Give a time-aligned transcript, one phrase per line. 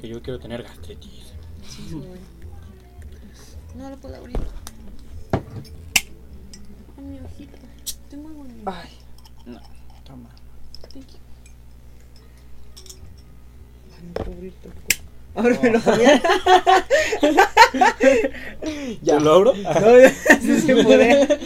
[0.00, 1.34] Que yo quiero tener gastritis.
[1.68, 2.20] Sí, sí, güey.
[3.74, 4.38] No lo puedo abrir.
[6.96, 7.58] Ay, mi ojito.
[8.08, 8.88] Tengo algo en mi Ay,
[9.46, 9.60] no,
[10.04, 10.30] toma.
[10.92, 11.18] Thank you.
[15.34, 15.80] Ábremelo,
[19.02, 19.52] ¿Ya lo abro?
[19.54, 19.70] No,
[20.40, 21.38] sí se puede.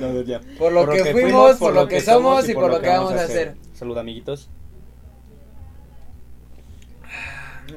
[0.00, 0.40] No, ya.
[0.58, 3.56] Por lo que fuimos, por lo que somos y por lo que vamos a hacer.
[3.74, 4.48] Salud, amiguitos.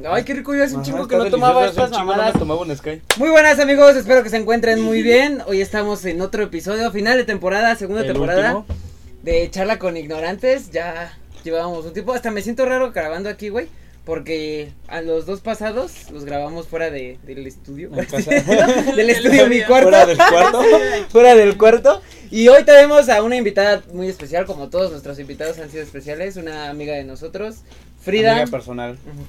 [0.09, 2.33] Ay, qué rico, yo hace un chingo que no tomaba estas no mamadas.
[2.33, 3.01] me tomaba un Sky.
[3.17, 5.41] Muy buenas amigos, espero que se encuentren muy bien.
[5.45, 8.77] Hoy estamos en otro episodio, final de temporada, segunda El temporada último.
[9.23, 10.71] de Charla con Ignorantes.
[10.71, 13.67] Ya llevábamos un tiempo, hasta me siento raro grabando aquí, güey.
[14.05, 17.89] Porque a los dos pasados los grabamos fuera de, del estudio.
[17.95, 18.31] En casa.
[18.95, 19.89] del estudio, mi cuarto.
[19.89, 20.61] Fuera del cuarto.
[21.09, 22.01] fuera del cuarto.
[22.29, 26.35] Y hoy tenemos a una invitada muy especial, como todos nuestros invitados han sido especiales,
[26.35, 27.57] una amiga de nosotros,
[28.01, 28.33] Frida.
[28.33, 28.93] Amiga personal.
[28.93, 29.23] Ujú.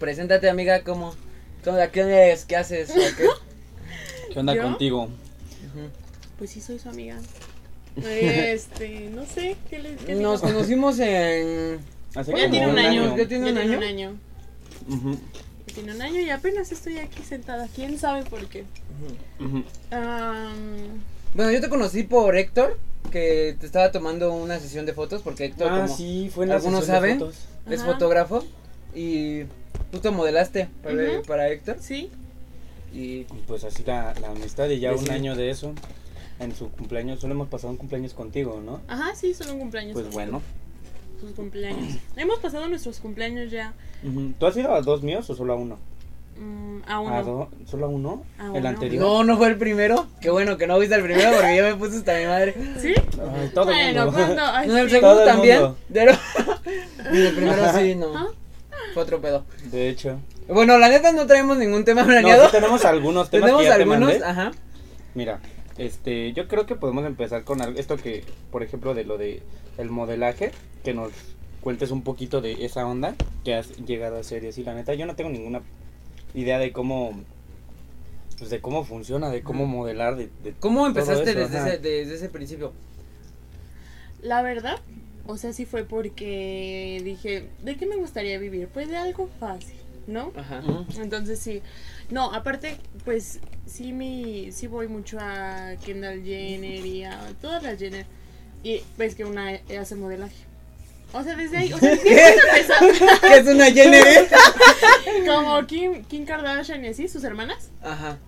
[0.00, 1.14] Preséntate, amiga, ¿cómo?
[1.62, 2.46] ¿Cómo ¿Quién eres?
[2.46, 2.88] ¿Qué haces?
[2.90, 3.26] ¿O qué?
[4.32, 4.62] ¿Qué onda ¿Yo?
[4.62, 5.10] contigo?
[6.38, 7.16] Pues sí, soy su amiga.
[8.02, 10.22] Este, no sé, ¿qué les qué digo?
[10.22, 11.80] Nos conocimos en...
[12.14, 13.16] Hace Ya como tiene un año.
[13.16, 14.16] ¿Ya tiene un año?
[14.88, 15.18] Ujú,
[15.66, 17.68] Ya tiene un año y apenas estoy aquí sentada.
[17.74, 18.64] ¿Quién sabe por qué?
[21.34, 22.78] Bueno, yo te conocí por Héctor,
[23.10, 26.50] que te estaba tomando una sesión de fotos, porque Héctor, Ah, como sí, fue en
[26.50, 27.18] la algunos sesión de saben.
[27.18, 27.36] fotos.
[27.68, 27.92] es Ajá.
[27.92, 28.44] fotógrafo,
[28.94, 29.42] y
[29.90, 31.76] tú te modelaste para, para Héctor.
[31.80, 32.10] sí,
[32.92, 35.10] Y Pues así la, la amistad y ya un sí.
[35.10, 35.72] año de eso.
[36.38, 38.80] En su cumpleaños, solo hemos pasado un cumpleaños contigo, ¿no?
[38.88, 39.92] ajá, sí, solo un cumpleaños.
[39.92, 40.40] Pues bueno.
[41.20, 41.98] Sus cumpleaños.
[42.16, 44.32] Hemos pasado nuestros cumpleaños ya Ujú.
[44.38, 45.76] ¿Tú has ido a dos míos o solo a uno?
[46.38, 47.22] mm, a ¿A uno.
[47.24, 48.24] do- ¿Solo a uno?
[48.38, 48.68] A ¿El uno.
[48.70, 49.02] anterior?
[49.04, 50.06] no, no fue el primero.
[50.22, 52.54] Qué bueno que no viste el primero, porque yo me puse hasta mi madre.
[52.80, 52.94] ¿Sí?
[52.96, 54.42] Ay, todo el bueno, mundo.
[54.46, 55.60] ay, No, el segundo Todo el también.
[55.60, 55.76] mundo.
[55.92, 56.12] Pero...
[57.12, 58.16] y el primero sí, no.
[58.16, 58.26] Ajá.
[58.94, 59.44] Fue otro pedo.
[59.70, 60.18] De hecho.
[60.48, 62.46] Bueno, la neta no traemos ningún tema No, planeado.
[62.46, 64.24] sí tenemos algunos temas Tenemos que ya te algunos, mandé.
[64.24, 64.50] ajá.
[65.14, 65.40] Mira,
[65.78, 69.42] este, yo creo que podemos empezar con algo- esto que, por ejemplo, de lo de
[69.78, 70.50] el modelaje,
[70.84, 71.12] que nos
[71.60, 73.14] cuentes un poquito de esa onda
[73.44, 74.64] que has llegado a hacer y así.
[74.64, 75.62] La neta, yo no tengo ninguna
[76.34, 77.12] idea de cómo,
[78.38, 81.78] pues de cómo funciona, de cómo modelar, de, de ¿Cómo todo empezaste eso, desde, ese,
[81.78, 82.72] desde ese principio?
[84.22, 84.78] La verdad,
[85.26, 88.68] o sea, sí fue porque dije, ¿de qué me gustaría vivir?
[88.68, 89.76] Pues de algo fácil,
[90.06, 90.32] ¿no?
[90.36, 90.62] Ajá.
[90.98, 91.62] Entonces sí.
[92.10, 97.78] No, aparte, pues sí mi, sí voy mucho a Kendall Jenner y a todas las
[97.78, 98.06] Jenner.
[98.62, 100.50] Y ves que una hace modelaje.
[101.12, 104.28] O sea, desde ahí, o sea, ¿qué es una Jenner?
[105.26, 107.70] Como Kim, Kim Kardashian y así, sus hermanas.
[107.82, 108.18] Ajá.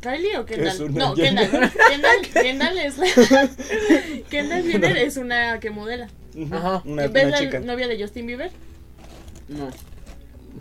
[0.00, 0.94] ¿Kylie o Kendall?
[0.94, 1.50] No, Jenner?
[1.50, 1.70] Kendall.
[1.90, 3.06] Kendall, Kendall es la.
[4.30, 6.08] Kendall Jenner es una que modela.
[6.52, 6.82] Ajá.
[6.84, 7.60] Una, ¿Ves una la chica.
[7.60, 8.50] novia de Justin Bieber?
[9.48, 9.68] No.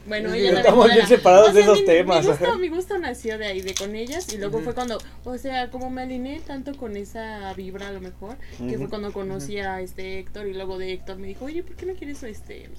[0.08, 1.08] Bueno, ella estamos bien modela.
[1.08, 2.26] separados de sea, esos mi, temas.
[2.26, 4.34] Mi gusto, mi gusto nació de ahí, de con ellas.
[4.34, 8.02] Y luego fue cuando, o sea, como me alineé tanto con esa vibra a lo
[8.02, 10.48] mejor, que fue cuando conocí a este Héctor.
[10.48, 12.70] Y luego de Héctor me dijo, oye, ¿por qué no quieres este.?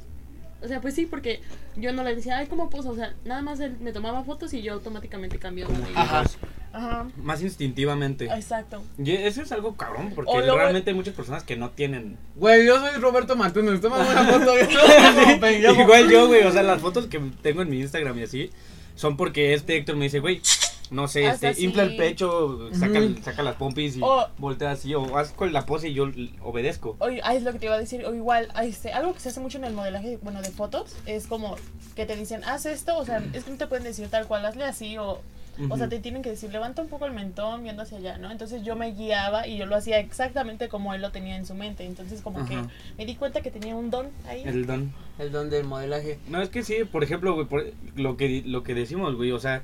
[0.62, 1.40] O sea, pues sí, porque
[1.76, 2.90] yo no le decía, ay, ¿cómo puso?
[2.90, 6.24] O sea, nada más él me tomaba fotos y yo automáticamente cambiaba de Ajá.
[6.72, 7.08] Ajá.
[7.16, 8.26] Más instintivamente.
[8.26, 8.82] Exacto.
[8.98, 12.16] Y eso es algo cabrón, porque O realmente hay muchas personas que no tienen.
[12.36, 13.80] Güey, yo soy Roberto Martínez.
[13.80, 14.54] Toma una foto.
[15.80, 18.50] Igual yo, güey, o sea, las fotos que tengo en mi Instagram y así,
[18.94, 20.40] son porque este Héctor me dice, güey,
[20.90, 21.64] no sé, Haz este, así.
[21.64, 23.22] infla el pecho, saca, Ujú.
[23.22, 26.30] saca las pompis y O- voltea así, o haz con la pose y yo l-
[26.42, 26.96] obedezco.
[26.98, 28.04] Oye, ah, es lo que te iba a decir.
[28.06, 30.96] O igual, ah, este, algo que se hace mucho en el modelaje, bueno, de fotos,
[31.06, 31.56] es como
[31.96, 34.44] que te dicen, haz esto, o sea, es que no te pueden decir tal cual,
[34.46, 35.20] hazle así, o,
[35.68, 35.88] o sea, Ujú.
[35.90, 38.30] te tienen que decir, levanta un poco el mentón viendo hacia allá, ¿no?
[38.30, 41.54] Entonces yo me guiaba y yo lo hacía exactamente como él lo tenía en su
[41.54, 41.84] mente.
[41.84, 42.68] Entonces, como que Ajá.
[42.96, 44.42] me di cuenta que tenía un don ahí.
[44.46, 44.92] El don.
[45.18, 46.18] El don del modelaje.
[46.28, 49.38] No, es que sí, por ejemplo, güey, por- lo que, lo que decimos, güey, o
[49.38, 49.62] sea,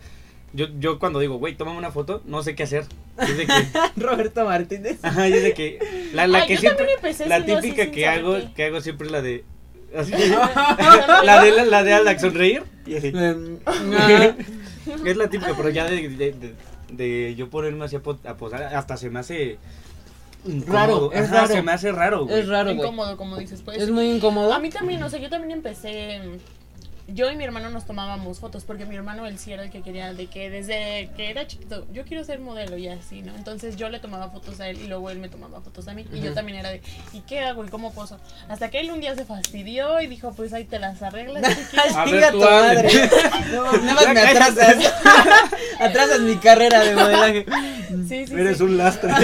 [0.53, 2.84] yo, yo cuando digo, güey, tómame una foto, no sé qué hacer.
[3.19, 3.53] Es de que,
[3.97, 4.99] Roberto Martínez.
[5.03, 8.07] ajá, es de que, la, la Ay, que yo siempre, también empecé la típica que
[8.07, 8.49] hago, qué.
[8.55, 9.45] que hago siempre es la de,
[9.97, 10.12] así,
[11.25, 13.09] la de, la, la de Alex sonreír, y así.
[13.15, 14.35] Em, ajá.
[15.05, 16.55] Es la típica, pero ya de, de, de,
[16.93, 19.59] de yo ponerme así a, po- a posar, hasta se me hace
[20.44, 21.11] incómodo.
[21.11, 21.47] Raro, es Ajá, raro.
[21.49, 22.38] se me hace raro, güey.
[22.38, 22.76] Es raro, güey.
[22.79, 23.82] Incómodo, como dices, pues.
[23.82, 24.53] Es muy incómodo.
[24.53, 26.20] A mí también, o sea, yo también empecé.
[27.08, 29.82] Yo y mi hermano nos tomábamos fotos porque mi hermano él sí era el que
[29.82, 33.35] quería, de que desde que era chiquito, yo quiero ser modelo y así, ¿no?
[33.37, 36.05] Entonces yo le tomaba fotos a él y luego él me tomaba fotos a mí.
[36.12, 36.82] Y yo también era de,
[37.12, 37.64] ¿y qué hago?
[37.64, 38.19] ¿Y cómo poso?
[38.49, 41.43] Hasta que él un día se fastidió y dijo, pues ahí te las arreglas.
[41.75, 42.00] chiquilla".
[42.00, 43.11] A ver, tu madre.
[43.53, 44.76] No, nada más me atrasas.
[45.81, 47.47] atrasas mi carrera de modelaje.
[48.08, 48.64] Sí, sí, Eres sí.
[48.64, 49.12] un lastre.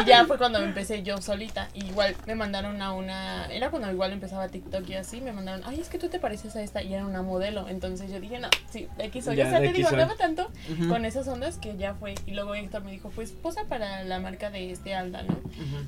[0.00, 1.68] Y ya fue cuando empecé yo solita.
[1.74, 3.46] Y igual me mandaron a una.
[3.46, 5.20] Era cuando igual empezaba TikTok y así.
[5.20, 6.82] Me mandaron, ay, es que tú te pareces a esta.
[6.82, 7.68] Y era una modelo.
[7.68, 9.36] Entonces yo dije, no, sí, de aquí soy.
[9.36, 10.50] Ya, o sea, te digo, andaba tanto
[10.88, 12.14] con esas ondas que ya fue.
[12.26, 15.38] Y luego Héctor me dijo, pues posa para la marca de este Alda, ¿no?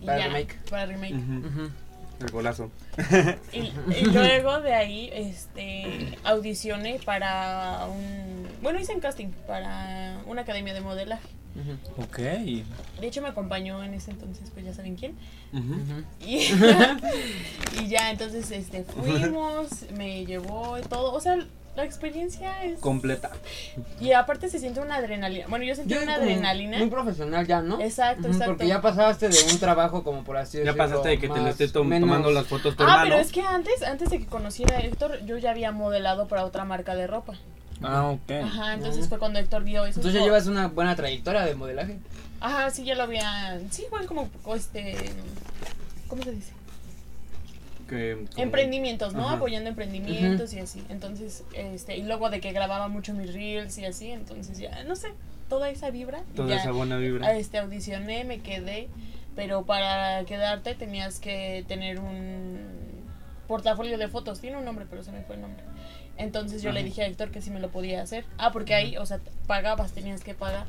[0.00, 0.58] Y Para ya, remake.
[0.70, 1.14] Para remake.
[1.14, 1.70] Ujú.
[2.20, 2.70] El golazo.
[3.52, 10.42] Y, y luego de ahí, este, audicioné para un, bueno, hice un casting para una
[10.42, 11.28] academia de modelaje.
[11.96, 12.18] Ok.
[12.18, 15.16] De hecho, me acompañó en ese entonces, pues ya saben quién.
[15.52, 16.04] Ujú.
[16.26, 16.52] Y,
[17.82, 21.12] y ya, entonces, este, fuimos, me llevó y todo.
[21.12, 21.38] O sea,
[21.80, 22.78] la experiencia es...
[22.80, 23.30] Completa.
[24.00, 25.46] Y aparte se siente una adrenalina.
[25.48, 26.78] Bueno, yo sentí Ya una adrenalina.
[26.78, 27.80] Muy profesional ya, ¿no?
[27.80, 28.52] Exacto, exacto.
[28.52, 30.76] Porque ya pasaste de un trabajo como por así Ya decirlo.
[30.84, 33.02] pasaste de que te le tom- menos- tomando las fotos tu Ah, hermano.
[33.04, 36.44] pero es que antes, antes de que conociera a Héctor, yo ya había modelado para
[36.44, 37.34] otra marca de ropa.
[37.82, 38.30] Ah, ok.
[38.44, 40.00] Ajá, entonces fue cuando Héctor vio eso.
[40.00, 41.98] Entonces ya llevas una buena trayectoria de modelaje.
[42.40, 43.58] Ajá, sí, ya lo había.
[43.70, 44.96] Sí, igual como este.
[46.08, 46.52] ¿Cómo se dice?
[47.90, 49.26] Que- Emprendimientos, ¿no?
[49.26, 49.36] Ajá.
[49.36, 50.82] Apoyando emprendimientos y así.
[50.88, 54.94] Entonces, este, y luego de que grababa mucho mis reels y así, entonces ya, no
[54.96, 55.08] sé,
[55.48, 56.22] toda esa vibra.
[56.36, 57.36] Toda ya, esa buena vibra.
[57.36, 58.88] Este, audicioné, me quedé,
[59.34, 62.60] pero para quedarte tenías que tener un
[63.48, 64.40] portafolio de fotos.
[64.40, 65.64] Tiene un nombre, pero se me fue el nombre.
[66.16, 68.24] Entonces yo le dije a Héctor que sí me lo podía hacer.
[68.38, 70.66] Ah, porque ahí, o sea, pagabas, tenías que pagar.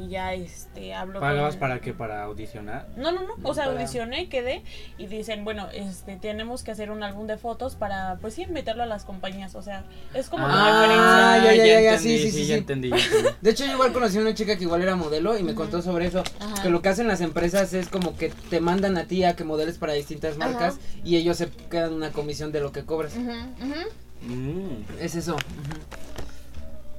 [0.00, 1.92] Y ya, este, hablo ¿Pagabas con- para qué?
[1.92, 2.88] ¿Para audicionar?
[2.96, 3.34] no, no, no.
[3.42, 4.62] O sea, Para- audicioné, quedé
[4.96, 8.82] y dicen, bueno, este, tenemos que hacer un álbum de fotos para, pues sí, meterlo
[8.82, 9.54] a las compañías.
[9.54, 11.54] O sea, es como Ah, referencia.
[11.54, 13.28] ya, ya, ya, entendí, sí, sí, sí, ya entendí, ya entendí.
[13.42, 15.82] De hecho, yo igual conocí a una chica que igual era modelo y me contó
[15.82, 16.22] sobre eso.
[16.40, 16.62] Ajá.
[16.62, 19.44] Que lo que hacen las empresas es como que te mandan a ti a que
[19.44, 20.48] modeles para distintas Ajá.
[20.48, 23.14] marcas y ellos se quedan una comisión de lo que cobras.
[23.16, 24.32] Ujú, ujú.
[24.34, 24.84] Mm.
[25.00, 25.36] Es eso.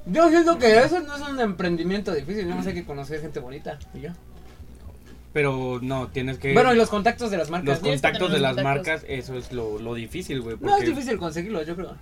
[0.06, 3.38] Yo siento que eso no es un emprendimiento difícil, nada más hay que conocer gente
[3.40, 3.78] bonita.
[3.94, 4.14] y ya.
[5.32, 6.52] Pero no, tienes que...
[6.52, 7.78] Bueno, y los contactos de las los marcas.
[7.80, 8.86] Que contactos de los las contactos.
[8.86, 10.56] marcas, eso es lo, lo difícil, güey.
[10.60, 11.96] No es difícil conseguirlo, yo creo.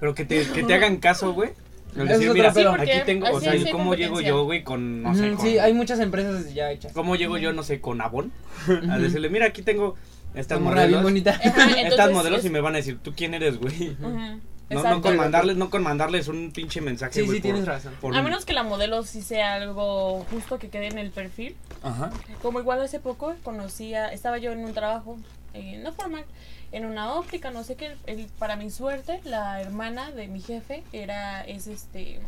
[0.00, 1.50] Pero que te, que te hagan caso, güey.
[1.96, 2.52] El Eso es decir, mira.
[2.54, 5.46] Sí, aquí tengo, o sea, ¿cómo llego yo, güey, con, no sé, con...
[5.46, 6.92] Sí, hay muchas empresas ya hechas.
[6.94, 8.32] ¿Cómo llego yo, no sé, con Avon?
[8.90, 9.94] a decirle, mira, aquí tengo
[10.34, 11.02] estas Esta morra bien modelos.
[11.02, 11.38] bonita.
[11.44, 13.90] Ajá, Estas modelos es- y me van a decir, ¿tú quién eres, güey?
[13.90, 14.40] Ujú,
[14.72, 17.94] No, con mandarles, no con mandarles un pinche mensaje, Sí, sí, por- tienes razón.
[18.00, 21.10] por A un- menos que la modelo sí sea algo justo que quede en el
[21.10, 21.56] perfil.
[21.82, 22.10] Ajá.
[22.42, 25.16] Como igual hace poco conocía, estaba yo en un trabajo,
[25.54, 26.24] eh, no formal,
[26.72, 30.82] en una óptica, no sé qué, el- para mi suerte, la hermana de mi jefe
[30.92, 32.20] era, es este,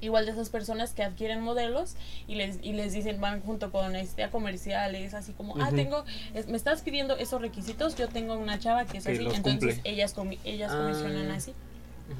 [0.00, 1.94] igual de esas personas que adquieren modelos
[2.28, 6.04] y les, y les dicen, van junto con este, a comerciales, así como, ah, tengo,
[6.34, 9.42] es- me estás pidiendo esos requisitos, yo tengo una chava que es así, entonces
[9.76, 9.80] cumple.
[9.84, 10.76] ellas, comi- ellas Ah.
[10.82, 11.52] comisionan así.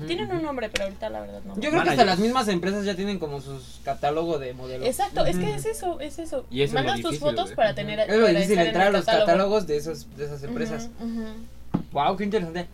[0.07, 1.55] Tienen un nombre, pero ahorita la verdad no.
[1.61, 4.87] Yo creo que hasta las mismas empresas ya tienen como sus catálogo de modelos.
[4.87, 6.47] Exacto, es que es eso, es eso.
[6.51, 9.27] Y eso es Mandas tus fotos para tener Es lo difícil entrar a los catálogo.
[9.27, 10.91] catálogos de esos de esas empresas.
[11.93, 12.67] Wow, qué interesante.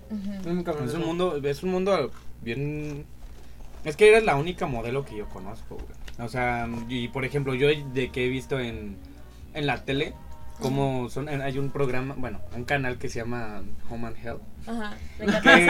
[0.85, 2.11] Es un mundo, es un mundo
[2.43, 3.05] bien...
[3.85, 6.27] Es que eres la única modelo que yo conozco, güey.
[6.27, 8.97] O sea, y por ejemplo, yo de que he visto en,
[9.55, 10.13] en la tele,
[10.61, 14.95] como son, hay un programa, bueno, un canal que se llama Home and Health, Ajá,
[15.19, 15.67] me encanta, ese,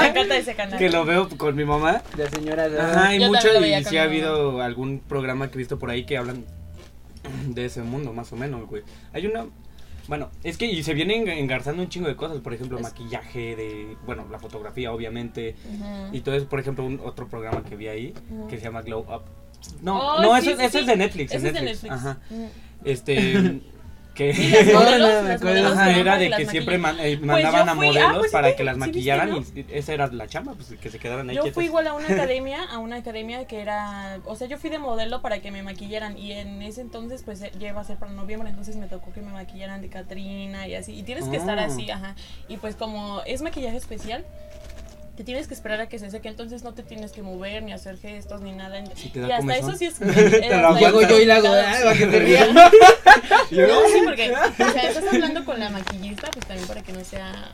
[0.00, 0.78] me encanta ese canal.
[0.78, 2.02] que lo veo con mi mamá.
[2.16, 2.70] De señoras.
[2.70, 2.90] ¿verdad?
[2.90, 6.04] Ajá, hay Yo mucho, y sí ha habido algún programa que he visto por ahí
[6.04, 6.44] que hablan
[7.48, 8.82] de ese mundo, más o menos, güey.
[9.12, 9.46] Hay una...
[10.08, 13.54] Bueno, es que y se vienen engarzando un chingo de cosas, por ejemplo, Es- maquillaje,
[13.54, 15.54] de, bueno, la fotografía, obviamente,
[16.12, 18.14] y todo eso, por ejemplo, un otro programa que vi ahí,
[18.48, 19.22] que se llama Glow Up.
[19.82, 21.92] No, Oh, no, sí, eso, sí, eso es de Netflix, Ese en es de Netflix.
[21.92, 22.18] Ajá.
[22.30, 22.48] Ujú.
[22.84, 23.60] Este,
[24.14, 24.32] que...
[24.74, 28.32] Modelos, modelos era de que siempre man- eh, Pues mandaban a fui- ah, modelos pues
[28.32, 29.38] para te- que las sí viste, maquillaran ¿no?
[29.38, 32.06] y esa era la chamba, pues que se quedaran ahí Yo fui igual a una
[32.08, 35.62] academia, a una academia que era, o sea, yo fui de modelo para que me
[35.62, 38.86] maquillaran y en ese entonces pues eh, ya iba a ser para noviembre, entonces me
[38.86, 41.64] tocó que me maquillaran de Catrina y así, y tienes que estar Ah.
[41.66, 42.14] así, ajá,
[42.48, 44.24] y pues como es maquillaje especial,
[45.16, 47.72] te tienes que esperar a que se seque, entonces no te tienes que mover ni
[47.72, 49.70] hacer gestos ni nada, te y hasta comezón.
[49.70, 50.00] eso sí es...
[50.00, 50.08] lo
[50.68, 52.48] hasta Llego eso yo y la hago, para que te rías.
[53.50, 57.04] No, sí, porque, o sea, estás hablando con la maquillista, pues también para que no
[57.04, 57.50] sea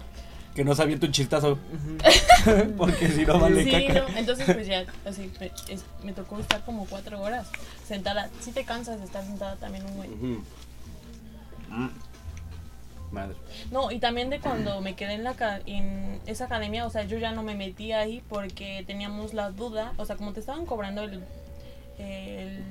[0.54, 1.58] Que no sabía tu chistazo.
[2.76, 4.00] Porque si no vale sí, caca.
[4.08, 7.46] no, entonces pues ya, así, me, es- me tocó estar como cuatro horas
[7.86, 8.30] sentada.
[8.40, 10.12] Sí te cansas de estar sentada también un buen.
[10.12, 10.42] Ujú.
[11.70, 11.90] Mm.
[13.12, 13.36] Madre.
[13.70, 15.34] No, y también de cuando me quedé en, la
[15.66, 19.92] en esa academia, o sea, yo ya no me metí ahí porque teníamos la duda,
[19.96, 21.22] o sea, como te estaban cobrando el,
[21.98, 22.62] el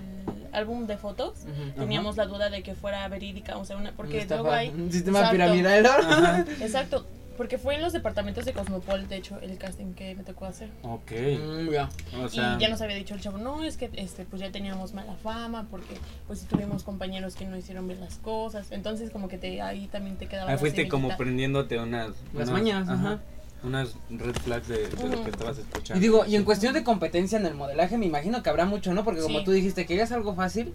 [0.51, 1.45] álbum de fotos,
[1.77, 4.69] teníamos la duda de que fuera verídica, o sea, una, porque Estafa, luego hay...
[4.69, 5.35] un sistema Exacto.
[5.37, 5.85] piramidal.
[5.85, 6.45] Ajá.
[6.61, 7.05] Exacto.
[7.37, 10.69] Porque fue en los departamentos de Cosmopol, de hecho, el casting que me tocó hacer.
[10.83, 11.11] Ok.
[11.11, 11.89] Mm, ya.
[12.23, 14.53] O sea, y ya nos había dicho el chavo, no, es que este, pues ya
[14.53, 15.95] teníamos mala fama, porque
[16.27, 18.71] pues tuvimos compañeros que no hicieron bien las cosas.
[18.71, 22.11] Entonces como que te ahí también te quedaba ahí fuiste como prendiéndote unas...
[22.33, 23.19] Las unas- mañas, ajá.
[23.65, 25.97] Unas red flags de, de lo que estabas escuchando.
[25.97, 28.93] Y digo, y en cuestión de competencia en el modelaje, me imagino que habrá mucho,
[28.93, 29.03] ¿no?
[29.03, 29.45] Porque como Sí.
[29.45, 30.73] tú dijiste, querías algo fácil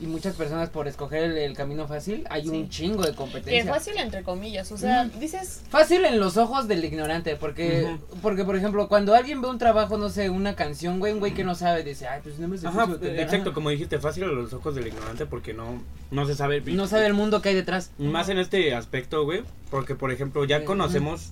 [0.00, 2.48] y muchas personas por escoger el, el camino fácil, hay Sí.
[2.48, 3.72] un chingo de Que competencia.
[3.72, 8.56] fácil entre comillas, o sea, dices, Fácil en los ojos del ignorante, porque, porque por
[8.56, 11.54] ejemplo, cuando alguien ve un trabajo, no sé, una canción, güey, un güey que no
[11.54, 13.10] sabe, dice, ay, pues no me Ajá, cantar".
[13.16, 13.54] exacto, Ajá.
[13.54, 16.60] como dijiste, fácil a los ojos del ignorante porque no, no se sabe.
[16.62, 17.92] No sabe el mundo que hay detrás.
[17.98, 21.30] Más en este aspecto, güey, porque por ejemplo ya conocemos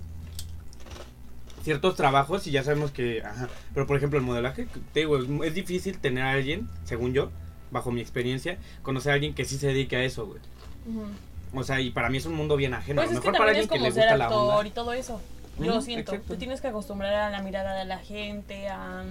[1.62, 5.26] ciertos trabajos y ya sabemos que, ajá, pero por ejemplo el modelaje, te digo, es,
[5.44, 7.30] es difícil tener a alguien, según yo,
[7.70, 10.40] bajo mi experiencia, conocer a alguien que sí se dedique a eso, güey.
[11.52, 12.96] O sea, y para mí es un mundo bien ajeno.
[13.02, 14.68] pues que mejor para alguien es que le como ser gusta la actor onda.
[14.68, 15.20] y todo eso.
[15.58, 16.32] Yo siento, exacto.
[16.32, 19.04] tú tienes que acostumbrar a la mirada de la gente, a,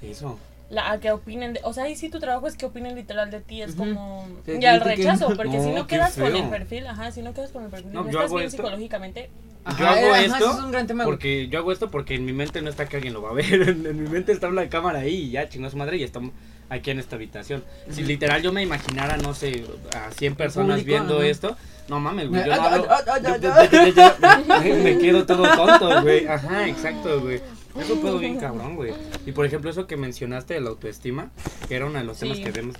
[0.00, 0.38] Eso.
[0.70, 3.30] la, a que opinen, de, o sea, y si tu trabajo es que opinen literal
[3.30, 4.26] de ti, es como...
[4.46, 7.50] Que y al rechazo, porque si No, quedas con el perfil, ajá, si no quedas
[7.50, 8.56] con el perfil, No, estás bien esto.
[8.56, 9.28] psicológicamente,
[9.78, 11.04] Yo hago ajá, esto es un gran tema.
[11.04, 13.34] Porque yo hago esto porque en mi mente no está que alguien lo va a
[13.34, 13.52] ver.
[13.68, 16.32] En, en mi mente está una cámara ahí y ya chingó su madre y estamos
[16.68, 17.62] aquí en esta habitación.
[17.90, 19.64] Si literal yo me imaginara, no sé,
[19.94, 21.26] a 100 personas público, viendo ajá.
[21.26, 21.56] esto,
[21.88, 22.44] no mames, güey.
[22.44, 22.88] Yo no hablo.
[23.22, 26.26] yo- yo- yo- yo- yo- me quedo todo tonto, güey.
[26.28, 27.40] Ajá, exacto, güey.
[27.78, 28.92] Eso puedo bien cabrón, güey.
[29.26, 31.30] Y por ejemplo, eso que mencionaste de la autoestima,
[31.68, 32.44] que era uno de los temas Sí.
[32.44, 32.76] que hemos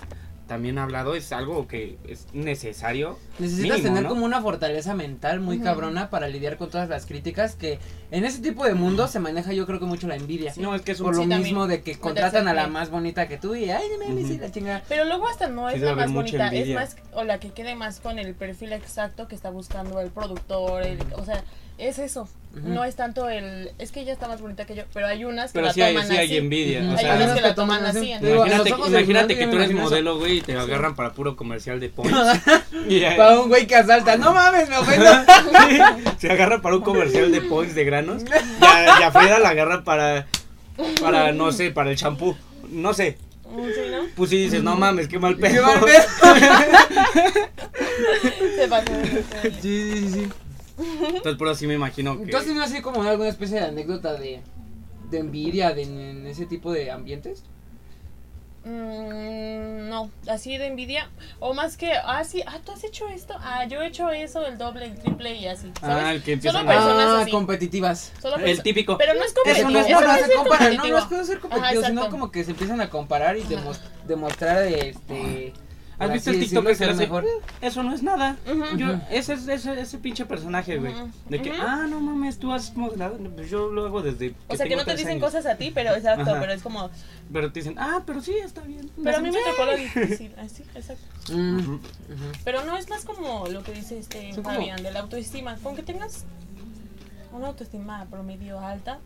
[0.53, 3.19] también hablado, es algo que es necesario.
[3.39, 4.09] Necesitas mínimo, tener ¿no?
[4.11, 7.79] como una fortaleza mental muy cabrona para lidiar con todas las críticas que
[8.11, 10.53] en ese tipo de mundo se maneja yo creo que mucho la envidia.
[10.59, 12.91] No, es que es un Por lo Sí, mismo de que contratan a la más
[12.91, 14.35] bonita que tú y ay, no mames, Ujú.
[14.35, 14.83] y la chingada.
[14.91, 17.75] Pero luego hasta no Sí es la más bonita, es más, o la que quede
[17.75, 21.43] más con el perfil exacto que está buscando el productor, el- o sea,
[21.89, 22.29] es eso.
[22.55, 25.53] No es tanto el, es que ella está más bonita que yo, pero hay unas
[25.53, 26.37] que Pero la sí hay, toman sí hay así.
[26.37, 26.81] envidia.
[26.81, 26.89] Ujú.
[26.89, 28.47] O Hay sea, unas que la que toman toman así, Digo,
[28.89, 31.91] Imagínate, que tú eres modelo, güey, y te agarran para puro comercial de
[32.89, 35.11] ya- Para un güey que asalta, no mames, me ofendo.
[36.19, 38.23] se agarra para un comercial de Points de granos.
[38.23, 40.27] Y a, y a Frida la agarra para,
[41.01, 42.37] para, no sé, para el champú.
[42.69, 43.17] No sé.
[43.51, 43.99] Mm, Sí, ¿no?
[44.15, 45.67] Pues si dices, no mames, qué mal Qué pedo.
[45.67, 45.93] mal pedo.
[48.57, 48.93] Se pasó.
[49.63, 50.29] Sí, sí, sí.
[50.79, 52.31] Entonces, por eso sí me imagino que.
[52.31, 54.41] ¿Tú has tenido así como alguna especie de anécdota de,
[55.11, 57.45] de envidia de, en ese tipo de ambientes?
[58.65, 61.11] Mm, no, así de envidia.
[61.41, 63.35] O más que, ah, sí, ah, tú has hecho esto.
[63.41, 65.73] Ah, yo he hecho eso, el doble, el triple y así.
[65.81, 65.97] ¿sabes?
[66.05, 67.31] Ah, el que empiezan Solo a- personas Ah, así.
[67.33, 68.13] competitivas.
[68.21, 68.97] Solo El típico.
[68.99, 69.71] Pero no es Eso competitivo.
[69.73, 70.89] no es eso no, no es ser no, competitivo.
[70.89, 73.43] no es cosa de ser competitivo, Ajá, sino como que se empiezan a comparar y
[73.43, 75.53] demos- demostrar este
[76.03, 76.95] ¿Has visto el TikTok que se hace?
[77.03, 77.25] mejor?
[77.61, 78.37] Eso no es nada.
[78.47, 78.77] Ujú.
[78.77, 79.01] Yo, Ujú.
[79.11, 80.93] ese es ese, ese pinche personaje, güey.
[81.29, 83.19] De que, ah, no mames, tú has modelado.
[83.19, 84.35] Pues yo lo hago desde.
[84.49, 85.25] O sea, que no te dicen años.
[85.25, 86.41] cosas a ti, pero exacto, Ajá.
[86.41, 86.91] pero es como.
[87.33, 88.91] Pero te dicen, ah, pero sí, está bien.
[89.03, 91.05] Pero a mí me tocó lo difícil, así, exacto.
[92.45, 95.57] Pero no es más como lo que dice este Fabián, de la autoestima.
[95.63, 96.25] Con que tengas
[97.33, 98.99] una autoestima promedio alta.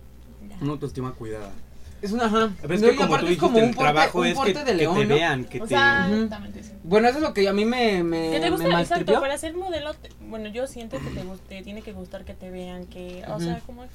[0.60, 1.50] Una autoestima cuidada.
[2.02, 2.50] Es una ajá.
[2.68, 4.52] Ves No, que como tú es como dijiste, un el porte, trabajo un es que,
[4.52, 5.14] te ¿no?
[5.14, 5.68] vean, que O te...
[5.70, 6.72] sea, exactamente sí.
[6.84, 9.38] Bueno, eso es lo que a mí me me, Que te me gusta, exacto, para
[9.38, 12.86] ser modelo, te- bueno, yo siento que te, te tiene que gustar que te vean,
[12.86, 13.90] que, o sea, como Es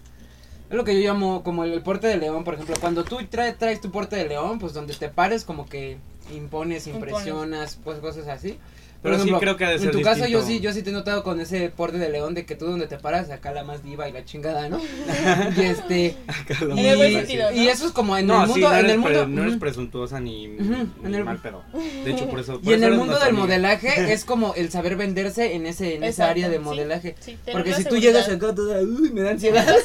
[0.70, 2.76] lo que yo llamo como el, el porte de león, por ejemplo.
[2.80, 5.98] Cuando tú trae- traes tu porte de león, pues donde te pares como que
[6.34, 7.10] impones, Impones.
[7.12, 8.58] impresionas, pues cosas así.
[9.04, 10.92] Pero sí creo que ha de ser En tu caso yo sí, yo sí te
[10.92, 13.64] he notado con ese porte de león de que tú donde te paras, acá la
[13.64, 14.80] más diva y la chingada, ¿no?
[15.58, 16.16] y este...
[16.28, 19.02] Acá lo Y, sentido, eso es como en No, el sí, mundo, no en el
[19.02, 19.28] pre- mundo...
[19.28, 21.64] no eres presuntuosa ni, ni en el- mal pedo.
[22.06, 22.60] De hecho, por eso...
[22.62, 23.44] por Y en el mundo del amiga.
[23.44, 27.16] modelaje es como el saber venderse en ese en esa área de modelaje.
[27.20, 29.66] sí, Porque si tú llegas acá toda, uy, me da ansiedad.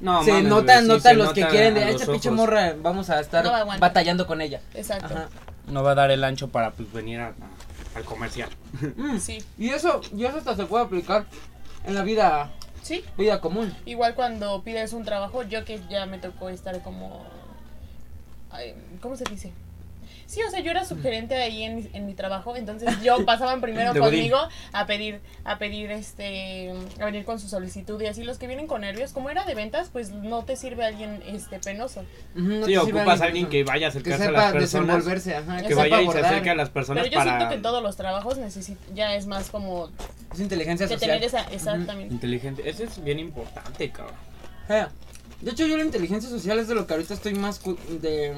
[0.00, 2.30] No, se mames, notan, notan se los que quieren de a "Ay, los esta pinche
[2.30, 3.44] morra, vamos a estar
[3.78, 4.60] batallando con ella.
[4.74, 5.14] Exacto.
[5.68, 7.32] No va a dar el ancho para pues, venir a- a-
[7.94, 8.50] al comercial.
[8.96, 11.26] Mm, Sí, Y eso, y eso hasta se puede aplicar
[11.84, 12.50] en la vida,
[12.82, 13.04] sí.
[13.18, 13.74] vida común.
[13.86, 17.24] Igual cuando pides un trabajo, yo que ya me tocó estar como...
[18.50, 19.52] ay, ¿Cómo se dice?
[20.30, 23.60] Sí, o sea, yo era subgerente ahí en, mi- en mi trabajo, entonces yo pasaban
[23.60, 24.38] primero De conmigo
[24.72, 28.68] a pedir, a pedir este, a venir con su solicitud y así los que vienen
[28.68, 32.04] con nervios, como era de ventas, pues no te sirve alguien este penoso.
[32.34, 34.86] No sí, ocupas a alguien que vaya a que acercarse a las personas.
[34.86, 36.24] desenvolverse, ajá, Que vaya y se abordar.
[36.26, 37.30] acerque a las personas Pero yo para...
[37.32, 39.90] siento que en todos los trabajos necesita, ya es más como
[40.32, 41.10] Es inteligencia que social.
[41.18, 42.14] tener esa, exactamente.
[42.14, 42.70] Inteligente.
[42.70, 44.14] Eso es bien importante, cabrón.
[44.68, 44.86] Eh,
[45.40, 48.32] De hecho, yo la inteligencia social es de lo que ahorita estoy más cu- de,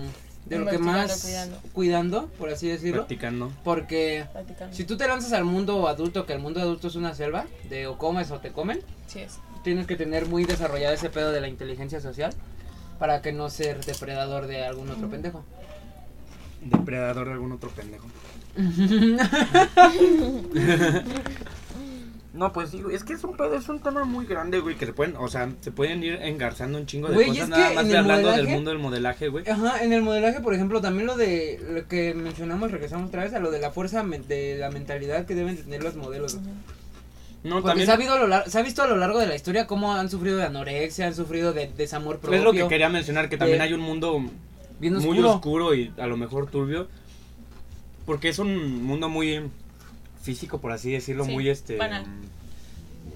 [0.47, 1.59] de lo que más cuidando.
[1.73, 3.03] cuidando, por así decirlo.
[3.03, 3.53] Practicando.
[3.65, 4.75] Porque Practicando.
[4.77, 7.87] si tú te lanzas al mundo adulto, que el mundo adulto es una selva, de
[7.87, 9.39] o comes o te comen, Sí es.
[9.65, 12.35] tienes que tener muy desarrollado ese pedo de la inteligencia social
[12.99, 15.45] para que no ser depredador de algún otro pendejo.
[16.61, 18.07] Depredador de algún otro pendejo.
[22.35, 24.75] No, pues sí, güey, es que es un pedo, es un tema muy grande, güey,
[24.75, 27.73] que se pueden, o sea, se pueden ir engarzando un chingo de Güey, cosas nada
[27.75, 29.47] más de hablando del mundo del modelaje, güey.
[29.47, 33.35] Ajá, en el modelaje, por ejemplo, también lo de lo que mencionamos, regresamos otra vez
[33.35, 36.39] a lo de la fuerza de la mentalidad que deben tener los modelos.
[37.45, 39.27] No, Porque también se ha, habido a lo se ha visto a lo largo de
[39.27, 42.39] la historia cómo han sufrido de anorexia, han sufrido de desamor propio.
[42.39, 44.25] es lo que quería mencionar, que también de- hay un mundo
[44.79, 45.31] Bien muy oscuro.
[45.35, 46.89] oscuro y a lo mejor turbio,
[48.07, 49.51] porque es un mundo muy
[50.23, 51.77] físico, por así decirlo, Sí, muy este...
[51.77, 52.07] banal.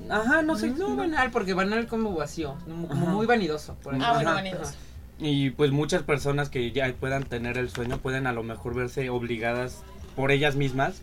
[0.08, 3.12] Ajá, no sé, No, banal, porque banal como vacío, como Ajá.
[3.12, 3.74] muy vanidoso.
[3.82, 4.74] por Ah, bueno, vanidoso.
[5.18, 9.08] Y pues muchas personas que ya puedan tener el sueño pueden a lo mejor verse
[9.10, 9.82] obligadas
[10.14, 11.00] por ellas mismas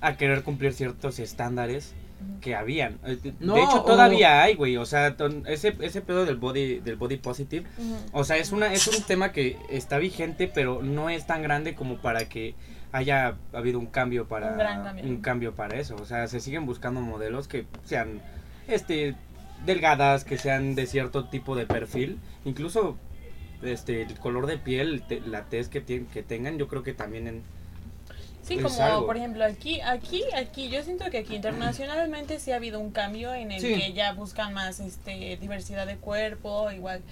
[0.00, 1.94] a querer cumplir ciertos estándares
[2.40, 2.98] que habían.
[3.04, 6.24] Eh, De No, de hecho o- todavía hay, güey, o sea, ton- ese ese pedo
[6.24, 7.66] del body del body positive,
[8.12, 11.74] o sea, es una es un tema que está vigente, pero no es tan grande
[11.74, 12.54] como para que
[12.92, 15.04] haya habido un cambio para Un gran cambio.
[15.04, 18.20] un cambio para eso, o sea, se siguen buscando modelos que sean
[18.68, 19.14] este
[19.64, 22.96] delgadas, que sean de cierto tipo de perfil, incluso
[23.62, 26.92] este el color de piel, te- la tez que tienen que tengan, yo creo que
[26.94, 27.42] también en
[28.42, 29.06] Sí, Es como algo.
[29.06, 33.32] por ejemplo aquí, aquí, aquí, yo siento que aquí internacionalmente sí ha habido un cambio
[33.32, 33.72] en el Sí.
[33.76, 37.02] que ya buscan más este diversidad de cuerpo, igual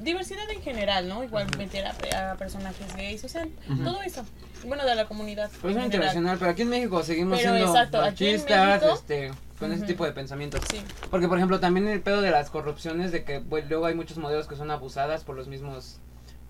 [0.00, 1.22] diversidad en general, ¿no?
[1.24, 3.84] Igual meter a, a personajes gays, o sea, Ujú.
[3.84, 4.24] todo eso.
[4.64, 5.50] Bueno, de la comunidad.
[5.60, 9.72] Pero es internacional, pero aquí en México seguimos Pero siendo exacto, machistas, México- este, con
[9.72, 10.60] ese tipo de pensamientos.
[10.70, 10.80] Sí.
[11.10, 14.18] Porque, por ejemplo, también el pedo de las corrupciones, de que pues, luego hay muchos
[14.18, 15.98] modelos que son abusadas por los mismos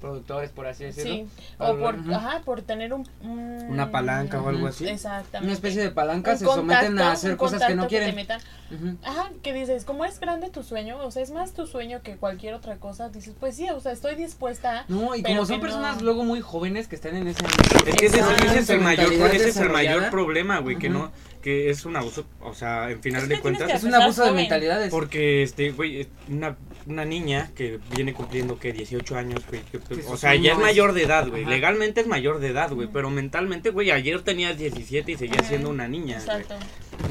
[0.02, 1.14] productores, por así decirlo.
[1.14, 1.26] Sí,
[1.58, 4.86] o por, ajá, por tener un, un- Una palanca o algo así.
[4.86, 5.46] Exactamente.
[5.46, 8.10] Una especie de palanca, Un se someten a hacer un cosas que no quieren.
[8.10, 8.40] te metan.
[8.70, 8.96] Ujú.
[9.04, 12.16] Ajá, que dices, como es grande tu sueño, o sea, es más tu sueño que
[12.16, 14.84] cualquier otra cosa, dices, pues sí, o sea, estoy dispuesta a...
[14.88, 17.42] No, y como son que personas no- luego muy jóvenes que están en ese
[17.86, 18.44] Es que ese, es- Exacto.
[18.46, 21.96] ese es el mayor, ese es el mayor problema, güey, que no, que es un
[21.96, 24.90] abuso, o sea, en final Es de que cuentas, Es un abuso de mentalidades.
[24.90, 26.56] porque, este, güey, una,
[26.86, 30.58] una niña que viene cumpliendo, que 18 años, güey, que- Que o sea, ya es
[30.58, 34.56] mayor de edad, güey, legalmente es mayor de edad, güey, pero mentalmente, güey, ayer tenías
[34.58, 36.16] 17 y seguías siendo una niña.
[36.18, 36.54] Exacto.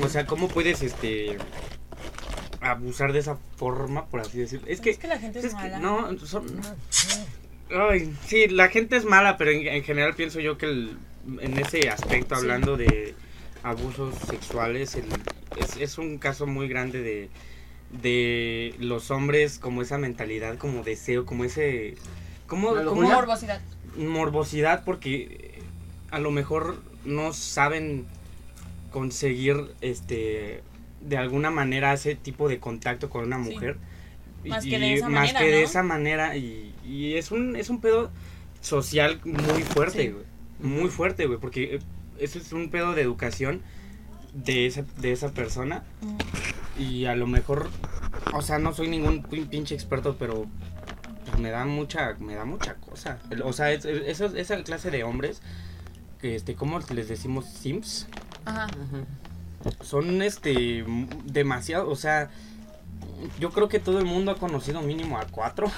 [0.04, 1.38] o sea, ¿cómo puedes, este,
[2.62, 4.68] abusar de esa forma, por así decirlo?
[4.68, 5.80] Es que, es que la gente es, es que, mala.
[5.80, 6.46] no, son...
[7.74, 10.98] Ay, sí, la gente es mala, pero en, en general pienso yo que el-
[11.40, 12.42] en ese aspecto, Sí.
[12.42, 13.16] hablando de
[13.64, 15.06] abusos sexuales, el-
[15.58, 17.30] es, es un caso muy grande de,
[18.02, 21.96] de los hombres, como esa mentalidad, como deseo, como ese...
[22.58, 23.16] Lujuria.
[23.16, 23.62] Morbosidad.
[23.98, 25.64] morbosidad, porque eh,
[26.12, 28.06] a lo mejor no saben
[28.92, 30.62] conseguir, este,
[31.02, 33.54] de alguna manera ese tipo de contacto con una Sí.
[33.54, 33.78] mujer.
[34.46, 35.66] Más y, que de esa más manera, que de ¿no?
[35.68, 38.10] esa manera y, y es un es un pedo
[38.60, 40.16] social muy fuerte
[40.60, 40.66] Sí.
[40.68, 41.80] muy fuerte güey porque eh,
[42.18, 43.62] eso es un pedo de educación
[44.34, 45.84] de esa de esa persona
[46.80, 47.70] y a lo mejor
[48.34, 50.48] o sea no soy ningún pin- pinche experto pero
[51.42, 55.42] me da mucha me da mucha cosa o sea es- esa clase de hombres
[56.20, 58.08] que este cómo les decimos sims
[58.46, 58.68] Ajá.
[59.82, 60.84] Son este
[61.26, 62.30] demasiado o sea
[63.40, 65.70] yo creo que todo el mundo ha conocido mínimo a cuatro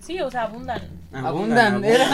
[0.00, 0.80] Sí, o sea, abundan.
[1.12, 2.08] Abundan, era.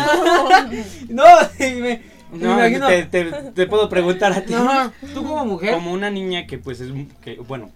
[1.10, 1.24] no,
[1.58, 2.88] me, me No, imagino.
[2.88, 4.52] te, te- te puedo preguntar a ti.
[4.52, 5.74] No, tú como mujer.
[5.74, 7.70] Como una niña que pues es, que bueno,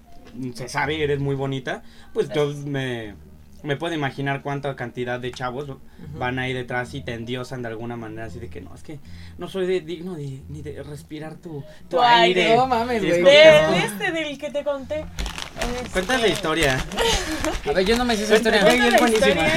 [0.55, 1.83] se sabe, eres muy bonita,
[2.15, 3.15] pues yo me,
[3.63, 5.69] me puedo imaginar cuánta cantidad de chavos
[6.15, 9.01] van ahí detrás y te endiosan de alguna manera, así de que no, es que
[9.37, 12.43] no soy de- digno de, ni de respirar tu, tu Tu aire.
[12.45, 12.57] aire.
[12.57, 13.23] No mames, güey.
[13.23, 13.75] Del no.
[13.77, 15.05] este del que te conté.
[15.77, 16.79] Este, Cuenta la historia.
[17.69, 18.61] A ver, yo no me sé esa historia.
[18.61, 19.29] Es la buenísima.
[19.29, 19.55] historia,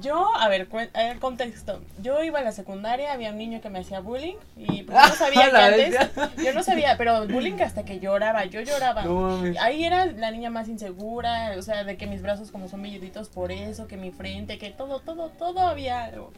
[0.00, 1.80] Yo, a ver, a ver, contexto.
[2.02, 5.08] Yo iba a la secundaria, había un niño que me hacía bullying y pues, yo
[5.08, 6.30] no sabía que antes, bestia.
[6.44, 9.04] yo no sabía, pero bullying hasta que lloraba, yo lloraba.
[9.04, 9.42] No.
[9.60, 13.28] Ahí era la niña más insegura, o sea, de que mis brazos como son velluditos
[13.28, 16.32] por eso, que mi frente, que todo, todo, todo había algo.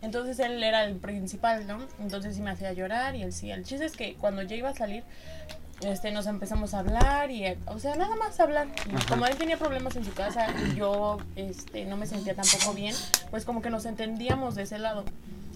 [0.00, 1.78] Entonces él era el principal, ¿no?
[2.00, 3.50] Entonces sí me hacía llorar y él sí.
[3.50, 5.04] El chiste es que cuando yo iba a salir,
[5.84, 8.68] este, nos empezamos a hablar y, o sea, nada más hablar.
[8.94, 9.06] Ajá.
[9.08, 12.94] como él tenía problemas en su casa y yo, este, no me sentía tampoco bien,
[13.30, 15.04] pues como que nos entendíamos de ese lado.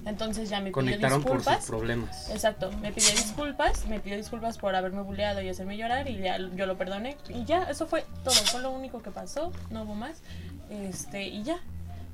[0.05, 1.67] Entonces ya me pidió Conectaron por sus disculpas.
[1.67, 2.31] problemas.
[2.31, 6.39] Exacto, me pidió disculpas, me pidió disculpas por haberme bulleado y hacerme llorar y ya
[6.39, 7.17] yo lo perdoné.
[7.29, 10.23] Y ya, eso fue todo, fue lo único que pasó, no hubo más.
[10.71, 11.59] Este, y ya.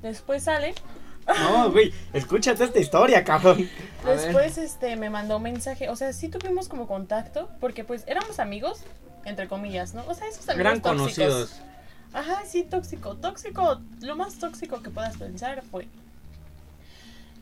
[0.01, 0.73] Después sale
[1.27, 3.69] No, güey, escúchate esta historia, cabrón.
[4.03, 4.19] A ver.
[4.19, 8.39] Después este me mandó un mensaje, o sea, sí tuvimos como contacto, porque pues éramos
[8.39, 8.81] amigos,
[9.25, 10.03] entre comillas, ¿no?
[10.07, 11.15] O sea, esos amigos Eran tóxicos.
[11.15, 11.61] conocidos.
[12.13, 13.15] Ajá, sí, tóxico.
[13.15, 15.87] Tóxico, lo más tóxico que puedas pensar fue.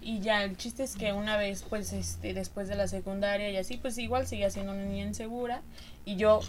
[0.03, 3.57] Y ya, el chiste es que una vez, pues, este, después de la secundaria y
[3.57, 5.61] así, pues igual seguía siendo una niña insegura.
[6.05, 6.39] Y yo,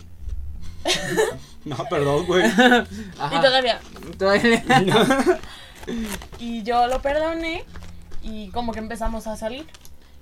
[1.65, 2.45] No, perdón, güey.
[2.51, 3.81] y todavía,
[4.19, 4.63] Todavía-
[6.39, 7.65] y yo lo perdoné
[8.23, 9.67] y como que empezamos a salir.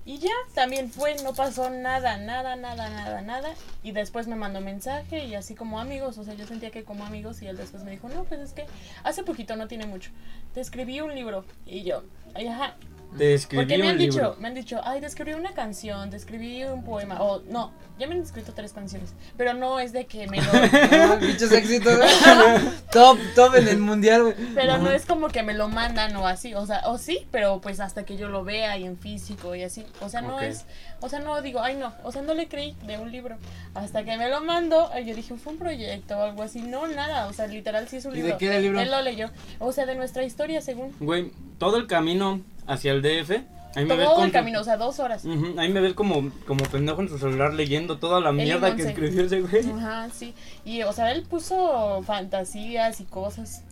[0.07, 3.55] Y ya, también fue, no pasó nada, nada, nada, nada, nada.
[3.83, 7.05] Y después me mandó mensaje y así como amigos, o sea, yo sentía que como
[7.05, 8.66] amigos y él después me dijo, no, pues es que
[9.05, 10.11] hace poquito, no tiene mucho,
[10.55, 11.44] te escribí un libro.
[11.66, 12.03] Y yo,
[12.35, 12.77] ajá,
[13.16, 14.14] Te escribí porque me un han libro.
[14.14, 17.73] dicho, me han dicho, ay, te escribí una canción, te escribí un poema, o no,
[17.99, 21.99] ya me han escrito tres canciones, pero no es de que me lo, Bichos éxitos.
[22.92, 24.35] top, top en el mundial, güey.
[24.55, 27.61] pero no es como que me lo mandan o así, o sea, o sí, pero
[27.61, 30.64] pues hasta que yo lo vea y en físico y así, o sea, no es,
[31.01, 33.37] o sea, no digo, ay no, o sea, no le creí de un libro,
[33.75, 36.87] hasta que me lo mando, ay, yo dije, fue un proyecto o algo así, no,
[36.89, 38.39] nada, o sea, literal sí es un ¿Y de libro.
[38.39, 38.81] qué era el libro?
[38.81, 43.03] Él lo leyó, o sea, de nuestra historia según, Güey, todo el camino hacia el
[43.03, 43.43] DF.
[43.77, 45.25] Ahí me todo el camino, o sea, dos horas.
[45.25, 48.75] Ujú, Ahí me ves como, como pendejo en su celular leyendo toda la El mierda
[48.75, 49.71] que escribió ese güey.
[49.71, 50.35] Ajá, sí.
[50.65, 53.63] Y, o sea, él puso fantasías y cosas.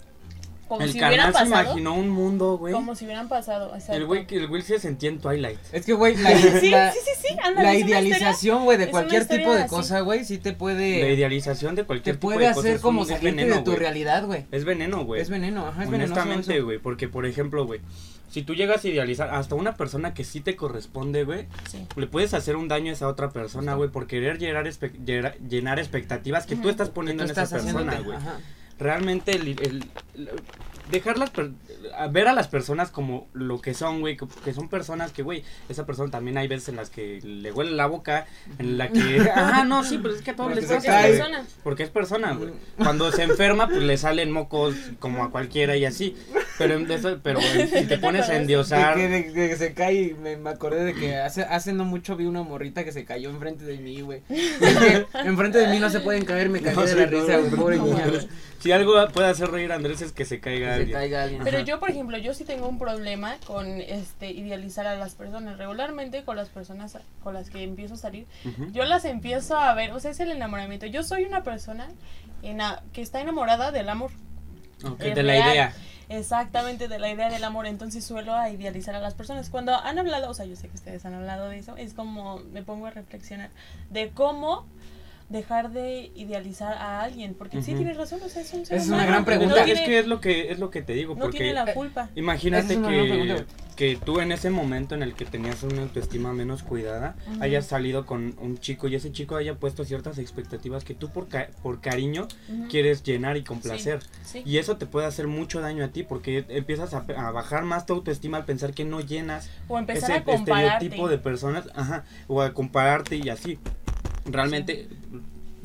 [0.68, 1.62] Como El si hubieran canal se pasado.
[1.70, 2.74] imaginó un mundo, güey.
[2.74, 3.74] Como si hubieran pasado.
[3.74, 3.94] exacto.
[3.94, 5.58] El güey, el güey se sentía en Twilight.
[5.72, 7.36] Es que, güey, la, Sí, la, sí, sí, sí.
[7.42, 9.70] anda, la idealización, güey, de cualquier tipo de así.
[9.70, 11.12] cosa, güey, sí te La puede.
[11.14, 13.70] idealización de Te cualquier tipo puede de cosas hacer es como salirte veneno, de tu
[13.70, 13.78] güey.
[13.78, 14.44] realidad, güey.
[14.50, 15.22] Es veneno, güey.
[15.22, 15.88] Es veneno, ajá, es.
[15.88, 17.80] Honestamente, güey, porque por ejemplo, güey,
[18.30, 21.86] si tú llegas a idealizar hasta una persona que sí te corresponde, güey, Sí.
[21.96, 25.38] le puedes hacer un daño a esa otra persona, güey, por querer llenar, espe- llenar,
[25.38, 28.18] llenar expectativas que tú estás poniendo tú en esa persona, güey.
[28.78, 28.84] Ajá.
[28.84, 30.30] Realmente el, el- el-
[30.90, 31.50] dejarlas per-
[31.96, 35.22] a ver a las personas como lo que son, güey, que, que son personas que,
[35.22, 38.26] güey, esa persona también hay veces en las que le huele la boca,
[38.58, 41.12] en la que, ah, no, sí, pero es que a todos Porque les cae.
[41.62, 42.52] Porque es persona, güey.
[42.78, 46.16] Cuando se enferma, pues le salen mocos como a cualquiera y así.
[46.58, 48.96] Pero, eso- pero si te pones a endiosar.
[48.98, 51.84] De que, de que se cae y me, me acordé de que hace, hace no
[51.84, 54.22] mucho vi una morrita que se cayó enfrente de mí, güey.
[55.24, 57.50] Enfrente de mí no se pueden caer, me caí No, de la no, risa, güey,
[57.50, 58.12] no, pobre no, niña, no.
[58.12, 58.28] güey.
[58.60, 60.98] Si algo puede hacer reír a Andrés es que se caiga Que se alguien.
[60.98, 61.42] caiga alguien.
[61.44, 61.66] Pero Ajá.
[61.66, 65.58] yo, por ejemplo, yo sí tengo un problema con este idealizar a las personas.
[65.58, 68.26] Regularmente con las personas con las que empiezo a salir,
[68.72, 70.86] yo las empiezo a ver, o sea, es el enamoramiento.
[70.86, 71.88] Yo soy una persona
[72.92, 74.10] que está enamorada del amor.
[74.84, 75.72] Ok, es de la idea.
[76.08, 77.66] Exactamente, de la idea del amor.
[77.66, 79.50] Entonces suelo a idealizar a las personas.
[79.50, 82.38] Cuando han hablado, o sea, yo sé que ustedes han hablado de eso, es como
[82.52, 83.50] me pongo a reflexionar
[83.90, 84.66] de cómo
[85.28, 87.34] dejar de idealizar a alguien.
[87.34, 87.78] Porque sí Ujú.
[87.80, 89.64] tienes razón, o sea, es un ser Es una gran no pregunta.
[89.64, 91.72] tiene- Es que es lo que es lo que te digo, no porque tiene la
[91.74, 92.08] culpa.
[92.14, 93.44] imagínate es que,
[93.76, 98.06] que tú en ese momento en el que tenías una autoestima menos cuidada, hayas salido
[98.06, 101.80] con un chico y ese chico haya puesto ciertas expectativas que tú por, ca- por
[101.80, 102.26] cariño
[102.70, 104.00] quieres llenar y complacer.
[104.24, 104.42] Sí.
[104.44, 107.86] Y eso te puede hacer mucho daño a ti porque empiezas a, a bajar más
[107.86, 110.72] tu autoestima al pensar que no llenas O empezar ese a compararte.
[110.86, 113.58] estereotipo de personas, ajá, o a compararte y así.
[114.30, 114.88] Realmente,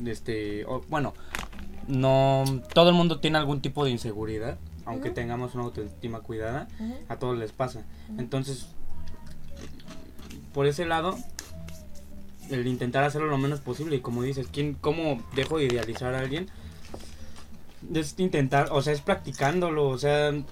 [0.04, 1.14] este, o- bueno,
[1.86, 6.68] no, todo el mundo tiene algún tipo de inseguridad, aunque tengamos una autoestima cuidada,
[7.08, 7.84] a todos les pasa.
[8.18, 8.66] Entonces,
[10.52, 11.16] por ese lado,
[12.50, 16.20] el intentar hacerlo lo menos posible y como dices, ¿quién, ¿cómo dejo de idealizar a
[16.20, 16.48] alguien?
[17.92, 20.44] Es intentar, o sea, es practicándolo, o sea, el-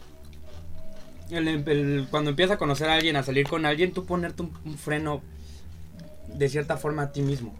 [1.30, 4.76] el- cuando empiezas a conocer a alguien, a salir con alguien, tú ponerte un, un
[4.76, 5.22] freno
[6.34, 7.54] de cierta forma a ti mismo.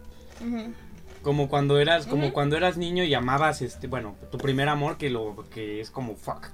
[1.23, 5.09] Como cuando eras, como cuando eras niño y amabas este, bueno, tu primer amor que
[5.09, 6.49] lo que es como fuck.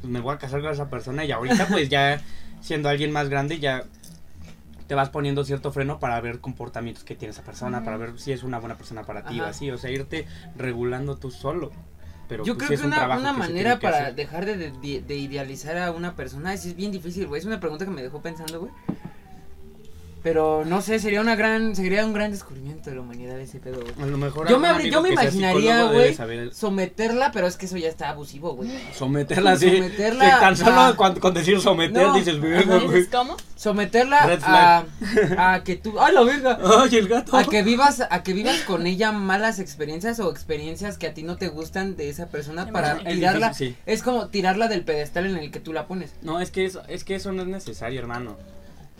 [0.00, 2.20] Pues me voy a casar con esa persona y ahorita pues ya
[2.60, 3.84] siendo alguien más grande ya
[4.86, 8.32] te vas poniendo cierto freno para ver comportamientos que tiene esa persona, para ver si
[8.32, 11.72] es una buena persona para ti o así, o sea, irte regulando tú solo.
[12.28, 14.56] Pero Yo pues, creo sí es que un una, una que manera para dejar de,
[14.70, 17.38] de- de idealizar a una persona es, es bien difícil, güey.
[17.40, 18.72] Es una pregunta que me dejó pensando, güey.
[20.24, 23.80] Pero no sé, sería una gran, sería un gran descubrimiento de la humanidad ese pedo,
[23.82, 23.92] güey.
[24.02, 26.16] A lo mejor Yo me, abri- yo me imaginaría, güey,
[26.52, 28.70] someterla, pero es que eso ya está abusivo, güey.
[28.94, 29.70] Someterla así.
[29.70, 32.14] someterla que tan solo a- con decir someter No.
[32.14, 33.06] dices, verga, ¿Dices güey.
[33.06, 33.36] cómo?
[33.54, 34.84] Someterla Red a,
[35.38, 37.36] a que tú, ay la verga, Ay, el gato.
[37.36, 41.22] a que vivas, a que vivas con ella malas experiencias o experiencias que a ti
[41.22, 43.52] no te gustan de esa persona Es para difícil, tirarla.
[43.54, 43.76] sí.
[43.86, 46.12] Es como tirarla del pedestal en el que tú la pones.
[46.22, 48.36] No, es que eso, es que eso no es necesario, hermano.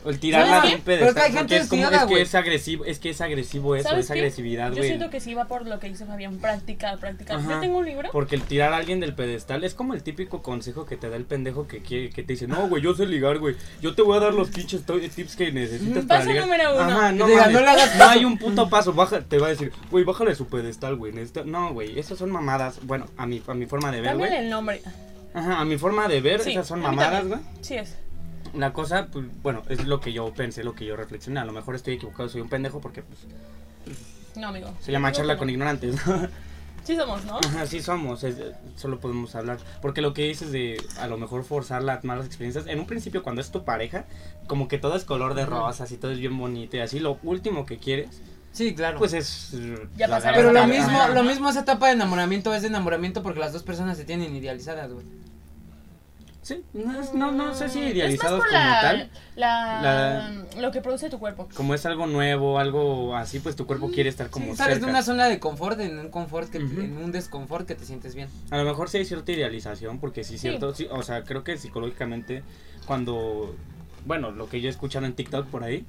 [0.04, 0.84] El tirarla ¿Sabes de un qué?
[0.84, 1.38] Pero es que hay pedestal.
[1.48, 4.68] gente es, como, es que es agresivo, es que es agresivo eso, ¿Sabes es agresividad,
[4.70, 4.88] Yo güey.
[4.88, 7.40] siento que sí va por lo que dice Fabián, practicar, practicar.
[7.42, 8.08] Yo tengo un libro.
[8.12, 11.16] Porque el tirar a alguien del pedestal es como el típico consejo que te da
[11.16, 13.56] el pendejo que quiere, que te dice, no, güey, yo sé ligar, güey.
[13.80, 16.46] Yo te voy a dar los pinches tips que necesitas Mm, para paso ligar.
[16.46, 16.80] número uno.
[16.82, 19.50] Ajá, no, Diga, no le hagas no hay un puto paso, baja, te va a
[19.50, 21.12] decir, güey, bájale su pedestal, güey.
[21.12, 21.44] necesita-".
[21.44, 22.78] No, güey, esas son mamadas.
[22.82, 24.34] Bueno, a mi, a mi forma de ver, güey.
[24.34, 24.82] el nombre.
[25.32, 27.40] Ajá, a mi forma de ver, Sí, esas son mamadas, güey.
[27.60, 27.96] Sí es.
[28.56, 31.40] La cosa, pues, bueno, es lo que yo pensé, lo que yo reflexioné.
[31.40, 33.20] A lo mejor estoy equivocado, soy un pendejo porque, pues,
[34.36, 34.72] No, amigo.
[34.80, 36.28] se llama Yo charla creo con ignorantes, no.
[36.84, 37.38] Sí somos, ¿no?
[37.38, 38.36] Ajá, sí somos, es-
[38.76, 39.56] solo podemos hablar.
[39.80, 43.22] Porque lo que dices de a lo mejor forzar las malas experiencias, en un principio
[43.22, 44.04] cuando es tu pareja,
[44.46, 47.18] como que todo es color de rosas y todo es bien bonito y así, lo
[47.22, 48.20] último que quieres,
[48.52, 48.98] Sí, claro.
[48.98, 49.52] pues es...
[49.96, 53.22] Ya la pasaron Pero lo mismo, lo mismo esa etapa de enamoramiento es de enamoramiento
[53.22, 55.06] porque las dos personas se tienen idealizadas, güey.
[56.44, 59.10] Sí, no, es- no, no sé si Mm, idealizados es más por como la, tal.
[59.34, 61.48] La, Lo que produce tu cuerpo.
[61.54, 64.86] Como es algo nuevo, algo así, pues tu cuerpo quiere estar como Sí, sales de
[64.86, 68.28] una zona de confort, en un confort que en un desconfort que te sientes bien.
[68.50, 70.40] A lo mejor sí hay cierta idealización, porque sí, Sí.
[70.40, 72.42] cierto, sí, o sea, creo que psicológicamente
[72.86, 73.56] cuando,
[74.04, 75.86] bueno, lo que yo he escuchado en TikTok por ahí,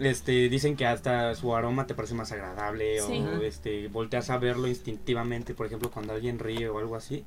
[0.00, 3.12] este, dicen que hasta su aroma te parece más agradable Sí.
[3.22, 7.24] o este, volteas a verlo instintivamente, por ejemplo, cuando alguien ríe o algo así.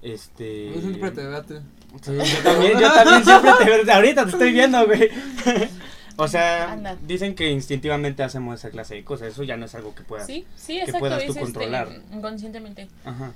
[0.00, 0.72] Este.
[0.74, 1.60] Yo siempre te debate.
[2.02, 3.94] Sí, yo también, yo también siempre te veo.
[3.94, 5.10] Ahorita te estoy viendo, güey.
[6.20, 6.96] O sea, Anda.
[7.06, 9.28] dicen que instintivamente hacemos esa clase de cosas.
[9.28, 10.26] Eso ya no es algo que puedas.
[10.26, 10.98] Sí, sí, que exacto.
[10.98, 11.88] puedas es tú este, controlar.
[12.12, 12.88] inconscientemente.
[13.04, 13.30] Ajá.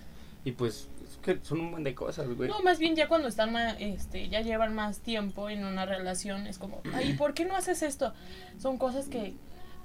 [0.44, 2.48] Y pues, es que son un montón de cosas, güey.
[2.48, 6.48] No, más bien ya cuando están más, este, ya llevan más tiempo en una relación,
[6.48, 8.14] es como, ay, ¿por qué no haces esto?
[8.60, 9.34] Son cosas que,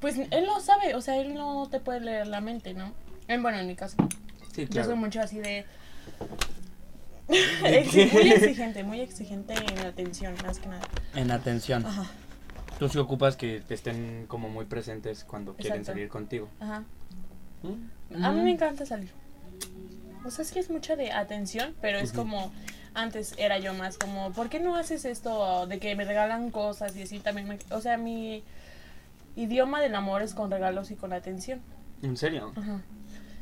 [0.01, 2.93] pues, él lo sabe, o sea, él no te puede leer la mente, ¿no?
[3.27, 3.95] En, bueno, en mi caso,
[4.55, 4.87] Sí, yo claro.
[4.87, 5.65] soy mucho así de...
[7.61, 10.81] Muy exigente, muy exigente en atención, más que nada.
[11.15, 11.85] En atención.
[11.85, 12.05] Ajá,
[12.79, 16.47] Tú sí ocupas que te estén como muy presentes cuando quieren salir contigo.
[16.59, 16.83] ajá.
[17.63, 18.23] ¿Mm?
[18.23, 19.09] A mí me encanta salir.
[20.23, 22.51] O sea, es que es mucha de atención, pero es como
[22.93, 26.95] antes era yo más como, ¿por qué no haces esto de que me regalan cosas
[26.95, 27.47] y así también?
[27.47, 28.43] me- o sea, mi
[29.35, 31.61] idioma del amor es con regalos y con atención.
[32.01, 32.53] ¿En serio?
[32.55, 32.81] Ajá.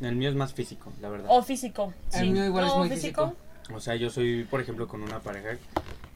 [0.01, 1.27] El mío es más físico, la verdad.
[1.29, 1.93] O físico.
[2.13, 3.35] El mío igual es muy físico.
[3.73, 5.57] O sea, yo soy, por ejemplo, con una pareja,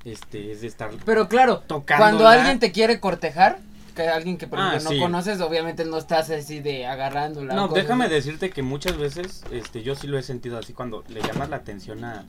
[0.06, 0.92] este, es de estar...
[1.06, 1.64] Pero claro,
[1.98, 3.60] cuando alguien te quiere cortejar,
[3.96, 4.96] que alguien que por Ah, ejemplo sí.
[4.98, 7.54] no conoces, obviamente no estás así de agarrándola.
[7.56, 8.14] No, déjame así.
[8.14, 11.58] decirte que muchas veces, este, yo sí lo he sentido así cuando le llamas la
[11.58, 12.24] atención a,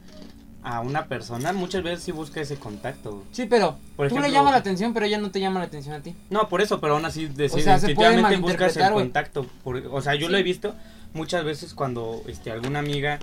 [0.64, 3.24] a una persona, muchas veces sí busca ese contacto.
[3.30, 5.66] Sí, pero Por tú ejemplo- le llamas la atención, pero ella no te llama la
[5.66, 6.16] atención a ti.
[6.30, 9.46] No, por eso, pero aún así, decir, O sea, se instintivamente buscas el contacto.
[9.62, 10.32] por- o sea, yo Sí.
[10.32, 10.74] lo he visto
[11.12, 13.20] muchas veces cuando, este, alguna amiga,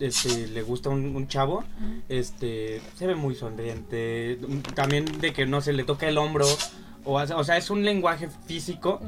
[0.00, 1.64] este, le gusta un, un chavo,
[2.08, 4.38] este, se ve muy sonriente,
[4.74, 6.46] también de que no se le toca el hombro,
[7.04, 9.00] o, o sea, es un lenguaje físico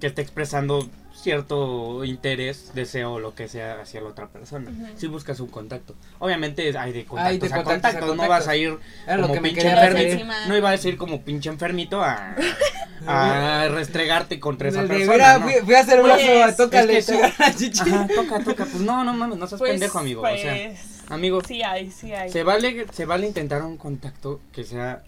[0.00, 4.70] que está expresando cierto interés, deseo, lo que sea hacia la otra persona.
[4.96, 5.94] Si buscas un contacto.
[6.18, 9.16] Obviamente hay de contactos, Hay de a contactos a contactos, no vas a ir Era
[9.16, 10.24] lo como que me pinche enfermito.
[10.48, 12.36] No iba a decir como pinche enfermito a,
[13.06, 15.12] a restregarte contra esa persona.
[15.12, 15.44] mira, ¿no?
[15.44, 17.80] fui, fui a hacer un Pues, brazo, tócale, es que sí.
[17.80, 18.64] Ajá, toca, toca.
[18.64, 20.22] Pues no, no mames, no seas Pues, pendejo, amigo.
[20.22, 22.30] O sea, pues, amigo, sí hay, sí hay.
[22.30, 25.02] se vale, se vale intentar un contacto que sea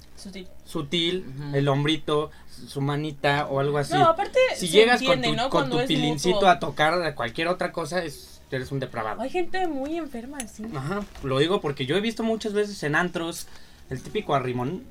[0.65, 1.25] Sutil.
[1.55, 2.31] el hombrito,
[2.67, 3.95] su manita o algo así.
[3.95, 5.49] No, aparte, si se llegas con tu, ¿no?
[5.49, 6.49] con tu pilincito mutuo.
[6.49, 9.21] a tocar cualquier otra cosa, es, eres un depravado.
[9.23, 10.65] Hay gente muy enferma, sí.
[10.75, 13.47] Ajá, lo digo porque yo he visto muchas veces en antros
[13.91, 14.83] el típico arrimón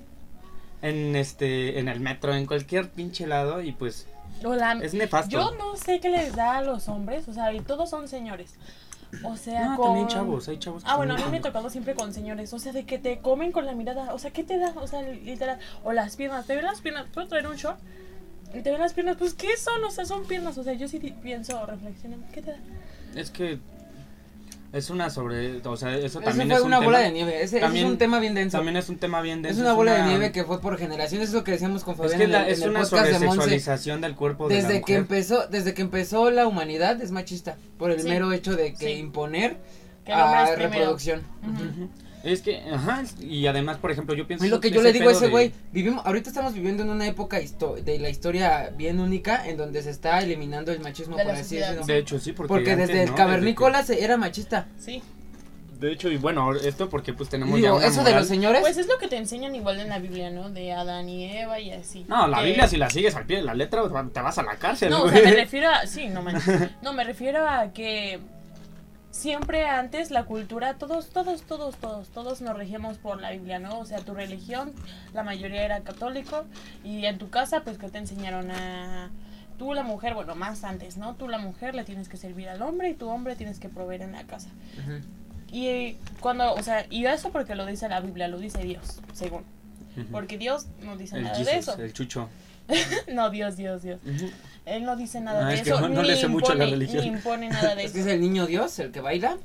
[0.81, 4.07] en este en el metro, en cualquier pinche lado y pues
[4.83, 5.31] es nefasto.
[5.31, 8.55] Yo no sé qué les da a los hombres, o sea, y todos son señores.
[9.23, 9.85] O sea, No, con...
[9.87, 10.83] también chavos, hay chavos.
[10.83, 11.53] que Ah, bueno, a mí me ha pendejos.
[11.53, 14.31] tocado siempre con señores, o sea, de que te comen con la mirada, o sea,
[14.31, 14.73] ¿qué te da?
[14.75, 17.05] O sea, literal, o las piernas, ¿te ven las piernas?
[17.13, 17.79] ¿Puedo traer un short?
[18.53, 19.83] Y te ven las piernas, pues, ¿qué son?
[19.83, 22.57] O sea, son piernas, o sea, yo sí pienso, reflexiono, ¿qué te da?
[23.15, 23.59] Es que
[24.73, 27.35] es una sobre, o sea, eso también fue es un una bola tema- de nieve,
[27.37, 28.57] ese, ese también- es un tema bien denso.
[28.57, 29.59] También es un tema bien denso.
[29.59, 31.97] es una bola de nieve que fue por generaciones, es lo que decíamos con es
[31.99, 34.61] Fabián que en el, en es el una podcast de sobresexualización del cuerpo de la
[34.61, 34.97] Desde que mujer.
[34.97, 38.07] empezó, desde que empezó la humanidad es machista, por el Sí.
[38.09, 38.91] mero hecho de que Sí.
[38.99, 39.57] imponer
[40.07, 40.73] Que el hombre a es primero.
[40.73, 41.21] reproducción.
[41.43, 41.63] Ujú.
[41.63, 41.89] Ujú.
[42.23, 44.43] Es que, ajá, y además, por ejemplo, yo pienso...
[44.43, 46.89] Es lo que yo le digo a ese de- güey, vivimos, ahorita estamos viviendo en
[46.89, 51.23] una época de la historia bien única en donde se está eliminando el machismo, De
[51.23, 51.85] por así decirlo.
[51.85, 52.47] De hecho, sí, porque...
[52.49, 53.15] Porque antes, desde el ¿no?
[53.15, 54.65] cavernícola se- era machista.
[54.79, 55.01] Sí.
[55.01, 58.19] Que- De hecho, y bueno, esto porque pues tenemos ya Digo, una eso de moral-
[58.21, 60.49] los señores, Pues es lo que te enseñan igual en la Biblia, ¿no?
[60.49, 62.03] De Adán y Eva y así.
[62.09, 64.43] No, la Que- Biblia si la sigues al pie de la letra te vas a
[64.43, 65.85] la cárcel, No, o sea, me refiero a.
[65.85, 66.71] Sí, no manches.
[66.81, 68.19] No, me refiero a que
[69.17, 73.79] siempre antes la cultura, todos, todos, todos, todos, todos nos regíamos por la Biblia, ¿no?
[73.79, 74.73] O sea, tu religión,
[75.13, 76.45] la mayoría era católico
[76.83, 79.09] y en tu casa, pues que te enseñaron a...
[79.57, 81.15] Tú la mujer, bueno, más antes, ¿no?
[81.15, 84.03] Tú la mujer le tienes que servir al hombre y tu hombre tienes que proveer
[84.03, 84.49] en la casa.
[85.51, 89.01] Y eh, cuando, o sea, y eso porque lo dice la Biblia, lo dice Dios,
[89.13, 89.43] según.
[90.11, 91.75] Porque Dios no dice el nada de eso.
[91.75, 92.29] el chucho.
[93.13, 93.99] No, Dios, Dios, Dios.
[94.65, 95.79] Él no dice nada Ah, de es que eso.
[95.81, 97.01] no- no ni le sé mucho a la impone- religión.
[97.03, 97.99] Ni impone nada de Es eso.
[98.01, 99.37] es el niño Dios, el que baila.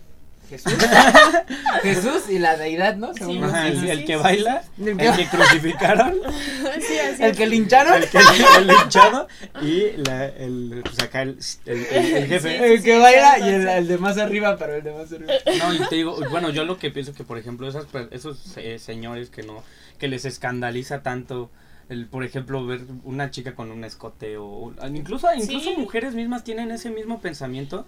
[0.51, 0.75] Jesús.
[1.83, 3.15] Jesús y la deidad, ¿no?
[3.15, 3.23] Sí.
[3.23, 3.91] el, dioses.
[3.91, 4.23] el sí, que sí.
[4.23, 6.15] baila, El el que- crucificaron,
[6.81, 7.37] Sí, así El es.
[7.39, 8.03] que lincharon.
[8.03, 8.19] el que
[8.59, 9.29] el linchado
[9.63, 12.59] y la, el, pues acá el, el, el- el jefe.
[12.59, 12.65] Sí.
[12.65, 15.33] El que baila y el, de más arriba, pero el de más arriba.
[15.59, 18.57] No, y te digo, bueno, yo lo que pienso que, por ejemplo, esas, per- esos
[18.57, 19.63] eh, señores que no,
[19.99, 21.51] que les escandaliza tanto,
[21.89, 25.77] el, por ejemplo, ver una chica con un escote o, incluso, incluso Sí.
[25.77, 27.87] mujeres mismas tienen ese mismo pensamiento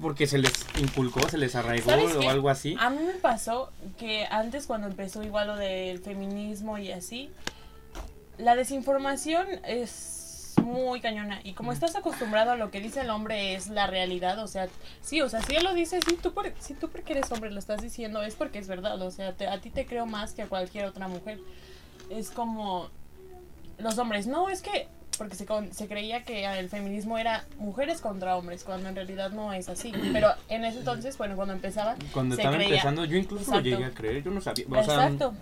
[0.00, 2.28] porque se les inculcó, se les arraigó ¿Sabes o qué?
[2.28, 2.76] algo así.
[2.80, 7.30] A mí me pasó que antes cuando empezó igual lo del feminismo y así,
[8.38, 11.40] la desinformación es muy cañona.
[11.44, 14.68] Y como estás acostumbrado a lo que dice el hombre es la realidad, o sea,
[15.02, 17.50] sí, o sea, si él lo dice, sí, tú por, si tú porque eres hombre
[17.50, 20.32] lo estás diciendo, es porque es verdad, o sea, te- a ti te creo más
[20.32, 21.38] que a cualquier otra mujer.
[22.10, 22.90] Es como
[23.78, 28.00] los hombres, no, es que porque se, con- se creía que el feminismo era mujeres
[28.00, 29.92] contra hombres, cuando en realidad no es así.
[30.12, 33.68] Pero en ese entonces, bueno, cuando empezaba, Cuando se estaba creía- empezando, yo incluso Exacto.
[33.68, 34.64] lo llegué a creer, yo no sabía.
[34.68, 35.34] O sea, Exacto.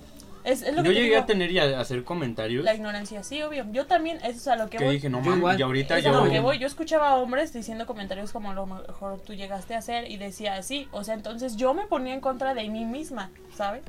[0.43, 3.23] Es, es lo yo que llegué digo, a tener y a hacer comentarios la ignorancia,
[3.23, 3.67] sí, obvio.
[3.73, 4.95] Yo también, eso es a lo que que voy.
[4.95, 5.61] dije, no Yo mames, igual.
[5.61, 6.25] y ahorita Es a yo...
[6.25, 6.59] lo que voy.
[6.59, 10.55] Yo escuchaba a hombres diciendo comentarios como lo mejor tú llegaste a hacer y decía
[10.57, 10.89] así.
[10.93, 13.83] O sea, entonces yo me ponía en contra de mí misma, ¿sabes?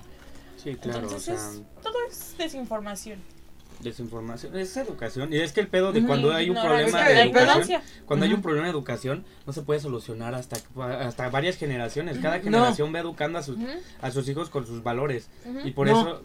[0.61, 1.35] Sí, claro, entonces o sea...
[1.35, 3.19] es, todo es desinformación.
[3.83, 5.33] Desinformación, es educación.
[5.33, 8.41] Y es que el pedo de cuando hay un problema de educación, cuando hay un
[8.41, 10.57] problema de educación, no se puede solucionar hasta,
[10.99, 12.17] hasta varias generaciones.
[12.19, 12.43] Cada No.
[12.43, 13.57] generación va educando a sus,
[14.01, 15.29] a sus hijos con sus valores.
[15.63, 16.01] Y por No.
[16.01, 16.21] eso...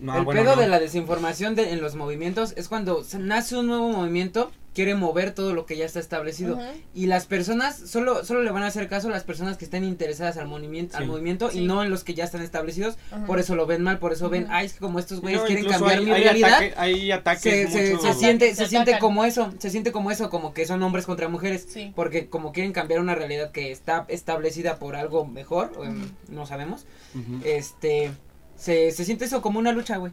[0.00, 0.60] No, el bueno, pedo no.
[0.60, 4.94] de la desinformación de, en los movimientos es cuando se- nace un nuevo movimiento, quiere
[4.96, 6.58] mover todo lo que ya está establecido.
[6.94, 9.84] Y las personas, solo, solo le van a hacer caso a las personas que estén
[9.84, 11.60] interesadas al movimiento, al movimiento Sí.
[11.60, 12.96] y no en los que ya están establecidos.
[13.26, 15.46] Por eso lo ven mal, por eso ven, ay, es que como estos güeyes No,
[15.46, 16.54] quieren cambiar hay, mi hay realidad.
[16.54, 18.12] ataque- hay ataques se, se, mucho...
[18.12, 21.06] se siente, Se se siente como eso, se siente como eso, como que son hombres
[21.06, 21.66] contra mujeres.
[21.68, 21.92] Sí.
[21.94, 26.84] Porque como quieren cambiar una realidad que está establecida por algo mejor, em, no sabemos,
[27.44, 28.10] este,
[28.56, 30.12] se, se siente eso como una lucha, güey.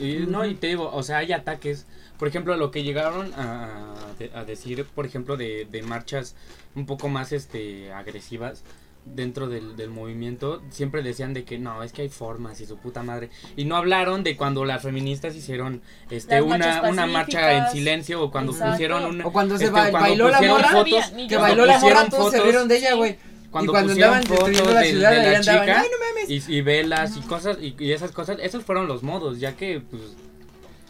[0.00, 1.86] Y, no, y te digo, o sea, hay ataques.
[2.20, 6.36] Por ejemplo, lo que llegaron a, de- a decir, por ejemplo, de, de marchas
[6.76, 8.62] un poco más este agresivas
[9.06, 12.76] dentro del, del movimiento, siempre decían de que no, es que hay formas y su
[12.76, 13.30] puta madre.
[13.56, 15.80] Y no hablaron de cuando las feministas hicieron
[16.10, 18.72] este Las una, una marcha en silencio o cuando Exacto.
[18.74, 19.26] pusieron una...
[19.26, 22.06] O cuando se este, ba- cuando bailó la morra, fotos- Ni Que bailó la morra,
[22.10, 22.96] todos se rieron de ella, Sí.
[22.98, 23.16] güey.
[23.50, 25.98] cuando y cuando pusieron fotos la de- ciudad, de ahí la andaban, chica "Ay, no
[26.28, 26.48] mames".
[26.48, 29.80] y, y velas y cosas y, y esas cosas, esos fueron los modos, ya que
[29.80, 30.02] pues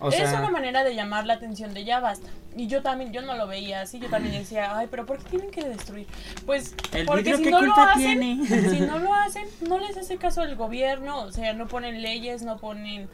[0.01, 2.29] o es una manera de llamar la atención de ya basta.
[2.57, 5.31] Y yo también, yo no lo veía así, yo también decía, ay, pero ¿por qué
[5.31, 6.07] tienen que destruir?
[6.47, 8.47] Pues El porque si ¿qué no lo hacen, tiene?
[8.71, 12.43] si no lo hacen, no les hace caso el gobierno, o sea, no ponen leyes,
[12.43, 13.09] no ponen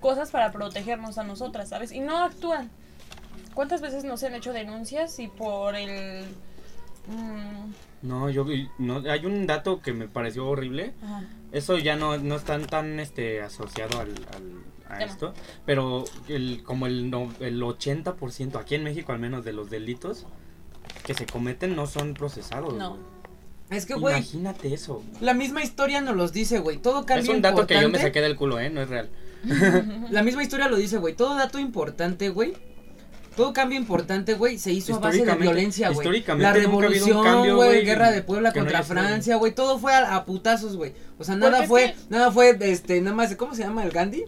[0.00, 1.90] cosas para protegernos a nosotras, ¿sabes?
[1.90, 2.70] Y no actúan.
[3.54, 6.26] ¿Cuántas veces nos han hecho denuncias y por el...
[7.08, 7.72] mm,
[8.02, 8.44] No, yo
[8.78, 10.92] no, hay un dato que me pareció horrible.
[11.02, 15.10] ajá, Eso ya no, no está tan este asociado al, al- a Tema.
[15.12, 19.68] esto, pero el como el no, el 80% aquí en México al menos de los
[19.70, 20.26] delitos
[21.04, 22.74] que se cometen no son procesados.
[22.74, 22.96] No.
[23.70, 25.02] Es que, güey, Imagínate eso.
[25.20, 26.78] la misma historia nos los dice, güey.
[26.78, 29.10] Todo cambio Es un dato que yo me saqué del culo, eh, no es real.
[30.10, 31.14] La misma historia lo dice, güey.
[31.14, 32.54] Todo dato importante, güey.
[33.36, 35.98] Todo cambio importante, güey, se hizo a base de violencia, güey.
[35.98, 40.24] históricamente La revolución, güey, guerra de Puebla no contra Francia, güey, todo fue a, a
[40.24, 40.94] putazos, güey.
[41.18, 43.90] O sea, nada es fue, que- nada fue, este, nada más, ¿cómo se llama el
[43.90, 44.24] Gandhi?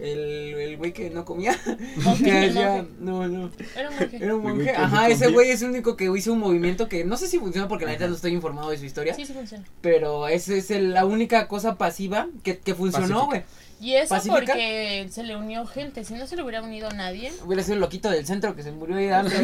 [0.00, 1.54] El, el güey que no comía.
[2.20, 2.88] Decía, monje.
[3.00, 3.50] no, no.
[3.76, 4.16] Era un monje.
[4.16, 4.70] Era un monje.
[4.70, 7.68] Ajá, ese güey es el único que hizo un movimiento que no sé si funciona
[7.68, 9.14] porque la neta no estoy informado de su historia.
[9.14, 9.64] Sí, sí funciona.
[9.82, 13.42] Pero esa es el- la única cosa pasiva que, que funcionó, güey.
[13.80, 14.36] Y eso ¿Pacífica?
[14.52, 16.04] porque se le unió gente.
[16.04, 17.32] Si no se le hubiera unido nadie.
[17.46, 19.36] Hubiera sido el loquito del centro que se murió ahí de hambre.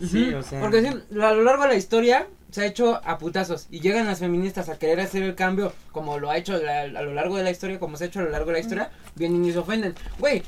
[0.00, 3.00] Sí, Ujú, o sea, Porque sí, a lo largo de la historia se ha hecho
[3.04, 6.56] a putazos y llegan las feministas a querer hacer el cambio como lo ha hecho
[6.62, 8.52] la- a lo largo de la historia, como se ha hecho a lo largo de
[8.52, 9.94] la historia, vienen y se ofenden.
[10.20, 10.42] Güey,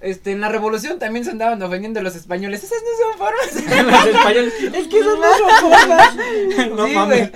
[0.00, 2.64] este, en la revolución también se andaban ofendiendo los españoles.
[2.64, 3.86] Esas no son formas.
[4.04, 6.16] los españoles, es que esas no son formas.
[6.76, 7.30] no Sí, mames,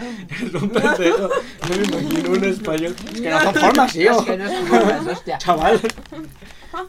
[0.60, 1.28] un pendejo.
[1.68, 2.96] No me imagino un español.
[3.12, 4.18] Es que no son formas, tío.
[4.20, 5.38] Es que no son formas, hostia.
[5.38, 5.80] Chaval.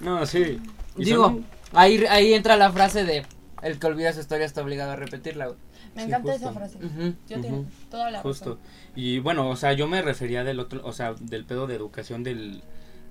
[0.02, 0.60] No, sí.
[0.96, 3.26] Digo, son- ahí, ahí entra la frase de
[3.62, 5.58] El que olvida su historia está obligado a repetirla, güey.
[5.98, 6.48] Me Sí, encanta justo.
[6.50, 6.80] esa frase.
[7.28, 8.52] Yo tengo toda la Justo.
[8.52, 8.60] razón.
[8.96, 12.24] Y bueno, o sea, yo me refería del otro, o sea, del pedo de educación,
[12.24, 12.62] del,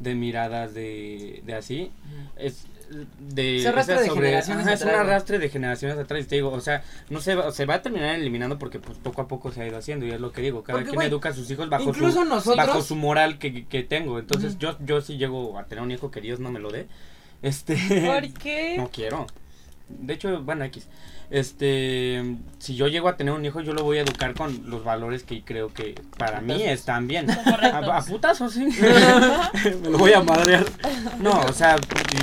[0.00, 1.90] de miradas, de, de así.
[2.36, 2.66] Es
[3.18, 3.58] de...
[3.62, 6.22] Se arrastra esa de generaciones ajá, es un arrastre de generaciones atrás.
[6.22, 8.98] Y te digo, o sea, no se va, se va a terminar eliminando porque pues
[8.98, 10.06] poco a poco se ha ido haciendo.
[10.06, 12.24] Y es lo que digo, cada Porque, quien educa a sus hijos bajo Incluso su,
[12.24, 12.56] nosotros.
[12.66, 14.18] bajo su moral que, que tengo.
[14.20, 16.86] Entonces yo, yo sí llego a tener un hijo que Dios no me lo dé.
[17.42, 17.76] Este...
[18.06, 18.76] ¿Por qué?
[18.78, 19.26] No quiero.
[19.88, 20.88] De hecho, bueno, X.
[21.30, 24.84] Este, si yo llego a tener un hijo, yo lo voy a educar con los
[24.84, 27.28] valores que creo que para mí están bien.
[27.30, 28.66] A, a putazos, sí.
[29.82, 30.64] me lo voy a madrear.
[31.20, 31.76] No, o sea,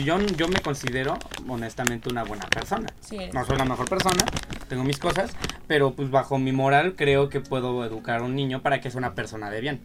[0.03, 2.87] yo, yo me considero honestamente una buena persona.
[3.01, 3.17] Sí.
[3.33, 4.23] No soy la mejor persona,
[4.69, 5.31] tengo mis cosas,
[5.67, 8.99] pero pues bajo mi moral creo que puedo educar a un niño para que sea
[8.99, 9.81] una persona de bien.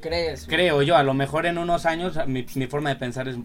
[0.00, 0.46] ¿Crees?
[0.48, 3.36] Creo yo, a lo mejor en unos años mi, mi forma de pensar es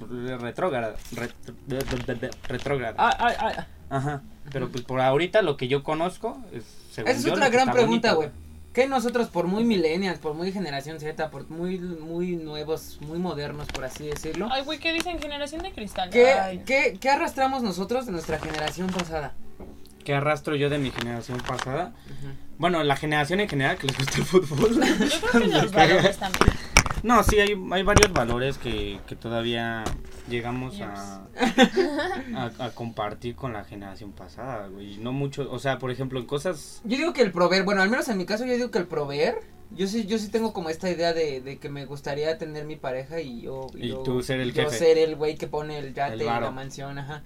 [0.42, 0.96] retrógrada.
[1.16, 2.96] ret- retrógrada.
[2.98, 3.66] Ah, ah, ah.
[3.90, 4.22] Ajá.
[4.52, 7.52] Pero pues por ahorita lo que yo conozco es según Esa es yo, otra que
[7.54, 8.30] gran pregunta, güey.
[8.74, 13.68] ¿Qué nosotros, por muy millennials, por muy generación Z, por muy, muy nuevos, muy modernos,
[13.70, 15.20] por así decirlo, Ay, güey, ¿qué dicen?
[15.20, 16.12] Generación de cristal.
[16.12, 16.62] ¿qué, Ay.
[16.64, 19.34] qué, qué arrastramos nosotros de nuestra generación pasada?
[20.08, 21.92] ¿Qué arrastro yo de mi generación pasada?
[22.60, 24.76] Bueno, la generación en general que les gusta el fútbol.
[24.76, 26.56] Yo creo que los valores también.
[27.04, 29.84] No, sí, hay, hay varios valores que, que todavía
[30.30, 31.24] llegamos a,
[32.36, 34.98] a, a compartir con la generación pasada, güey.
[34.98, 36.82] No mucho, o sea, por ejemplo, en cosas...
[36.84, 38.88] Yo digo que el proveer, bueno, al menos en mi caso yo digo que el
[38.88, 39.40] proveer,
[39.72, 42.76] yo sí, yo sí tengo como esta idea de, de que me gustaría tener mi
[42.76, 43.68] pareja y yo...
[43.76, 44.78] Y yo- tú ser el yo jefe.
[44.78, 47.24] ser el güey que pone el yate El y la mansión, ajá.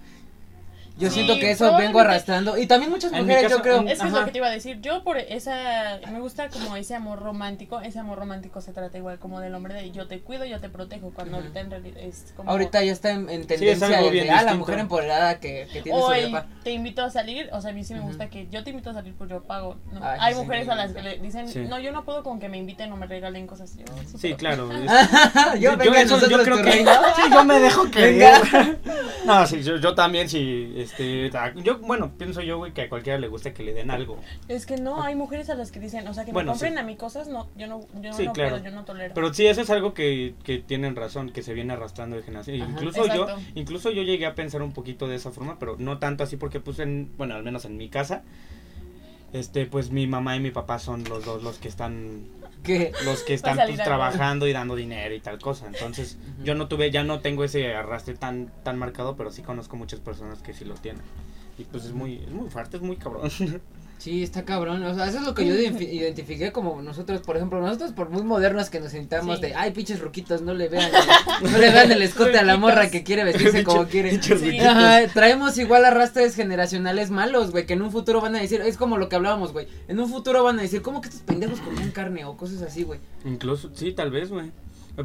[1.02, 2.56] Yo Sí, siento que eso vengo arrastrando.
[2.56, 3.76] Y también muchas mujeres, caso, yo creo...
[3.80, 4.20] en- Es que es Ajá.
[4.20, 4.80] lo que te iba a decir.
[4.80, 5.98] Yo por esa.
[6.12, 7.80] Me gusta como ese amor romántico.
[7.80, 10.68] Ese amor romántico se trata igual como del hombre de yo te cuido, yo te
[10.68, 11.10] protejo.
[11.14, 12.50] Cuando ahorita en realidad es como.
[12.50, 16.08] Ahorita ya está en, tendencia bien de, ah, la mujer empoderada que, que tiene su
[16.10, 16.46] depa.
[16.62, 18.90] te invito a salir, o sea, a mí sí me gusta que yo te invito
[18.90, 19.76] a salir, pues yo pago.
[19.92, 20.00] ¿no?
[20.04, 21.60] Ay, Hay sí, mujeres a las que le dicen, Sí.
[21.68, 23.76] no, yo no puedo con que me inviten o me regalen cosas.
[23.76, 24.70] Yo, sí Sí, claro.
[24.72, 24.90] es-
[25.60, 26.72] yo, venga, eso- nosotros creo que
[27.16, 28.40] sí, yo me dejo que Venga.
[29.24, 31.30] no sí yo, yo también sí este
[31.62, 34.18] yo bueno pienso yo güey que a cualquiera le gusta que le den algo
[34.48, 36.74] Es que no, hay mujeres a las que dicen, o sea, que Bueno, me compren
[36.74, 36.78] sí.
[36.78, 38.50] a mí cosas, no, yo no, yo Sí, no claro.
[38.56, 39.14] puedo, yo no tolero.
[39.14, 42.60] pero sí eso es algo que, que tienen razón que se viene arrastrando de generación
[42.60, 42.70] Ajá.
[42.70, 46.24] incluso yo incluso yo llegué a pensar un poquito de esa forma pero no tanto
[46.24, 48.22] así porque pues en bueno al menos en mi casa
[49.32, 52.26] este pues mi mamá y mi papá son los dos los que están
[53.04, 55.66] Los que están pues, trabajando y dando dinero y tal cosa.
[55.66, 59.76] Entonces, yo no tuve, ya no tengo ese arrastre tan, tan marcado, pero sí conozco
[59.76, 61.02] muchas personas que sí lo tienen.
[61.58, 63.30] Y pues es muy, es muy fuerte, es muy cabrón.
[64.02, 64.82] Sí, está cabrón.
[64.82, 68.10] O sea, eso es lo que yo identifi- identifiqué como nosotros, por ejemplo, nosotros por
[68.10, 69.42] muy modernos que nos sentamos Sí.
[69.42, 72.56] de, ay, pinches ruquitos, no le vean, el- no le vean el escote a la
[72.56, 74.10] morra que quiere vestirse como quiere.
[74.10, 74.46] Pinches Sí.
[74.46, 74.66] ruquitos.
[74.66, 78.76] Ajá, traemos igual arrastres generacionales malos, güey, que en un futuro van a decir, es
[78.76, 81.60] como lo que hablábamos, güey, en un futuro van a decir, ¿cómo que estos pendejos
[81.60, 82.98] comían carne o cosas así, güey?
[83.24, 84.50] Incluso, sí, tal vez, güey.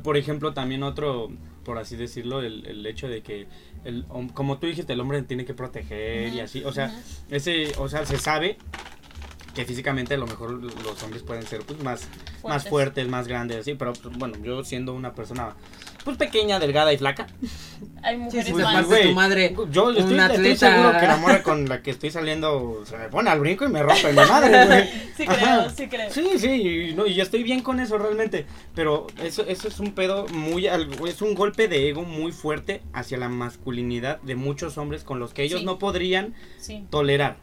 [0.03, 1.29] Por ejemplo, también otro,
[1.67, 3.45] por así decirlo, el, el hecho de que,
[3.83, 6.63] el, como tú dijiste, el hombre tiene que proteger y así.
[6.63, 6.97] O sea,
[7.29, 8.57] ese, o sea, se sabe
[9.57, 12.69] que físicamente a lo mejor los hombres pueden ser pues más más Fuertes.
[12.69, 15.55] fuertes, más grandes, así, pero pues, bueno, yo siendo una persona
[16.05, 17.27] pues pequeña, delgada y flaca,
[18.03, 18.87] Hay Sí, mujeres pues, más.
[18.87, 19.53] tu madre.
[19.71, 20.71] yo estoy, un estoy atleta.
[20.71, 23.69] seguro que la morra con la que estoy saliendo se me pone al brinco y
[23.69, 24.89] me rompe mi madre, güey.
[25.17, 25.69] Sí creo, Ajá.
[25.75, 26.11] sí creo.
[26.13, 26.49] Sí, sí,
[26.91, 28.45] y, no, y yo estoy bien con eso realmente,
[28.75, 33.17] pero eso, eso es un pedo muy, es un golpe de ego muy fuerte hacia
[33.17, 35.65] la masculinidad de muchos hombres con los que ellos Sí.
[35.65, 36.85] no podrían Sí.
[36.91, 37.37] tolerar.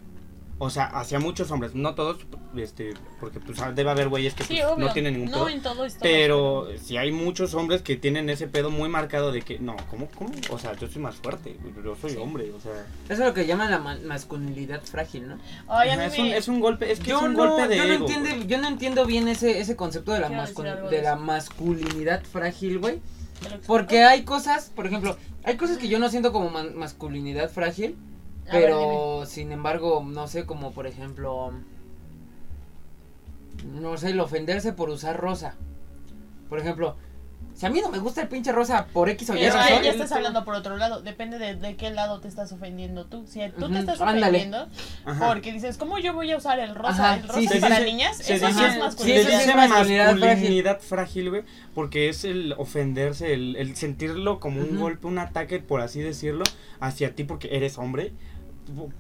[0.59, 2.18] O sea, hacia muchos hombres, no todos,
[2.57, 4.86] este, porque pues debe haber güeyes que Sí, pues, obvio.
[4.86, 5.40] no tienen ningún pedo.
[5.44, 5.98] No, en todo esto.
[6.00, 10.09] Pero si hay muchos hombres que tienen ese pedo muy marcado de que, no, ¿cómo,
[10.16, 10.30] cómo?
[10.50, 12.16] O sea, yo soy más fuerte, yo soy Sí.
[12.18, 12.72] hombre, o sea.
[13.09, 15.38] Eso es lo que llaman la ma- masculinidad frágil, ¿no?
[15.66, 17.38] Ay, a mí es, un, me- es un golpe, es que yo es un no,
[17.48, 20.28] golpe de yo, no ego, entiendo, yo no entiendo bien ese, ese concepto de la,
[20.28, 23.00] de masculinidad frágil, güey.
[23.66, 27.96] Porque hay cosas, por ejemplo, hay cosas que yo no siento como ma- masculinidad frágil,
[28.45, 31.53] Ver, pero sin embargo, no sé, como por ejemplo,
[33.80, 35.55] no sé, el ofenderse por usar rosa.
[36.49, 36.97] Por ejemplo,
[37.55, 39.59] si a mí no me gusta el pinche rosa por X o Y Es que
[39.59, 43.07] razón, ya estás hablando por otro lado, depende de, de qué lado te estás ofendiendo
[43.07, 43.24] tú.
[43.26, 44.26] Si tú te estás ándale.
[44.38, 44.68] ofendiendo
[45.05, 45.28] Ajá.
[45.28, 47.12] porque dices, ¿cómo yo voy a usar el rosa?
[47.12, 48.84] Ajá, el rosa sí, es sí, para niñas, se eso sí dice- es sí, eso
[48.84, 49.26] masculinidad.
[49.28, 51.42] sí es masculinidad masculinidad frágil, güey,
[51.74, 56.45] porque es el ofenderse, el, el sentirlo como un golpe, un ataque, por así decirlo,
[56.80, 58.12] hacia ti porque eres hombre.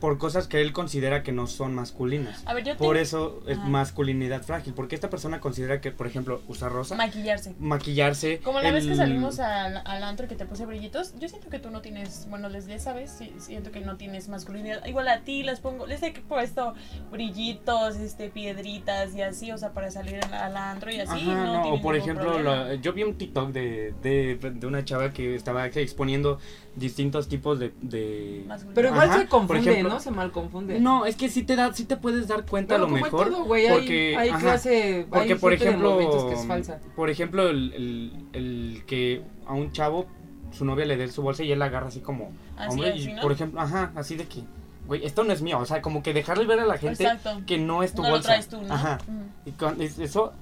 [0.00, 2.42] Por cosas que él considera que no son masculinas.
[2.46, 3.68] A ver, yo Por te- eso es Ajá.
[3.68, 7.54] masculinidad frágil, porque esta persona considera que, por ejemplo, usar rosa, maquillarse.
[7.58, 8.38] maquillarse.
[8.40, 11.58] Como la vez que salimos al, al antro que te puse brillitos, yo siento que
[11.58, 12.84] tú no tienes, bueno, les vez
[13.18, 14.84] sí, siento que no tienes masculinidad.
[14.86, 16.74] Igual a ti les pongo, les he puesto
[17.10, 21.22] brillitos, este, piedritas y así, o sea, para salir al, al antro y así.
[21.30, 24.84] Ajá, no, no, o por ejemplo, la- yo vi un TikTok de, de, de una
[24.84, 26.38] chava que estaba exponiendo
[26.76, 27.72] distintos tipos de...
[27.80, 28.44] de...
[28.74, 30.00] Pero igual Ajá, se confunde, por ejemplo- ¿no?
[30.00, 30.80] Se mal confunde.
[30.80, 33.30] No, es que sí te da, sí te puedes dar cuenta a lo mejor.
[33.30, 35.98] todo, hay- porque, hay ajá, clase, porque hay por ejemplo,
[36.28, 36.80] que es falsa.
[36.96, 40.06] por ejemplo, el, el, el que a un chavo
[40.52, 43.08] su novia le dé su bolsa y él la agarra así como Así, hombre y
[43.20, 44.42] por ejemplo, ajá, así de que
[44.86, 47.40] güey, esto no es mío, o sea, como que dejarle ver a la gente Exacto.
[47.46, 48.28] que no es tu no lo bolsa.
[48.28, 48.72] traes tú, ¿no?
[48.72, 48.98] Ajá.
[49.08, 49.18] Ujú.
[49.46, 50.32] Y con es- eso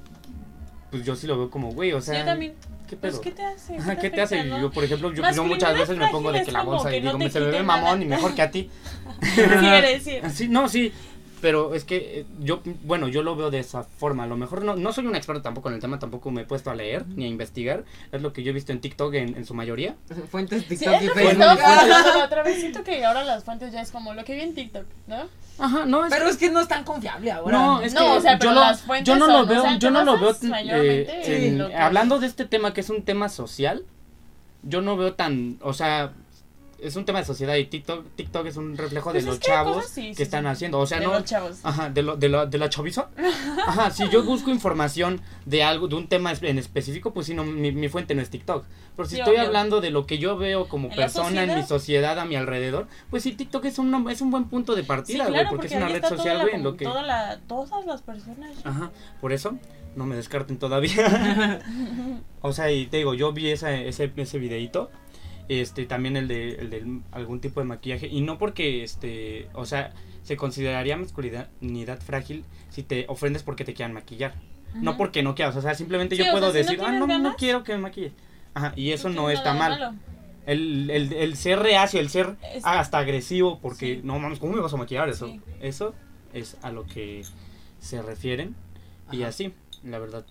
[0.90, 2.52] pues yo sí lo veo como, güey, o Sí, sea, yo también.
[2.86, 3.22] ¿qué Pues, pedo?
[3.22, 3.76] ¿qué te hace?
[3.78, 4.46] Ajá, ¿qué te hace?
[4.46, 7.00] Yo, por ejemplo, yo, yo muchas veces me pongo de que la bolsa que y
[7.00, 8.68] no digo, me se me ve mamón y mejor que a ti.
[9.22, 10.18] Sí eres, sí.
[10.32, 10.92] Sí, no, sí.
[11.40, 14.22] Pero es que eh, yo, bueno, yo lo veo de esa forma.
[14.22, 16.44] A lo mejor no, no soy un experto tampoco en el tema, tampoco me he
[16.44, 17.82] puesto a leer ni a investigar.
[18.12, 19.96] Es lo que yo he visto en TikTok en, en su mayoría.
[20.30, 21.44] Fuentes Sí, TikTok es y que Facebook.
[22.24, 22.60] otra vez.
[22.60, 25.24] Siento que ahora las fuentes ya es como lo que vi en TikTok, ¿no?
[25.58, 27.58] Ajá, no, Pero es que no es tan confiable ahora.
[27.58, 29.46] No, es No, que o sea, pero yo, las fuentes yo no son, lo o
[29.46, 32.72] veo, sea, yo no lo veo eh, en- en lo que- hablando de este tema
[32.72, 33.84] que es un tema social,
[34.62, 36.12] yo no veo tan, o sea,
[36.83, 39.87] es un tema de sociedad y TikTok, TikTok es un reflejo Pues de los chavos
[39.87, 40.49] sí, que sí, están sí.
[40.49, 41.61] haciendo, o sea, de no, los chavos.
[41.62, 43.09] Ajá, de, lo, de, lo, de la chaviza.
[43.66, 47.45] Ajá, si yo busco información de algo, de un tema en específico, pues sí, no,
[47.45, 48.64] mi, mi fuente no es TikTok.
[48.97, 49.47] Pero si estoy obvio.
[49.47, 52.18] hablando de lo que yo veo como En persona en mi sociedad.
[52.18, 55.35] a mi alrededor, pues sí, TikTok es, una, es un buen punto de partida, güey,
[55.35, 56.85] claro, porque, porque, es una red social, güey, en lo que...
[56.85, 58.51] toda la, todas las personas.
[58.64, 59.57] Ajá, por eso
[59.97, 61.61] no me descarten todavía.
[62.41, 64.91] o sea, y te digo, yo vi esa, ese, ese videíto,
[65.49, 69.64] este, también el de, el de algún tipo de maquillaje, y no porque, este, o
[69.66, 74.34] sea, se consideraría masculinidad frágil si te ofendes porque te quieran maquillar.
[74.74, 76.99] No porque no quieras, o sea, simplemente Sí, yo puedo sea, si no decir, ah,
[76.99, 78.12] no, no quiero que me maquille.
[78.55, 79.70] Ajá, y eso no está mal.
[79.78, 79.95] malo.
[80.47, 84.01] El, el, el ser reacio, el ser Es- hasta agresivo, porque Sí.
[84.03, 85.26] no mames, ¿cómo me vas a maquillar eso?
[85.26, 85.40] Sí.
[85.61, 85.95] Eso
[86.32, 87.22] es a lo que
[87.80, 88.55] se refieren.
[89.11, 89.53] Y así,
[89.84, 90.24] la verdad.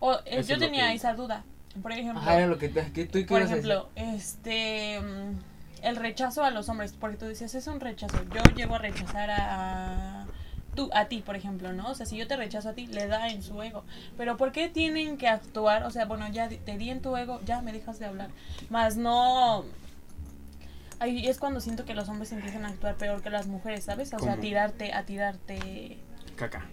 [0.00, 1.44] O, eh, yo tenía que- esa duda.
[1.82, 6.50] Por ejemplo, Ajá, era lo que, que tú por ejemplo, este mm, el rechazo a
[6.50, 8.18] los hombres, porque tú decías es un rechazo.
[8.34, 10.26] Yo llego a rechazar a
[10.74, 11.90] tú a ti, por ejemplo, ¿no?
[11.90, 13.84] O sea, si yo te rechazo a ti, le da en su ego.
[14.16, 15.84] Pero ¿por qué tienen que actuar?
[15.84, 18.30] O sea, bueno, ya te di en tu ego, ya me dejas de hablar.
[18.70, 19.64] Más no
[21.00, 24.12] Ahí es cuando siento que los hombres empiezan a actuar peor que las mujeres, ¿sabes?
[24.14, 25.98] O sea, a tirarte, a tirarte.
[26.38, 26.64] Caca.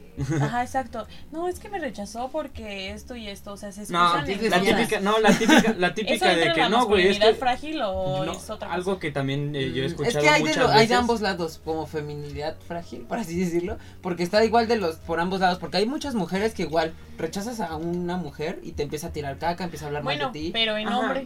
[0.42, 1.08] Ajá, exacto.
[1.34, 4.62] No, es que me rechazó porque esto y esto, o sea, se No, en la
[4.62, 7.82] típica, no, la típica, la ¿Eso típica de que la no, güey, es que frágil
[7.84, 8.74] o no, es otra cosa?
[8.74, 11.20] algo que también eh, yo he Mm, escuchado es que hay de, hay de ambos
[11.20, 15.58] lados, como feminidad frágil, por así decirlo, porque está igual de los por ambos lados,
[15.58, 19.38] porque hay muchas mujeres que igual rechazas a una mujer y te empieza a tirar
[19.38, 20.50] caca, empieza a hablar Bueno, mal de ti.
[20.54, 21.00] pero en Ajá.
[21.00, 21.26] hombre.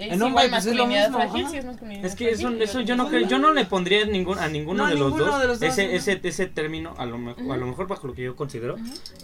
[0.00, 1.50] Es En hombre, igual pues, es lo masculinidad mismo, frágil, ajá.
[1.50, 4.06] sí es masculinidad Es que eso, frágil, eso yo no creo- yo no le pondría
[4.06, 5.92] ningún, a ninguno No, de, los dos de los dos, ese, no.
[5.92, 8.76] ese, ese término, a lo, mejor, a lo mejor bajo lo que yo considero.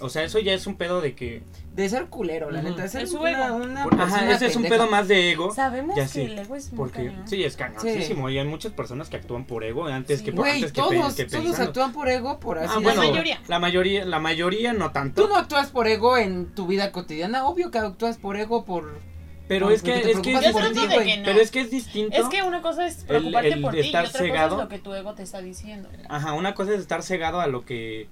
[0.02, 1.42] O sea, eso ya es un pedo de que.
[1.74, 2.68] De ser culero, la Ujú.
[2.70, 3.56] neta, de ser Es su una, ego.
[3.56, 5.54] una por- ajá, persona ese es un pedo más de ego.
[5.54, 7.26] Sabemos Ya que sí, el ego es muy Porque cañón.
[7.28, 8.28] sí, es cañoncísimo.
[8.28, 10.24] Y hay muchas personas que actúan por ego antes Sí.
[10.26, 11.62] que por antes todos, que todos pensando.
[11.70, 13.10] actúan por ego, por así Ah, bueno, decirlo.
[13.12, 13.40] mayoría.
[13.48, 15.22] La mayoría, la mayoría no tanto.
[15.22, 19.00] Tú no actúas por ego en tu vida cotidiana, obvio que actúas por ego, por...
[19.48, 20.74] pero no, es que, es que es güey.
[20.74, 21.24] que no.
[21.24, 22.16] Pero es que es distinto.
[22.16, 24.56] Es que una cosa es preocuparte el por ti y estar otra cosa cegado.
[24.56, 25.88] es lo que tu ego te está diciendo.
[26.08, 28.08] Ajá, una cosa es estar cegado a lo que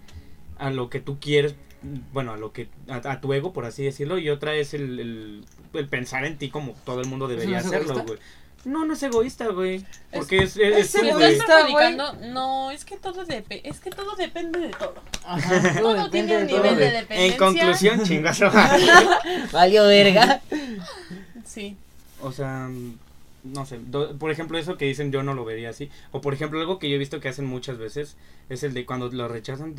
[0.56, 1.56] a lo que tú quieres,
[2.12, 5.00] bueno, a lo que a, a tu ego por así decirlo y otra es el,
[5.00, 8.18] el, el pensar en ti como todo el mundo debería ¿Eso no es hacerlo, güey.
[8.64, 11.96] No, no es egoísta, güey, porque es, es, es egoísta, güey.
[12.32, 14.94] no, es que todo dep- es que todo depende de todo.
[15.24, 17.26] Ajá, Todo depende tiene un de todo, nivel de dependencia.
[17.26, 18.50] En conclusión, chingazo.
[19.52, 20.40] Valió verga.
[21.44, 21.76] Sí.
[22.22, 22.68] o sea,
[23.44, 25.90] no sé, do- por ejemplo, eso que dicen yo no lo vería así.
[26.12, 28.16] O por ejemplo, algo que yo he visto que hacen muchas veces
[28.48, 29.74] es el de cuando lo rechazan,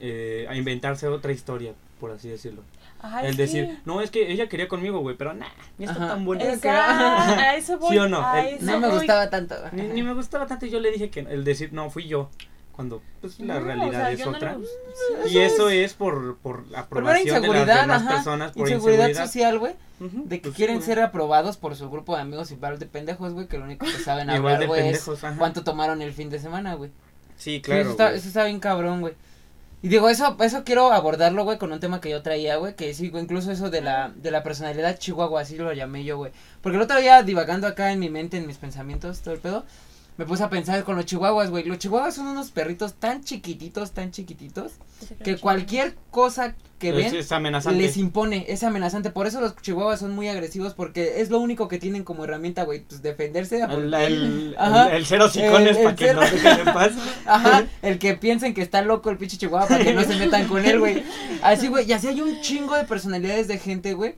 [0.00, 2.62] eh, a inventarse otra historia, por así decirlo.
[3.04, 3.38] Ay, el sí.
[3.38, 5.46] decir, no, es que ella quería conmigo, güey, pero nah,
[5.78, 6.08] ni está Ajá.
[6.14, 6.42] tan bueno.
[6.42, 7.90] Es- Esa- a eso voy.
[7.92, 8.26] ¿Sí o no?
[8.26, 8.96] a El- eso No me voy.
[8.98, 9.54] gustaba tanto.
[9.72, 12.30] Ni, ni me gustaba tanto y yo le dije que el decir, no, fui yo.
[12.72, 14.56] Cuando pues la No, o realidad sea, es no otra.
[15.24, 18.14] le y eso es por, por Por aprobación de las inseguridad, demás ajá.
[18.16, 19.26] personas, por inseguridad, inseguridad.
[19.26, 19.74] social, güey.
[20.00, 20.84] De que pues, quieren güey.
[20.86, 23.86] ser aprobados por su grupo de amigos y par de pendejos, güey, que lo único
[23.86, 25.36] que saben hablar, güey, es ajá.
[25.38, 26.90] cuánto tomaron el fin de semana, güey.
[27.36, 27.82] Sí, Sí, claro.
[27.82, 29.14] eso, está, eso está bien cabrón, güey.
[29.84, 32.94] Y digo, eso, eso quiero abordarlo, güey, con un tema que yo traía, güey, que
[32.94, 36.32] sí, incluso eso de la, de la personalidad chihuahua, así lo llamé yo, güey.
[36.62, 39.66] Porque el otro día, divagando acá en mi mente, en mis pensamientos, todo el pedo,
[40.16, 41.64] me puse a pensar con los chihuahuas, güey.
[41.64, 44.72] Los chihuahuas son unos perritos tan chiquititos, tan chiquititos,
[45.22, 47.80] que cualquier cosa que ven es amenazante.
[47.80, 49.10] les impone, es amenazante.
[49.10, 52.64] Por eso los chihuahuas son muy agresivos, porque es lo único que tienen como herramienta,
[52.64, 53.62] güey, pues defenderse.
[53.62, 54.88] El, el, Ajá.
[54.90, 56.92] el, el cero el para que cero- no se dejen en paz.
[57.26, 60.46] Ajá, el que piensen que está loco el pinche chihuahua para que no se metan
[60.48, 61.02] con él, güey.
[61.42, 64.16] Así, güey, y así hay un chingo de personalidades de gente, güey,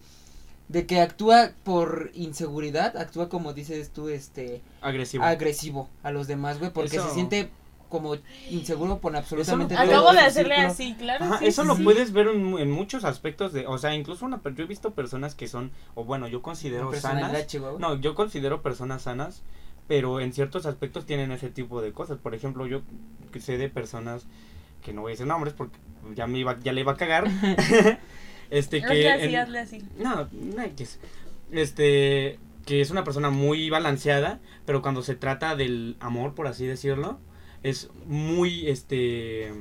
[0.68, 5.22] de que actúa por inseguridad, actúa como dices tú, este, Agresivo.
[5.24, 7.50] agresivo a los demás, güey, porque Eso- se siente
[7.88, 8.16] como
[8.50, 10.72] inseguro por absolutamente Eso todo Acabo de hacerle círculo.
[10.72, 11.24] así, claro.
[11.24, 11.82] Ajá, sí, eso sí, lo sí.
[11.84, 15.34] puedes ver en, en muchos aspectos de, o sea, incluso una, yo he visto personas
[15.34, 17.46] que son, o bueno, yo considero sanas.
[17.46, 17.78] chihuahua.
[17.80, 19.42] No, yo considero personas sanas,
[19.88, 22.18] pero en ciertos aspectos tienen ese tipo de cosas.
[22.18, 22.82] Por ejemplo, yo
[23.38, 24.26] sé de personas
[24.84, 25.76] que no voy a decir nombres porque
[26.14, 27.28] ya me iba, ya le iba a cagar.
[28.50, 29.82] este que Hazle así, en- hazle así.
[29.98, 30.62] no, no.
[31.52, 36.66] Este, que es una persona muy balanceada, pero cuando se trata del amor, por así
[36.66, 37.18] decirlo,
[37.68, 39.52] es muy, este,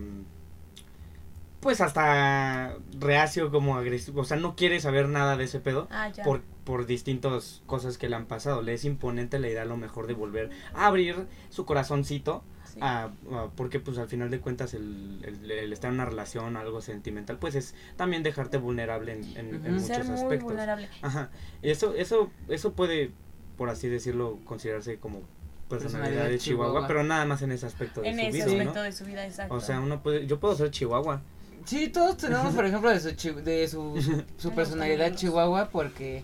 [1.59, 4.21] pues hasta reacio como agresivo.
[4.21, 6.23] O sea, no quiere saber nada de ese pedo Ah, ya.
[6.23, 8.61] por, por distintas cosas que le han pasado.
[8.61, 12.79] Le es imponente la idea a lo mejor de volver a abrir su corazoncito Sí.
[12.81, 16.57] a- a- porque pues al final de cuentas el, el- el estar en una relación,
[16.57, 20.49] algo sentimental, pues es también dejarte vulnerable en, en- en muchos Ser muy aspectos.
[20.49, 20.89] vulnerable.
[21.01, 21.29] Ajá.
[21.61, 23.11] Eso, eso, eso puede,
[23.57, 25.21] por así decirlo, considerarse como
[25.69, 26.87] personalidad Personalidad de Chihuahua, chihuahua.
[26.87, 28.81] pero nada más en ese aspecto de En su ese vida, aspecto ¿no?
[28.83, 29.53] de su vida, exacto.
[29.53, 31.21] O sea, uno puede, yo puedo ser Chihuahua.
[31.65, 33.09] Sí, todos tenemos, por ejemplo, de su,
[33.41, 36.23] de su, su personalidad chihuahua porque...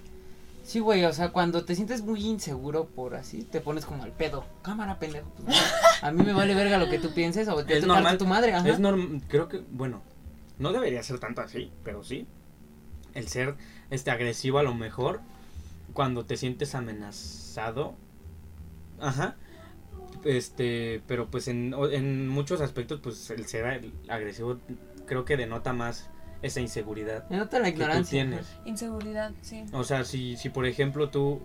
[0.63, 4.11] Sí, güey, o sea, cuando te sientes muy inseguro por así, te pones como al
[4.11, 4.45] pedo.
[4.61, 5.27] Cámara, pendejo.
[5.43, 5.57] pues,
[6.03, 8.17] a mí me vale verga lo que tú pienses o te Es toca normal.
[8.19, 8.69] tu madre, ajá.
[8.69, 10.03] Es normal, creo que, bueno,
[10.59, 12.27] no debería ser tanto así, pero sí.
[13.15, 13.55] El ser
[13.89, 15.19] este agresivo a lo mejor
[15.93, 17.95] cuando te sientes amenazado.
[19.01, 19.35] Ajá.
[20.23, 24.59] Este, pero pues en, o- en muchos aspectos pues el ser ag- agresivo
[25.07, 26.09] creo que denota más
[26.43, 28.09] esa inseguridad Me nota la que tú ignorancia.
[28.23, 28.47] tienes.
[28.65, 29.63] Inseguridad, sí.
[29.73, 31.41] O sea, si, si por ejemplo tú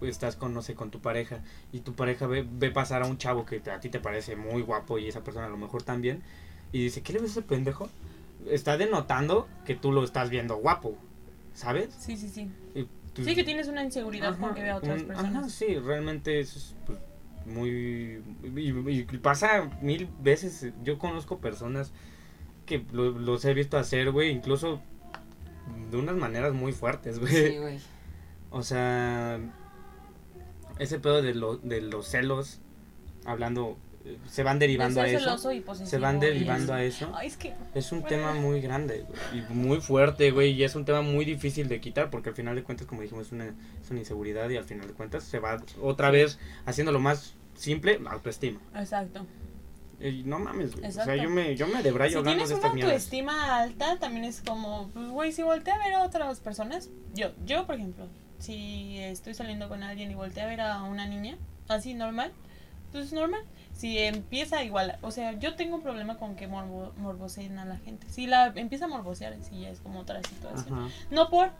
[0.00, 1.40] estás con, no sé, con tu pareja
[1.72, 4.36] y tu pareja ve, ve pasar a un chavo que te- a ti te parece
[4.36, 6.22] muy guapo y esa persona a lo mejor también
[6.72, 7.88] y dice, ¿qué le ves a ese pendejo?
[8.48, 10.96] Está denotando que tú lo estás viendo guapo,
[11.52, 11.90] ¿sabes?
[11.98, 12.50] Sí, sí, sí.
[12.74, 15.34] Y tú- Sí que tienes una inseguridad Ajá, con que vea a otras un- personas.
[15.36, 16.98] ajá, sí, realmente eso es pues,
[17.46, 18.22] muy...
[18.56, 21.92] Y, y pasa mil veces, yo conozco personas
[22.66, 24.80] que lo- los he visto hacer, güey, incluso
[25.90, 27.32] de unas maneras muy fuertes, güey.
[27.52, 27.78] Sí, güey.
[28.52, 29.38] O sea,
[30.80, 32.58] ese pedo de, lo, de los celos,
[33.24, 33.78] hablando,
[34.28, 35.38] se van De derivando a eso.
[35.84, 36.74] Se van derivando eso.
[36.74, 37.12] a eso.
[37.14, 40.74] Ay, es que Es un tema muy grande güey, y muy fuerte, güey, y es
[40.74, 43.46] un tema muy difícil de quitar porque al final de cuentas, como dijimos, es una,
[43.46, 48.00] es una inseguridad y al final de cuentas se va otra vez haciéndolo más simple,
[48.08, 48.60] autoestima.
[48.74, 49.26] Exacto.
[50.00, 50.88] Y no mames, güey.
[50.88, 52.92] O sea, yo me, yo me debrayo Si tienes de una mierdas.
[52.94, 57.32] autoestima alta, también es como, pues, güey, si volteé a ver a otras personas, yo,
[57.44, 58.06] yo, por ejemplo,
[58.38, 61.36] si estoy saliendo con alguien y volteé a ver a una niña,
[61.68, 62.32] así normal,
[62.92, 63.42] pues normal.
[63.74, 67.78] Si empieza igual, o sea, yo tengo un problema con que morbo, morboseen a la
[67.78, 68.06] gente.
[68.10, 70.78] Si la empieza a morbosear, sí ya es como otra situación.
[70.78, 70.88] Ajá.
[71.10, 71.50] No por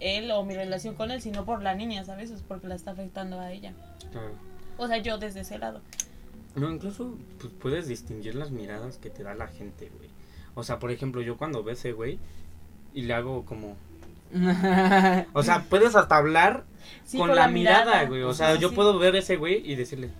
[0.00, 2.30] él o mi relación con él, sino por la niña, ¿sabes?
[2.30, 3.72] Es porque la está afectando a ella.
[4.10, 4.32] Claro.
[4.78, 5.80] O sea, yo desde ese lado.
[6.54, 10.10] No, incluso pues, puedes distinguir las miradas que te da la gente, güey.
[10.54, 12.18] O sea, por ejemplo, yo cuando veo ese güey
[12.92, 13.76] y le hago como...
[15.32, 16.64] O sea, puedes hasta hablar
[17.04, 18.22] Sí, con la, mirada, güey.
[18.22, 18.74] O sea, Sí, yo sí.
[18.74, 20.10] puedo ver a ese güey y decirle...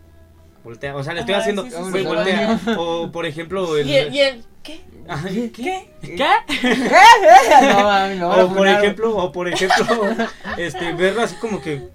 [0.64, 0.94] Voltea.
[0.96, 1.62] O sea, le estoy Ajá, haciendo...
[1.64, 2.08] sí, sí, güey, sí.
[2.08, 2.60] voltea.
[2.78, 3.88] O, por ejemplo, el...
[3.88, 4.80] Y, y él, ¿qué?
[5.08, 5.50] Ajá, ¿Qué?
[5.52, 5.88] ¿Qué?
[6.02, 6.16] ¿Qué?
[7.62, 9.86] no, mami, a O por ejemplo, o por ejemplo,
[10.58, 11.88] este, verlo así como que...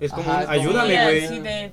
[0.00, 1.72] Es como, Ajá, un, como- ayúdame, Sí, güey.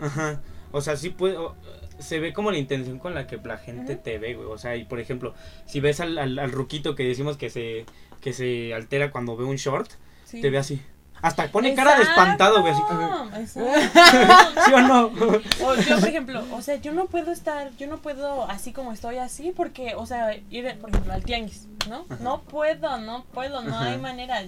[0.00, 0.40] Ajá.
[0.70, 1.36] O sea, sí puede.
[1.36, 1.56] o-
[1.98, 4.46] se ve como la intención con la que la gente te ve, güey.
[4.48, 7.86] O sea, y por ejemplo, si ves al, al, al ruquito que decimos que se,
[8.20, 9.90] que se altera cuando ve un short,
[10.24, 10.40] Sí.
[10.40, 10.80] te ve así.
[11.22, 12.72] Hasta pone cara de espantado, güey.
[12.72, 13.58] Así.
[14.66, 15.06] ¿Sí o no?
[15.64, 18.92] O yo, por ejemplo, o sea, yo no puedo estar, yo no puedo así como
[18.92, 22.04] estoy así porque, o sea, ir, por ejemplo, al tianguis, ¿no?
[22.20, 24.42] No puedo, no puedo, no hay manera.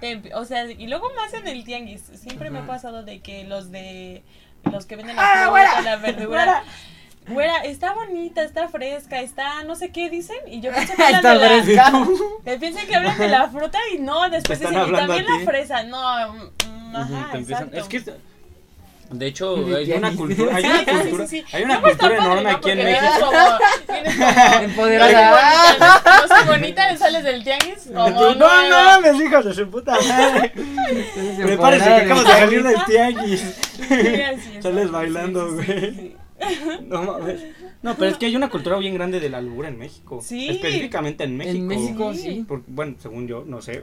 [0.00, 3.44] Te- o sea, y luego más en el tianguis, siempre me ha pasado de que
[3.44, 4.22] los de,
[4.70, 6.62] los que venden la ¡Ah, fruta, la verdura,
[7.28, 11.16] güera, está bonita, está fresca, está, no sé qué dicen, y yo pienso que hablan
[11.16, 11.92] Está de la, fresca.
[12.44, 15.82] me piensan que hablan de la fruta y no, después dicen, y también la fresa,
[15.84, 17.76] no, mm, Ujú, ajá, exacto.
[17.76, 18.02] Es que,
[19.10, 21.56] de hecho, hay una cultura, hay Sí, una sí, sí, cultura, sí, sí.
[21.56, 22.48] hay una cultura enorme ¿no?
[22.56, 23.30] aquí en México.
[24.62, 26.00] Empoderada.
[26.22, 29.98] No soy bonita, bonita, sales del tianguis como No, no mames, hijos de su puta
[30.08, 30.52] madre.
[30.56, 33.54] Entonces, Prepárese que acabamos de- salir del tianguis.
[34.62, 36.16] Sales bailando, güey.
[36.86, 37.42] No mames.
[37.82, 40.20] No, pero es que hay una cultura bien grande del albur en México.
[40.22, 40.48] Sí.
[40.48, 41.56] Específicamente en México.
[41.56, 42.20] En México, Sí.
[42.22, 42.44] sí.
[42.46, 43.82] Por- bueno, según yo, no sé.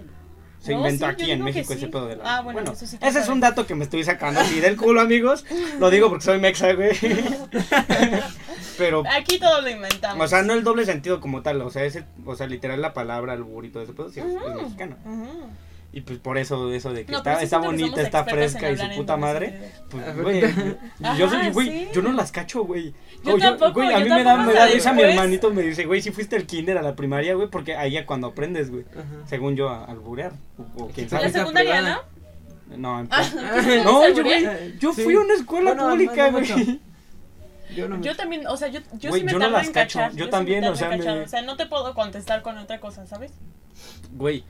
[0.62, 1.92] Se No, inventó sí, aquí en México ese sí.
[1.92, 2.38] pedo de la.
[2.38, 4.76] Ah, bueno, eso sí quiero ese es un dato que me estoy sacando así del
[4.76, 5.46] culo, amigos.
[5.80, 6.90] Lo digo porque soy mexa, güey.
[8.78, 10.26] Pero, Aquí todo lo inventamos.
[10.26, 11.62] o sea, no el doble sentido como tal.
[11.62, 14.26] O sea, ese, o sea, literal la palabra albur y todo ese pedo sí es,
[14.56, 14.96] mexicano.
[15.06, 15.28] Ujú.
[15.92, 19.18] Y pues por eso, eso de que No, está, bonita, está fresca y su puta
[19.18, 19.72] madre.
[19.90, 20.42] Pues, güey,
[21.18, 21.88] yo soy, güey, sí.
[21.94, 22.94] yo no las cacho, güey.
[23.24, 25.16] Yo tampoco, güey, a mí me da, me da risa mi después.
[25.18, 28.06] hermanito me dice, güey, si fuiste al kinder a la primaria, güey, porque ahí ya
[28.06, 28.86] cuando aprendes, güey.
[28.92, 29.04] Ajá.
[29.28, 30.34] Según yo, a alburear.
[30.78, 31.26] O, o quién La sabe.
[31.28, 31.82] Esa secundaria.
[31.82, 32.78] ¿no?
[32.78, 33.24] No, en Ah,
[33.84, 35.02] ¿no no, yo, güey, yo Sí.
[35.02, 36.80] fui a una escuela Bueno, pública, no güey.
[37.76, 39.68] Yo no me- Yo también, o sea, yo, yo sí me yo no tardo las
[39.68, 40.16] en cacho, cachar.
[40.16, 43.32] yo también, o sea, me- O sea, no te puedo contestar con otra cosa, ¿sabes?
[44.12, 44.44] Güey.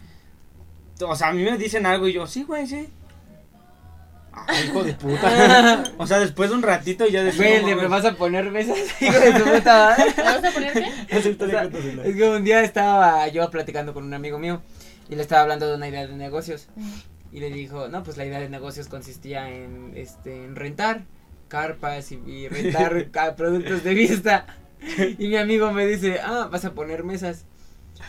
[1.02, 2.90] O sea, a mí me dicen algo y yo, sí, güey, sí.
[4.32, 5.84] Ay, hijo de puta.
[5.98, 7.46] o sea, después de un ratito ya decía.
[7.46, 8.78] Güey, ¿le me vas a poner mesas?
[9.02, 10.14] Hijo de tu puta madre.
[10.16, 11.18] ¿Me vas a poner qué?
[11.18, 11.64] O sea,
[12.06, 14.62] es que un día estaba yo platicando con un amigo mío
[15.10, 16.68] y le estaba hablando de una idea de negocios
[17.32, 21.04] y le dijo, no, pues la idea de negocios consistía en, este, en rentar
[21.48, 24.46] carpas y, y rentar productos de vista
[25.18, 27.46] y mi amigo me dice, ah, vas a poner mesas.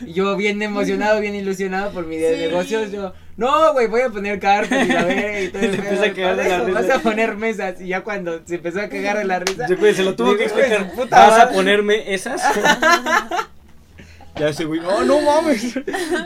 [0.06, 2.40] Y yo bien emocionado, bien ilusionado por mi idea Sí.
[2.40, 5.60] de negocios, yo, no, güey, voy a poner carpas y la verga y todo.
[5.62, 6.80] Se el pedo, a cagar de "Para la eso risa".
[6.80, 9.66] Vas a poner mesas y ya cuando se empezó a cagar de la risa.
[9.68, 10.92] Yo, güey, se lo tuvo que digo, "Hijo de explicar.
[10.94, 11.54] puta ¿Vas a madre".
[11.54, 12.40] ponerme esas?
[14.36, 15.76] ya ese güey, oh, no mames.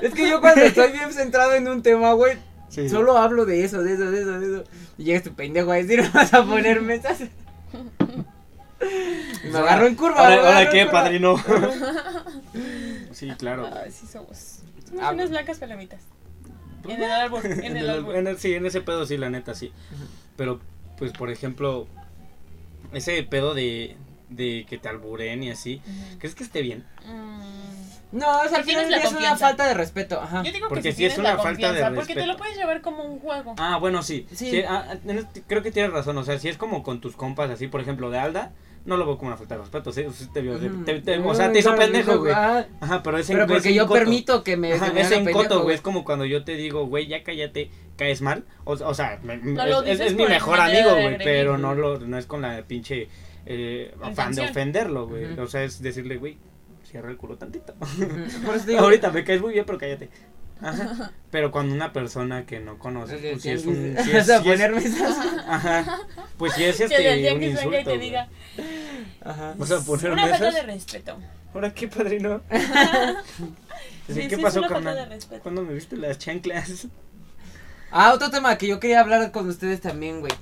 [0.03, 2.37] Es que yo cuando estoy bien centrado en un tema, güey,
[2.69, 2.89] Sí.
[2.89, 4.65] solo hablo de eso, de eso, de eso, de eso.
[4.99, 7.19] Y llega este pendejo a decir, vas a poner mesas.
[9.51, 10.93] Me agarro en curva, Ahora, ahora qué, curva.
[10.93, 11.43] padrino.
[13.15, 13.69] Sí, claro.
[13.73, 14.61] Ay, sí somos.
[14.89, 16.03] Somos Ah, unas blancas palomitas.
[16.87, 18.17] En el árbol, en En el el- árbol.
[18.17, 19.73] en el- sí, en ese pedo sí, la neta, sí.
[20.37, 20.61] Pero,
[20.99, 21.87] pues, por ejemplo,
[22.93, 23.97] ese pedo de,
[24.29, 25.81] de que te alburen y así.
[26.19, 26.85] ¿crees que esté bien?
[27.07, 29.47] Mm, No, es, al final es una confianza.
[29.49, 30.43] falta de respeto, ajá.
[30.45, 32.27] Yo digo Porque que sí si es una falta de confianza, porque te respeto.
[32.33, 33.55] lo puedes llevar como un juego.
[33.59, 34.27] Ah, bueno, sí.
[34.31, 34.51] Sí.
[34.51, 36.17] Sí, ah, en este- creo que tienes razón.
[36.19, 38.53] O sea, si es como con tus compas, así, por ejemplo, de Alda,
[38.85, 39.93] no lo veo como una falta de respeto.
[39.93, 40.85] Sí, te vio- Ujú.
[40.85, 42.33] te- te- o sea, te hizo pendejo, güey.
[42.33, 42.67] ajá.
[42.81, 43.99] Ajá, pero es en Pero porque en yo coto.
[43.99, 45.75] permito que me Ajá, es en coto, güey.
[45.75, 48.45] Es como cuando yo te digo, güey, ya cállate, caes mal.
[48.65, 51.19] O, o sea, me- No lo es, es- dices es mi por mejor amigo, güey.
[51.19, 53.09] Pero no, lo, no es con la pinche
[53.47, 55.25] eh, afán de ofenderlo, güey.
[55.39, 56.37] O sea, es decirle, güey,
[56.85, 57.75] cierra el culo tantito.
[58.45, 60.09] Por eso digo, Ahorita me caes muy bien, pero cállate.
[60.69, 61.13] Ajá.
[61.31, 63.75] Pero cuando una persona que no conoces, pues si es un.
[64.05, 65.01] Si es, a si es-.
[65.49, 65.99] Ajá.
[66.39, 66.95] Pues si es este
[67.33, 67.91] un que salga y insulto.
[67.91, 68.29] te diga,
[69.23, 69.55] Ajá.
[69.57, 70.55] Vas a poner una falta mesas.
[70.55, 71.19] de respeto.
[71.53, 72.41] Ahora qué padrino.
[72.51, 74.95] Sí, Sí, sí, ¿Qué es pasó, falta carnal?
[74.97, 75.43] de respeto.
[75.43, 76.89] ¿Cuándo me viste las chanclas?
[77.91, 80.33] Ah, otro tema que yo quería hablar con ustedes también, güey.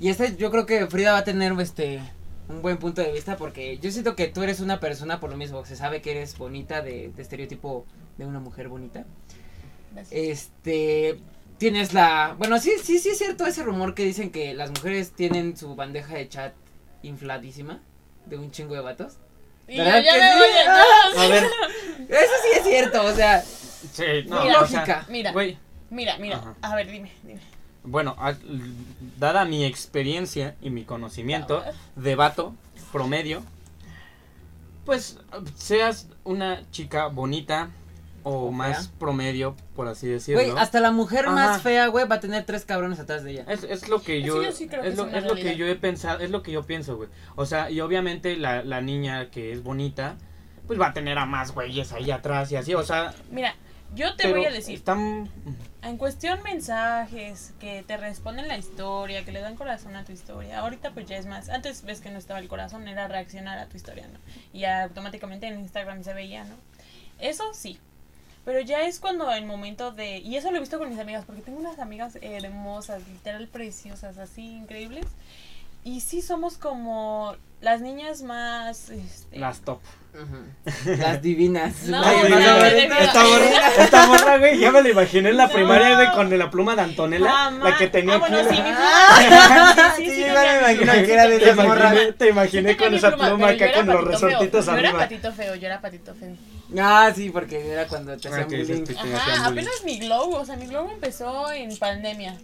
[0.00, 2.00] Y este yo creo que Frida va a tener este
[2.48, 5.36] un buen punto de vista porque yo siento que tú eres una persona por lo
[5.36, 7.84] mismo, se sabe que eres bonita de, de estereotipo
[8.16, 9.04] de una mujer bonita.
[9.98, 10.12] Gracias.
[10.12, 11.18] Este
[11.58, 15.12] tienes la, bueno, sí sí sí es cierto ese rumor que dicen que las mujeres
[15.12, 16.52] tienen su bandeja de chat
[17.02, 17.80] infladísima
[18.26, 19.14] de un chingo de vatos.
[19.66, 20.38] Y yo ¿verdad ya que me sí?
[20.38, 21.44] voy a- A ver.
[22.08, 25.06] Eso sí es cierto, o sea, Sí, no, Mira, o sea, lógica.
[25.08, 25.56] Mira, Güey,
[25.90, 26.36] mira, mira.
[26.38, 26.54] Ajá.
[26.62, 27.40] A ver, dime, dime.
[27.84, 28.34] bueno, a-
[29.18, 31.62] dada mi experiencia y mi conocimiento
[31.96, 32.54] de vato
[32.92, 33.42] promedio,
[34.84, 35.18] pues
[35.56, 37.70] seas una chica bonita
[38.22, 38.98] o O más fea.
[38.98, 40.42] promedio, por así decirlo.
[40.42, 41.34] güey, hasta la mujer Ajá.
[41.34, 43.44] más fea, güey, va a tener tres cabrones atrás de ella.
[43.48, 45.24] Es, es lo que Eso yo, yo sí creo que es, lo, es una es
[45.24, 47.08] lo que yo he pensado, es lo que yo pienso, güey.
[47.36, 50.16] O sea, y obviamente la, la niña que es bonita,
[50.66, 53.14] pues va a tener a más güeyes ahí atrás y así, o sea.
[53.30, 53.54] Mira,
[53.94, 54.74] yo te voy a decir.
[54.74, 55.30] Están,
[55.80, 60.58] En cuestión mensajes, que te responden la historia, que le dan corazón a tu historia.
[60.58, 61.48] Ahorita pues ya es más.
[61.48, 64.18] Antes ves que no estaba el corazón, era reaccionar a tu historia, ¿no?
[64.52, 66.54] Y automáticamente en Instagram se veía, ¿no?
[67.18, 67.78] Eso sí.
[68.48, 70.20] Pero ya es cuando el momento de...
[70.20, 74.16] Y eso lo he visto con mis amigas, porque tengo unas amigas hermosas, literal preciosas,
[74.16, 75.04] así increíbles.
[75.84, 78.88] Y sí somos como las niñas más...
[78.88, 79.80] Este, las top.
[80.98, 81.82] Las divinas.
[81.84, 82.22] No, Ay,
[83.00, 85.52] esta morra, esta morra, güey, ya me la imaginé en la No.
[85.52, 88.56] primaria, güey, con la pluma de Antonella, la que tenía Ah, bueno, aquí.
[88.56, 91.54] sí, mi Ah, Sí, sí, sí, sí, yo me mi imagino que era de te
[91.54, 91.92] morras.
[91.92, 94.74] imaginé, te imaginé con esa pluma acá con los resortitos feo.
[94.74, 95.02] Yo era arriba.
[95.04, 96.34] patito feo, yo era patito feo.
[96.76, 98.84] Ah, sí, porque era cuando te Ah, hacían que bullying.
[98.84, 99.52] que Ajá, bullying.
[99.52, 102.36] apenas mi glow, o sea, mi glow empezó en pandemia.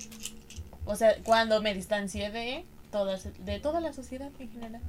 [0.87, 4.81] O sea, cuando me distancié de todas, de toda la sociedad en general.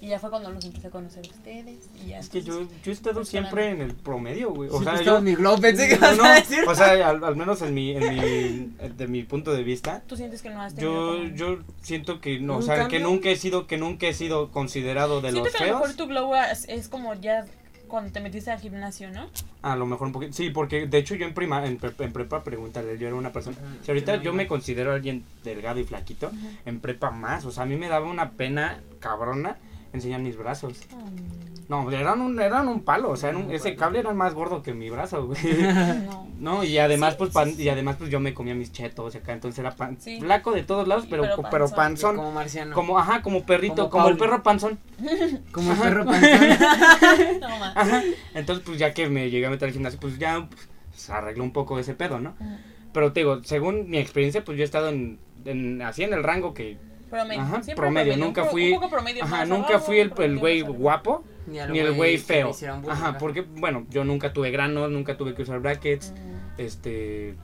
[0.00, 1.88] Y ya fue cuando los empecé a conocer a ustedes.
[2.04, 4.68] Y ya Es que yo, entonces- yo he estado Pues, siempre en el promedio, güey.
[4.70, 5.12] O Sí, sea, pues, yo...
[5.12, 6.64] todo mi glow, pensé que No, no, a decir.
[6.68, 10.16] o sea, al, al menos en mi, en mi, de mi punto de vista, ¿Tú
[10.18, 13.00] sientes que no has tenido yo, yo siento que no, o ¿Un sea, que cambio?
[13.00, 15.86] nunca he sido, que nunca he sido considerado de Siento los que a lo mejor
[15.86, 15.96] feos.
[15.96, 17.46] tu glow es, es como ya
[17.94, 19.28] cuando te metiste al gimnasio, ¿no?
[19.62, 22.12] A lo mejor un poquito, sí, porque de hecho yo en prima, en, pre- en
[22.12, 24.48] prepa, pregúntale, yo era una persona, si ahorita sí, yo no, me no.
[24.48, 26.32] considero alguien delgado y flaquito,
[26.66, 29.58] en prepa más, o sea, a mí me daba una pena cabrona
[29.92, 30.80] enseñar mis brazos.
[31.68, 34.74] No, eran un, eran un palo, o sea, un- ese cable era más gordo que
[34.74, 35.38] mi brazo, güey.
[36.04, 36.26] No.
[36.38, 39.32] No, y además, Sí, pues, pan- y además, pues, yo me comía mis chetos acá,
[39.32, 40.20] entonces era pan, Sí.
[40.20, 42.16] flaco de todos lados, pero, pero pero, panzón.
[42.16, 42.74] Como marciano.
[42.74, 44.78] como, ajá, como perrito, Como como, el perro panzón,
[45.52, 46.30] Como el perro panzón.
[47.74, 48.02] Ajá,
[48.34, 51.44] entonces, pues, ya que me llegué a meter al gimnasio, pues, ya, pues, se arregló
[51.44, 52.34] un poco ese pedo, ¿no?
[52.92, 56.22] Pero, te digo, según mi experiencia, pues, yo he estado en, en así en el
[56.22, 56.76] rango que,
[57.10, 57.40] Promedio.
[57.42, 61.58] ajá, promedio, un nunca fui, Un poco promedio ajá, nunca fui el, güey guapo, Ni,
[61.58, 65.16] al ni el güey le feo, bullying, ajá, porque, bueno, yo nunca tuve granos, nunca
[65.16, 66.60] tuve que usar brackets, Mm.
[66.60, 67.34] este...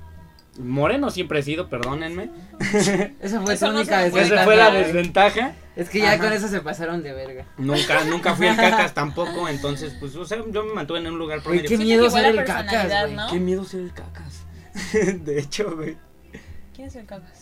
[0.59, 2.28] Moreno siempre he sido, perdónenme.
[3.20, 4.44] Esa fue no única puede Esa desventaja.
[4.44, 5.55] fue la desventaja.
[5.76, 6.18] Es que ya Ajá.
[6.24, 7.46] con eso se pasaron de verga.
[7.57, 11.18] Nunca, nunca fui el cacas tampoco, entonces, pues, o sea, yo me mantuve en un
[11.18, 11.68] lugar promedio.
[11.68, 12.92] qué miedo ser el cacas.
[13.30, 14.44] Qué miedo ser el cacas.
[14.92, 15.96] de hecho, güey.
[16.74, 17.39] ¿Quién es el cacas?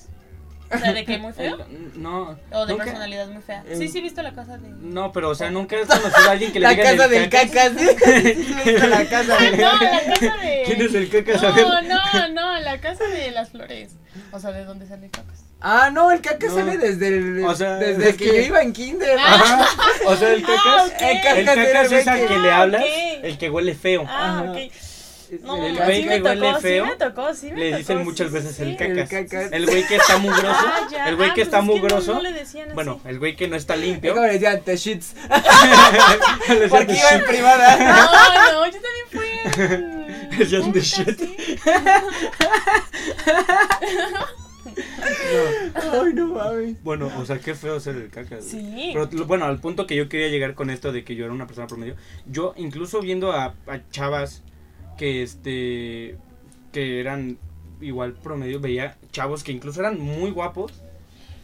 [0.71, 1.17] O sea, ¿de qué?
[1.19, 1.57] ¿Muy feo?
[1.71, 2.39] El- no.
[2.53, 3.65] ¿O de nunca- personalidad muy fea?
[3.67, 4.69] Eh, Sí, sí, he visto la casa de...
[4.69, 7.11] No, pero, o sea, nunca he conocido a alguien que le La digan casa el
[7.11, 7.73] del cacas.
[7.79, 7.87] ¿sí?
[7.87, 10.63] Sí, sí, he visto la casa Ah, del no, la casa de...
[10.67, 11.43] ¿Quién es el cacas?
[11.43, 13.93] No, no, no, la casa de las flores.
[14.33, 15.45] O sea, ¿de dónde sale el cacas?
[15.61, 16.57] Ah, no, el cacas No.
[16.57, 19.19] sale desde el, O sea, desde es que, que- yo iba en kinder.
[19.19, 19.67] Ajá.
[20.07, 20.61] O sea, el cacas.
[20.65, 21.03] Ah, ok.
[21.03, 22.89] El cacas El cacas es al el que que- le Ah, hablas, ok.
[23.25, 24.05] el que huele feo.
[24.07, 24.53] Ah, Ajá.
[24.53, 24.59] ok.
[25.43, 27.67] No, El sí güey me que huele tocó, feo, sí me tocó, sí me Le
[27.71, 28.63] tocó, dicen sí, muchas sí, veces sí.
[28.63, 29.13] el cacas.
[29.13, 29.53] El cacas.
[29.53, 30.47] El güey que está mugroso.
[30.51, 31.09] Ah, ya.
[31.09, 32.15] El güey Ah, que pues está es no- mugroso.
[32.15, 32.75] No, le decían así.
[32.75, 34.15] Bueno, el güey que no está Es limpio.
[34.15, 35.15] como le decían, te shits.
[36.71, 37.77] Porque iba en privada.
[38.53, 40.39] No, no, yo también fui en...
[40.39, 41.09] Decían ¿Cómo the shit.
[41.09, 41.37] así?
[45.75, 46.83] Ay, no mames.
[46.83, 48.43] Bueno, o sea, qué feo ser el güey.
[48.43, 48.91] Sí.
[48.93, 51.47] Pero bueno, al punto que yo quería llegar con esto de que yo era una
[51.47, 54.43] persona promedio, yo incluso viendo a, a chavas
[54.99, 56.19] que este
[56.73, 57.39] que eran
[57.81, 60.73] igual promedio, veía chavos que incluso eran muy guapos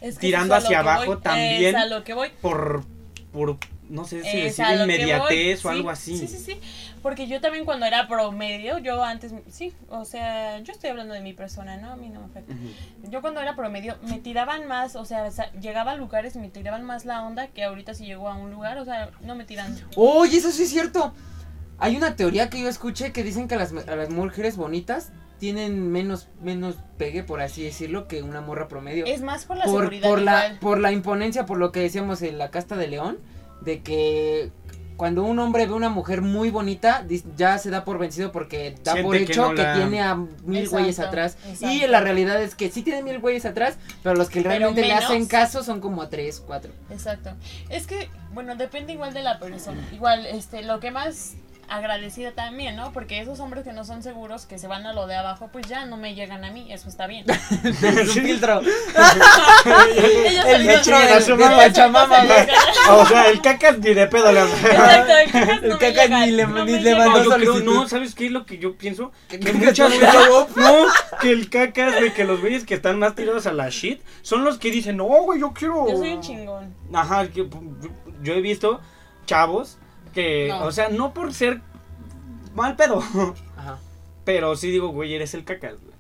[0.01, 1.75] Es que tirando hacia abajo voy, también.
[1.77, 2.29] Es a lo que voy.
[2.43, 2.85] por
[3.33, 3.57] por
[3.89, 6.19] no sé si Es decir inmediatez voy, o sí, algo así.
[6.19, 6.61] Sí, sí, sí.
[7.03, 11.21] Porque yo también cuando era promedio, yo antes, sí, o sea, yo estoy hablando de
[11.21, 11.91] mi persona, ¿no?
[11.91, 12.55] A mí no me afecta.
[13.11, 15.29] Yo cuando era promedio me tiraban más, o sea,
[15.61, 18.51] llegaba a lugares y me tiraban más la onda que ahorita si llego a un
[18.51, 19.79] lugar, o sea, no me tiran.
[19.97, 21.13] Oye, eso sí es cierto.
[21.79, 25.11] Hay una teoría que yo escuché que dicen que a las, a las mujeres bonitas
[25.39, 29.05] tienen menos, menos pegue, por así decirlo, que una morra promedio.
[29.07, 32.23] Es más por la por, seguridad por la, por la imponencia, por lo que decíamos
[32.23, 33.19] en la casta de León,
[33.61, 34.51] de que
[34.97, 37.05] cuando un hombre ve una mujer muy bonita,
[37.37, 40.01] ya se da por vencido porque da Siente por que hecho no que, la- tiene
[40.01, 41.37] a mil Exacto, güeyes atrás.
[41.49, 41.67] exacto.
[41.75, 44.83] Y la realidad es que sí tiene mil güeyes atrás, pero los que Pero realmente
[44.83, 46.71] le hacen caso son como a tres, cuatro.
[46.91, 47.31] Exacto.
[47.71, 49.85] Es que, bueno, depende igual de la persona.
[49.93, 51.35] Igual, este, lo que más
[51.69, 52.93] agradecida también, ¿no?
[52.93, 55.67] Porque esos hombres que no son seguros, que se van a lo de abajo, pues
[55.67, 57.25] ya no me llegan a mí, eso está bien.
[57.65, 58.61] Es un filtro.
[60.47, 62.09] El filtro de de, su de mamá.
[62.91, 66.11] O sea, el cacas ni de pedo le Exacto, el cacas El no me cacas
[66.11, 67.65] ni le- no ni le mandó yo solicitud.
[67.65, 69.13] no, ¿sabes qué es lo que yo pienso?
[69.29, 73.47] Que muchas no veces, que el cacas, güey, que los güeyes que están más tirados
[73.47, 75.89] a la shit, son los que dicen, no, güey, yo quiero...
[75.89, 76.75] Yo soy un chingón.
[76.93, 77.49] Ajá, que,
[78.23, 78.81] yo he visto
[79.27, 79.79] chavos
[80.15, 80.65] que, No.
[80.65, 81.61] o sea, no por ser
[82.55, 82.99] mal pedo,
[83.57, 83.79] Ajá.
[84.25, 85.95] pero sí digo, güey, eres el cacas, güey.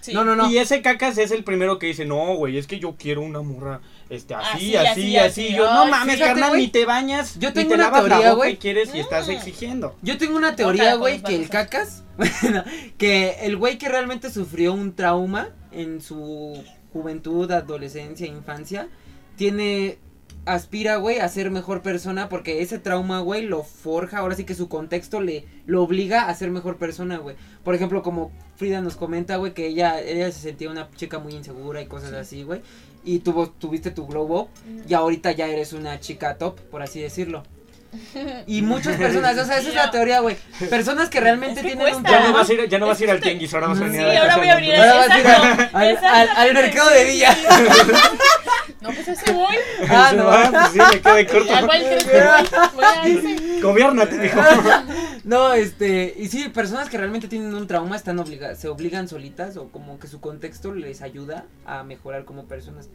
[0.00, 0.12] Sí.
[0.14, 0.48] No, no, no.
[0.48, 3.40] Y ese cacas es el primero que dice, no, güey, es que yo quiero una
[3.42, 5.46] morra, este, así, Así, así, así, así.
[5.48, 5.56] así.
[5.56, 8.02] Yo, no Ay, mames, fíjate, carnal, ni te bañas, Yo ni tengo te una lavas
[8.04, 8.52] la teoría, boca güey.
[8.52, 9.30] y quieres y estás Mm.
[9.32, 9.96] exigiendo.
[10.02, 12.04] Yo tengo una teoría, güey, que el cacas,
[12.98, 16.62] que el güey que realmente sufrió un trauma en su
[16.92, 18.88] juventud, adolescencia, infancia,
[19.36, 19.98] tiene,
[20.46, 24.54] aspira, güey, a ser mejor persona porque ese trauma, güey, lo forja, ahora sí que
[24.54, 27.36] su contexto le, lo obliga a ser mejor persona, güey.
[27.64, 31.34] Por ejemplo, como Frida nos comenta, güey, que ella, ella se sentía una chica muy
[31.34, 32.62] insegura y cosas así, güey.
[33.04, 34.48] Y tuvo, tuviste tu glow up
[34.88, 37.42] y ahorita ya eres una chica top, por así decirlo.
[38.46, 40.36] Y muchas personas, o sea, esa es la teoría, güey.
[40.70, 42.10] Personas que realmente Es que tienen un cuesta.
[42.10, 42.38] Ya no trauma.
[42.40, 44.16] vas a ir, ya no vas a ir al tianguis, ahora vas a venir Sí,
[44.16, 44.88] ahora voy a los abrir demás.
[44.88, 47.36] Ahora vas a ir a- Exacto, al, al- mercado de Villa.
[48.80, 49.56] No, pues ese voy.
[49.88, 50.26] Ah, no.
[50.26, 51.54] va, pues sí, me quedé corto.
[51.54, 52.70] ¿A cuál crees que voy?
[52.74, 53.60] Voy a ese.
[53.62, 54.40] Gobiérnate, mijo.
[55.24, 59.56] No, este, y sí, personas que realmente tienen un trauma están obligadas, se obligan solitas
[59.56, 62.88] o como que su contexto les ayuda a mejorar como personas.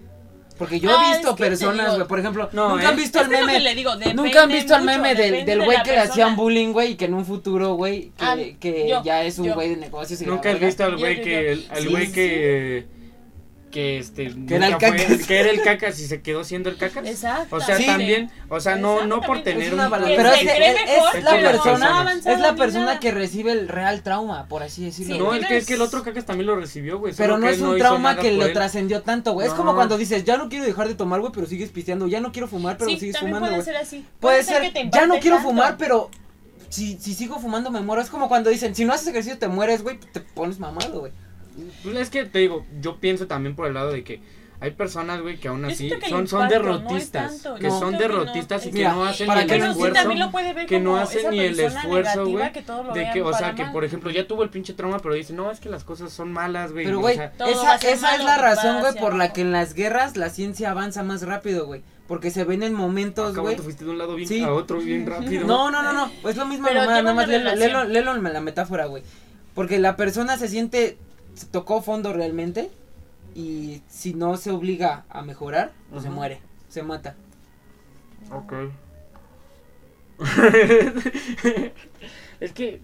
[0.57, 2.97] Porque yo Ah, he visto es que personas, güey, por ejemplo, No, nunca han ¿eh?
[3.01, 3.57] visto Es el que es lo meme.
[3.57, 5.91] que le digo, Nunca han visto el meme del, depende del de güey la que
[5.91, 6.35] le hacían persona.
[6.35, 9.47] bullying, güey, y que en un futuro, güey, que, Ah, que yo, ya es un
[9.47, 9.55] yo.
[9.55, 12.11] güey de negocios y Nunca has visto al güey que el al Sí, güey sí.
[12.13, 12.87] que
[13.71, 15.25] que este Que era el cacas.
[15.27, 17.05] que era el cacas y se quedó siendo el cacas.
[17.07, 17.55] Exacto.
[17.55, 17.85] O sea, Sí.
[17.85, 21.23] también, o sea, no no por tener Es una un Pero es es- mejor, es
[21.23, 25.15] la persona- Es la persona que recibe el real trauma, por así decirlo.
[25.15, 27.13] Sí, No, es que, tienes- es que el otro cacas también lo recibió, güey.
[27.17, 29.47] Pero no es un trauma que lo trascendió tanto, güey.
[29.47, 32.07] Es como cuando dices, ya no quiero dejar de tomar, güey, pero sigues pisteando.
[32.07, 33.65] Ya no quiero fumar, pero sí, sigues fumando, puede güey.
[33.65, 34.05] ser así.
[34.19, 35.49] Puede ser, que ya no quiero tanto.
[35.49, 36.09] fumar, pero
[36.69, 38.01] si, si sigo fumando me muero.
[38.01, 41.11] Es como cuando dicen, si no haces ejercicio te mueres, güey, te pones mamado, güey.
[41.83, 44.21] Pues es que te digo, yo pienso también por el lado de que
[44.59, 47.31] hay personas, güey, que aún así que son, son impacto derrotistas.
[47.31, 49.67] que son siento que no, derrotistas y que Mira, no hacen ni que el sí,
[49.69, 49.93] esfuerzo.
[49.95, 52.45] también lo puede ver que no hacen ni el esfuerzo, güey.
[52.93, 53.71] De que, o sea, que mal.
[53.73, 56.31] por ejemplo ya tuvo el pinche trauma, pero dice, no, es que las cosas son
[56.31, 56.85] malas, güey.
[56.85, 59.51] Pero, o güey, sea, Todo esa, esa es la razón, güey, por la que en
[59.51, 61.81] las guerras la ciencia avanza más rápido, güey.
[62.07, 63.55] Porque se ven en momentos, güey.
[63.55, 64.43] te fuiste de un lado bien Sí.
[64.43, 65.47] a otro bien rápido.
[65.47, 66.11] No, no, no, no.
[66.29, 69.01] Es lo mismo, nada más léelo, la metáfora, güey.
[69.55, 70.97] Porque la persona se siente,
[71.33, 72.69] se tocó fondo realmente.
[73.35, 77.15] Y si no se obliga a mejorar, pues se muere, se mata.
[78.31, 78.53] Ok.
[82.39, 82.81] es que.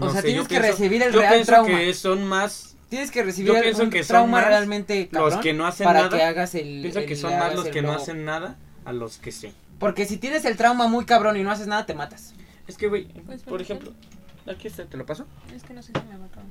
[0.00, 1.78] O sea, sé, tienes que pienso- recibir el yo real pienso trauma.
[1.78, 2.76] que son más.
[2.88, 6.02] Tienes que recibir Yo un que son trauma realmente los cabrón que no hacen para
[6.04, 6.16] nada.
[6.16, 6.80] que hagas el.
[6.82, 9.32] Pienso que el- son hagas más los el que no hacen nada a los que
[9.32, 9.52] sí.
[9.78, 12.34] Porque si tienes el trauma muy cabrón y no haces nada, te matas.
[12.66, 13.92] Es que, güey, Pues, por por ejemplo,
[14.50, 15.26] aquí está, ¿te lo paso?
[15.54, 16.43] Es que no sé si me va a acabar.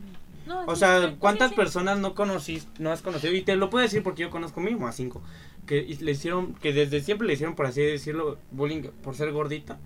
[0.46, 1.62] No, O sí, sea, sí, ¿cuántas sí, sí.
[1.62, 3.34] personas no conocís, no has conocido?
[3.34, 5.22] Y te lo puedo decir porque yo conozco mínimo a cinco.
[5.66, 9.78] Que le hicieron, que desde siempre le hicieron, por así decirlo, bullying por ser gordita.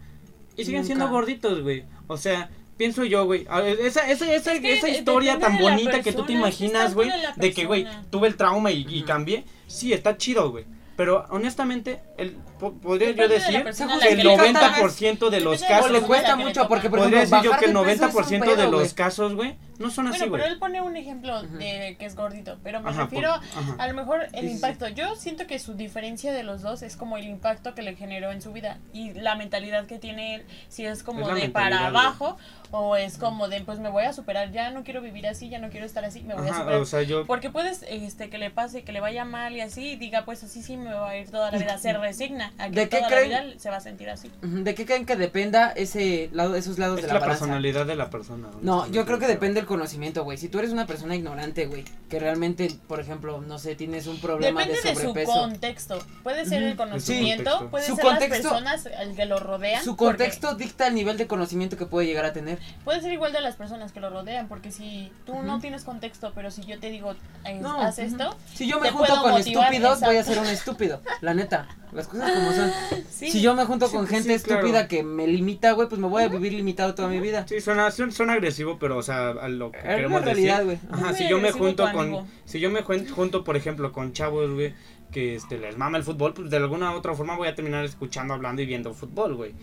[0.56, 1.20] Y siguen siendo Nunca.
[1.20, 1.84] gorditos, güey.
[2.08, 3.46] O sea, pienso yo, güey.
[3.80, 6.40] Esa, esa, esa, Es que esa de- historia tan de bonita que tú te persona,
[6.40, 7.10] imaginas, güey.
[7.10, 8.06] de De que, güey, persona.
[8.10, 9.46] tuve el trauma y, y cambié.
[9.68, 10.66] Sí, está chido, güey.
[10.96, 15.30] Pero honestamente, el, po- podría yo de decir persona la que el que le 90%
[15.30, 17.52] de los de O casos, le persona güey, cuesta mucho porque, por podría ejemplo, decir
[17.52, 20.20] yo que el de peso es un 90% de los casos, güey, no son así,
[20.20, 23.32] Bueno, pero él pone un ejemplo de que es gordito, pero me Ajá, refiero
[23.66, 24.88] por- a lo mejor el Sí, sí, impacto.
[24.88, 28.32] Yo siento que su diferencia de los dos es como el impacto que le generó
[28.32, 31.88] en su vida y la mentalidad que tiene él, si es como Es de para
[31.88, 32.38] abajo
[32.72, 35.60] o es como de pues me voy a superar, ya no quiero vivir así, ya
[35.60, 36.80] no quiero estar así, me voy a superar.
[36.82, 39.92] o sea, yo Porque puedes este que le pase, que le vaya mal y así,
[39.92, 42.66] y diga pues así sí me va a ir toda la vida, se resigna a
[42.70, 43.32] que ¿De qué toda creen?
[43.32, 44.32] la vida se va a sentir así.
[44.42, 47.96] ¿De qué creen que dependa ese lado, esos lados es de la, la, personalidad de
[47.96, 48.48] la persona.
[48.62, 50.38] No, yo creo que depende del conocimiento, güey.
[50.38, 54.20] Si tú eres una persona ignorante, güey, que realmente, por ejemplo, no sé, tienes un
[54.20, 55.32] problema Depende de de, su sobrepeso.
[55.40, 56.00] contexto.
[56.24, 59.84] Puede ser el conocimiento, puede Su ser contexto- las personas el que lo rodean.
[59.84, 62.60] Su contexto dicta el nivel de conocimiento que puede llegar a tener.
[62.84, 66.32] Puede ser igual de las personas que lo rodean, porque si tú no tienes contexto,
[66.34, 67.14] pero si yo te digo,
[67.46, 70.40] eh, No, haz esto, Si yo me Te junto con motivar, estúpidos, voy a ser
[70.40, 71.02] un estúpido.
[71.22, 72.72] La neta, las cosas como son.
[73.12, 73.32] sí.
[73.32, 74.62] Si yo me junto Sí, con sí, gente claro.
[74.62, 77.46] estúpida que me limita, güey, pues me voy a vivir limitado toda mi vida.
[77.48, 80.80] Sí, suena, suena, agresivo, pero, o sea, a lo que Es la queremos realidad, decir.
[80.90, 81.02] güey.
[81.02, 84.52] Ajá, si yo me junto con, si yo me jun- junto, por ejemplo, con chavos,
[84.54, 84.74] güey,
[85.12, 87.84] que este, les mama el fútbol, pues de alguna u otra forma voy a terminar
[87.86, 89.54] escuchando, hablando y viendo fútbol, güey.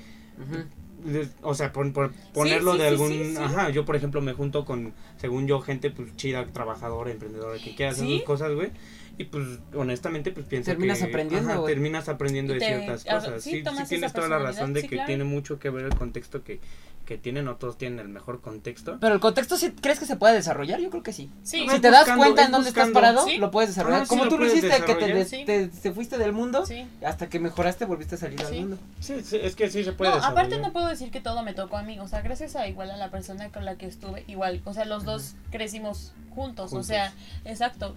[1.06, 3.08] Les- O sea, por, por ponerlo sí, de algún...
[3.10, 3.36] sí, sí.
[3.38, 7.74] Ajá, yo, por ejemplo, me junto con, según yo, gente, pues, chida, trabajadora, emprendedora, que
[7.74, 8.16] quiera hacer Sí.
[8.16, 8.70] sus cosas, güey.
[9.18, 11.04] Y, pues, honestamente, pues, pienso Terminas que...
[11.04, 13.42] aprendiendo, ajá, terminas aprendiendo de ciertas cosas.
[13.44, 15.06] sí, Sí, sí, tomas tienes toda la razón de que claro.
[15.06, 16.58] tiene mucho que ver el contexto que,
[17.04, 18.98] que tienen, no todos tienen el mejor contexto.
[19.00, 20.80] Pero el contexto, ¿sí ¿crees que se puede desarrollar?
[20.80, 21.30] Yo creo que sí.
[21.42, 23.36] Si te das cuenta en dónde estás parado, Sí.
[23.38, 24.02] lo puedes desarrollar.
[24.02, 25.16] Ah, Como tú lo hiciste, que te, desarrollar.
[25.16, 25.44] des- Sí.
[25.44, 26.86] te, te fuiste del mundo, sí.
[27.04, 28.78] hasta que mejoraste volviste a salir al mundo.
[29.00, 30.60] Sí, sí, es que sí se puede No, aparte desarrollar.
[30.68, 32.96] no puedo decir que todo me tocó a mí, o sea, gracias a igual a
[32.96, 36.86] la persona con la que estuve, igual, o sea, los dos crecimos juntos, Juntos.
[36.86, 37.12] o sea,
[37.44, 37.94] exacto,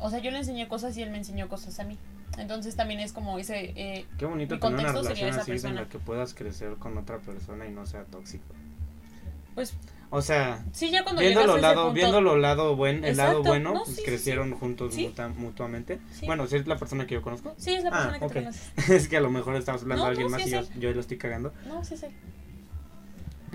[0.00, 1.96] o sea, yo le enseñé cosas y él me enseñó cosas a mí,
[2.36, 5.80] entonces también es como ese, eh, Qué bonito Mi tener una relación así en persona.
[5.82, 8.44] la que puedas crecer con otra persona y no sea tóxico.
[9.54, 9.74] pues
[10.10, 13.72] O sea, sí, ya cuando ese lado, punto, viéndolo lado buen, el lado Exacto, bueno,
[13.74, 15.06] no, pues sí, sí, crecieron juntos Sí.
[15.06, 15.98] mutua- mutuamente.
[16.24, 17.54] Bueno, si es la persona que yo conozco.
[17.58, 18.32] Sí, es la Ah, persona que ok.
[18.32, 18.72] te conoces.
[18.90, 20.92] es que a lo mejor estamos hablando No, de alguien no, más y yo, yo
[20.92, 21.52] lo estoy cagando.
[21.66, 22.06] No, sí, sí.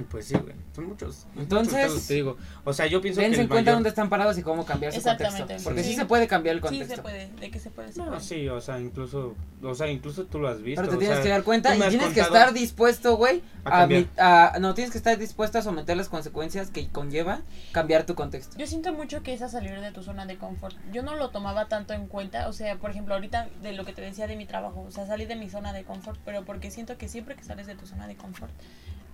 [0.09, 0.55] Pues sí, güey.
[0.75, 1.27] Son muchos.
[1.37, 2.37] Entonces, muchos casos, te digo.
[2.63, 4.97] O sea, yo pienso que en cuenta mayor- dónde están parados y cómo cambiar su
[4.99, 5.39] Exactamente.
[5.41, 5.69] contexto.
[5.69, 5.89] Porque sí.
[5.91, 5.95] Sí.
[5.95, 6.95] se puede cambiar el Sí, contexto.
[6.95, 8.21] se puede, de que se puede, se No, puede.
[8.21, 10.81] sí, o sea, incluso, o sea, incluso tú lo has visto.
[10.81, 13.87] Pero te o tienes sea, que dar cuenta y tienes que estar dispuesto, güey, A
[14.17, 17.41] a, a- no tienes que estar dispuesto a someter las consecuencias que conlleva
[17.71, 18.57] cambiar tu contexto.
[18.57, 20.75] Yo siento mucho que es a salir de tu zona de confort.
[20.91, 23.93] Yo no lo tomaba tanto en cuenta, o sea, por ejemplo, ahorita de lo que
[23.93, 26.71] te decía de mi trabajo, o sea, salí de mi zona de confort, pero porque
[26.71, 28.51] siento que siempre que sales de tu zona de confort,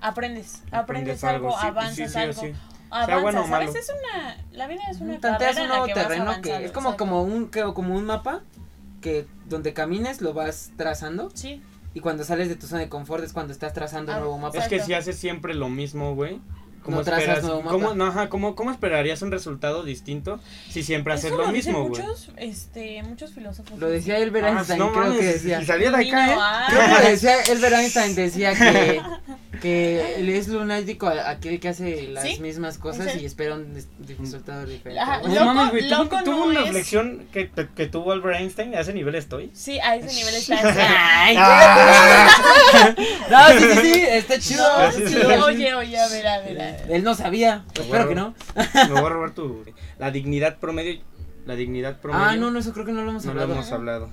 [0.02, 2.54] aprendes, aprendes, algo, sí, avanzas sí, sí, algo, sí.
[2.90, 3.68] avanzas, bueno o malo.
[3.68, 3.90] ¿sabes?
[3.90, 6.98] Es una, la vida es una Tanteas un en la nuevo terreno que es como,
[6.98, 8.42] como un como un mapa
[9.02, 11.62] que donde camines lo vas trazando Sí.
[11.94, 14.38] y cuando sales de tu zona de confort es cuando estás trazando un Ah, nuevo
[14.38, 14.58] mapa.
[14.58, 16.42] Es que si haces siempre lo mismo, güey.
[16.90, 17.44] ¿Cómo No trazas esperas?
[17.44, 17.72] nuevo mapa.
[17.72, 22.02] ¿cómo, no, ajá, ¿cómo, ¿Cómo esperarías un resultado distinto si siempre haces lo mismo, güey?
[22.02, 23.78] muchos, este, muchos filósofos.
[23.80, 25.62] Lo decía Albert Ah, Einstein, no creo mames, que decía.
[25.62, 26.36] y salía de acá, ¿eh?
[26.40, 26.68] ah.
[26.70, 29.02] Creo que decía Albert Einstein decía que
[29.60, 32.40] que él es lunático aquel que hace las ¿Sí?
[32.40, 33.76] mismas cosas ¿En y espera un
[34.18, 35.02] resultado diferente.
[35.02, 35.22] Ajá.
[35.24, 36.66] Loco- mames, güey, tuvo, loco tuvo no una es.
[36.68, 39.52] reflexión que, que, que tuvo Albert Einstein, a ese nivel estoy.
[39.54, 40.56] Sí, a ese nivel está.
[41.26, 42.96] Ay, Ah.
[43.30, 44.64] no, sí, sí, sí, está chido.
[45.38, 46.79] No, oye, oye, a ver, a ver, a ver.
[46.88, 48.34] Él no sabía, pues espero que no.
[48.56, 49.64] Me voy a robar tu...
[49.98, 51.02] La dignidad promedio...
[51.46, 52.26] La dignidad promedio...
[52.26, 53.60] Ah, no, no, eso creo que no lo hemos No lo hablado.
[53.60, 54.10] hemos hablado.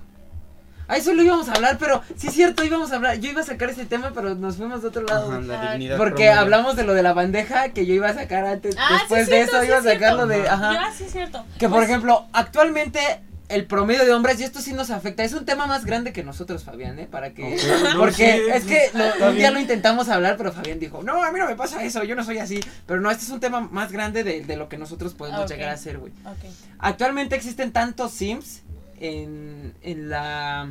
[0.88, 3.18] Ah, eso lo íbamos a hablar, pero sí es cierto, íbamos a hablar.
[3.18, 5.30] Yo iba a sacar ese tema, pero nos fuimos de otro lado.
[5.32, 6.40] Ajá, la Ah, dignidad Porque promedio.
[6.40, 8.76] hablamos de lo de la bandeja que yo iba a sacar antes.
[8.78, 10.48] Ah, Después sí, de cierto, eso sí, iba a sacar lo de.
[10.48, 10.72] Ajá.
[10.72, 11.44] Ya, sí, es cierto.
[11.58, 13.00] Que por Pues, ejemplo, actualmente
[13.48, 16.24] el promedio de hombres, y esto sí nos afecta, es un tema más grande que
[16.24, 17.06] nosotros, Fabián, ¿eh?
[17.10, 17.56] Para que...
[17.92, 21.22] No, Porque sí, es que lo- un día lo intentamos hablar, pero Fabián dijo, no,
[21.22, 22.60] a mí no me pasa eso, yo no soy así.
[22.86, 25.68] Pero no, este es un tema más grande de, de lo que nosotros podemos llegar
[25.68, 26.12] a ser, güey.
[26.78, 28.62] Actualmente existen tantos sims
[29.00, 30.70] en, en la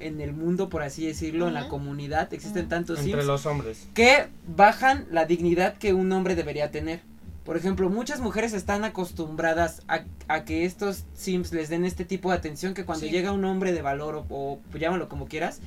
[0.00, 3.86] en el mundo, por así decirlo, en la comunidad, existen tantos Entre sims los hombres.
[3.94, 7.00] que bajan la dignidad que un hombre debería tener.
[7.46, 12.30] Por ejemplo, muchas mujeres están acostumbradas a, a que estos sims les den este tipo
[12.30, 13.12] de atención que cuando Sí.
[13.12, 15.60] llega un hombre de valor o, o llámalo como quieras,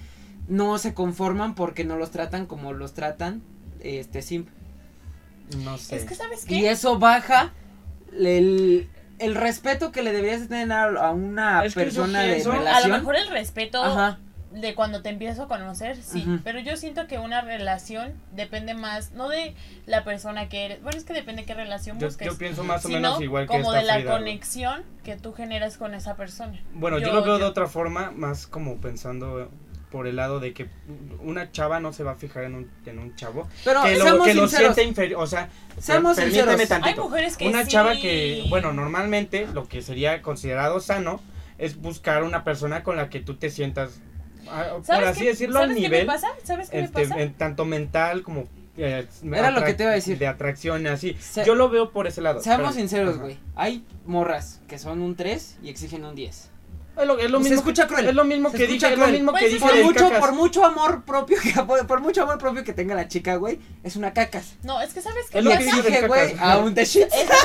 [0.49, 3.41] no se conforman porque no los tratan como los tratan
[3.80, 4.49] este simp.
[5.63, 5.95] No sé.
[5.95, 6.69] Es que, ¿sabes Y qué?
[6.71, 7.53] eso baja
[8.17, 12.21] el, el respeto que le deberías de tener a, a una Es que yo persona
[12.23, 12.91] de pienso- a lo relación.
[12.91, 14.19] mejor el respeto Ajá.
[14.51, 16.25] De cuando te empiezo a conocer, sí.
[16.43, 19.53] Pero yo siento que una relación depende más, no de
[19.85, 20.81] la persona que eres.
[20.81, 22.25] Bueno, es que depende qué relación Yo, busques.
[22.27, 25.15] yo pienso más o sino menos igual que como esta de la Frida, conexión que
[25.17, 26.59] tú generas con esa persona.
[26.73, 29.51] Bueno, yo, Yo- lo veo de otra forma, más como pensando
[29.91, 30.67] por el lado de que
[31.21, 34.23] una chava no se va a fijar en un, en un chavo Pero que lo,
[34.23, 36.69] que lo siente inferior, o sea, Seamos per- permíteme sinceros.
[36.69, 37.01] tantito.
[37.01, 37.71] Hay mujeres que una sí.
[37.71, 41.19] chava que, bueno, normalmente lo que sería considerado sano
[41.57, 43.99] es buscar una persona con la que tú te sientas,
[44.49, 46.27] por ¿Sabes así qué- decirlo, al ¿sabes qué nivel, me pasa?
[46.43, 47.21] ¿Sabes qué este, me pasa?
[47.21, 48.45] en tanto mental como
[48.77, 50.17] eh, Era lo que atrac- te iba a decir.
[50.17, 51.15] de atracción así.
[51.19, 52.41] Se- Yo lo veo por ese lado.
[52.41, 53.37] Seamos pero- sinceros, güey.
[53.55, 56.49] Hay morras que son un 3 y exigen un 10.
[56.97, 58.09] Es lo, es lo Se mismo escucha que, cruel.
[58.09, 59.15] Es lo mismo Se que escucha dije, es lo cruel.
[59.17, 60.19] mismo Pues que sí, Por mucho, cacas.
[60.19, 61.53] por mucho amor propio que
[61.87, 64.55] por mucho amor propio que tenga la chica, güey, es una cacas.
[64.63, 65.81] No, es que sabes qué Es lo que pasa?
[65.81, 67.03] dije güey, a un the shit.
[67.03, 67.29] Es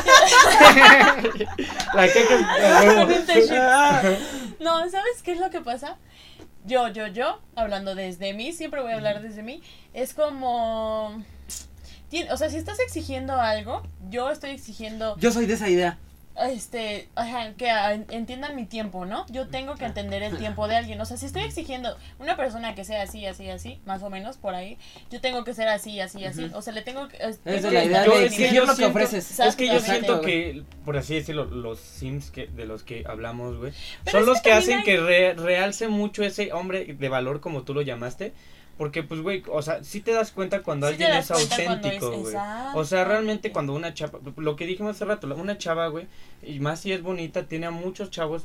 [1.95, 4.61] La cacas- Un te shit.
[4.61, 5.97] No, ¿sabes qué es lo que pasa?
[6.65, 9.63] Yo, yo, yo, hablando desde mí, siempre voy a hablar desde mí,
[9.93, 11.23] es como...
[12.31, 15.99] O sea, si estás exigiendo algo, yo estoy exigiendo, Yo soy de esa idea.
[16.37, 17.69] Este, ajá, que
[18.11, 19.25] entiendan mi tiempo, ¿no?
[19.29, 21.01] Yo tengo que entender el tiempo de alguien.
[21.01, 24.37] O sea, si estoy exigiendo una persona que sea así, así, así, más o menos
[24.37, 24.77] por ahí,
[25.11, 26.51] yo tengo que ser así, así, así.
[26.55, 27.17] O sea, le tengo que...
[27.19, 29.39] Es tengo la que idea de que exigir yo lo que siento- ofreces.
[29.41, 33.57] Es que yo siento que, por así decirlo, los sims que, de los que hablamos,
[33.59, 33.73] güey,
[34.11, 37.75] son los que hacen hay- que re- realce mucho ese hombre de valor, como tú
[37.75, 38.33] lo llamaste.
[38.77, 41.31] Porque, pues, güey, o sea, sí te das cuenta cuando Sí alguien es
[41.79, 42.33] auténtico, güey.
[42.75, 46.07] O sea, realmente cuando una chava, lo que dijimos hace rato, una chava, güey,
[46.43, 48.43] y más si es bonita, tiene a muchos chavos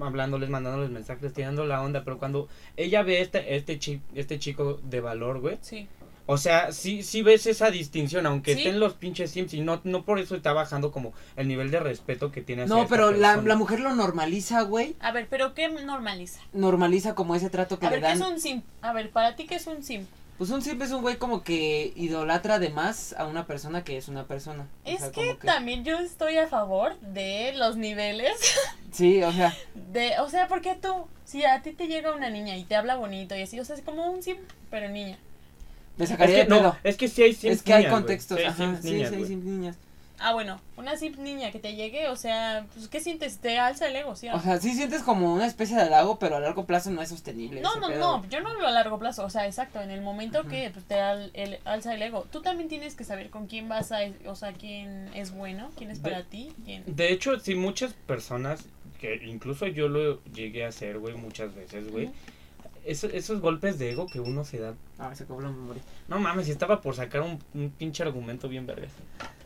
[0.00, 4.78] hablándoles, mandándoles mensajes, tirando la onda, pero cuando ella ve este, este, chi- este chico
[4.84, 5.88] de valor, güey, Sí.
[6.26, 8.58] O sea, sí, sí ves esa distinción, aunque Sí.
[8.60, 11.80] estén los pinches Sims y no, no por eso está bajando como el nivel de
[11.80, 14.96] respeto que tiene hacia No, pero la, mujer lo normaliza, güey.
[15.00, 16.40] A ver, pero ¿qué normaliza?
[16.52, 18.62] Normaliza como ese trato que A le ver, ¿qué es un sim?
[18.82, 20.04] A ver, para ti, ¿qué es un sim?
[20.38, 23.96] Pues un simp es un güey como que idolatra de más a una persona que
[23.96, 24.66] es una persona.
[24.84, 28.32] O Es sea, que, como también yo estoy a favor de los niveles.
[28.92, 29.54] Sí, o sea,
[29.92, 32.96] De, o sea, porque tú, si a ti te llega una niña y te habla
[32.96, 34.36] bonito y así, o sea, es como un sim,
[34.70, 35.18] pero niña.
[35.96, 36.62] Me Es sacaría que, de pedo.
[36.62, 38.80] no, es que sí hay Sims es que hay niñas, contextos, Sí hay ajá, Sims
[38.82, 39.76] sí, niñas, sí, hay simp niñas.
[40.18, 43.36] Ah, bueno, una sim niña que te llegue, o sea, pues, ¿qué sientes?
[43.36, 44.28] Te alza el ego, ¿sí?
[44.30, 47.10] o sea, sí sientes como una especie de halago, pero a largo plazo no es
[47.10, 47.60] sostenible.
[47.60, 47.98] No, no, pedo.
[48.22, 50.86] no, yo no hablo a largo plazo, o sea, exacto, en el momento que pues,
[50.86, 53.98] te al- el- alza el ego, tú también tienes que saber con quién vas a,
[54.24, 56.82] o sea, quién es bueno, quién es De- para ti, quién...
[56.86, 58.64] De hecho, sí, muchas personas,
[58.98, 62.08] que incluso yo lo llegué a hacer, güey, muchas veces, güey.
[62.86, 64.74] Eso- esos golpes de ego que uno se da.
[64.98, 65.82] Ah, se cobró memoria.
[66.08, 68.86] No mames, estaba por sacar un, un pinche argumento bien verga.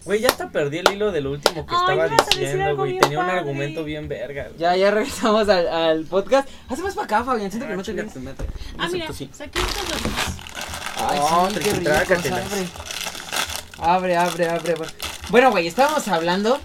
[0.05, 2.99] Güey, ya hasta perdí el hilo de lo último que Ay, estaba diciendo, güey.
[2.99, 3.41] Tenía un padre.
[3.41, 4.49] argumento bien verga.
[4.59, 6.49] Ya, ya regresamos al, al podcast.
[6.69, 7.51] Haz más para acá, Fabián.
[7.51, 8.47] Siento que Ah, no te tu madre.
[8.79, 9.29] Ah, mira, tú sí.
[9.33, 9.59] saqué.
[10.97, 11.91] Ay, No, sí, qué rico,
[13.83, 14.17] abre.
[14.17, 14.75] Abre, abre, abre.
[15.31, 16.59] Bueno, güey, estábamos hablando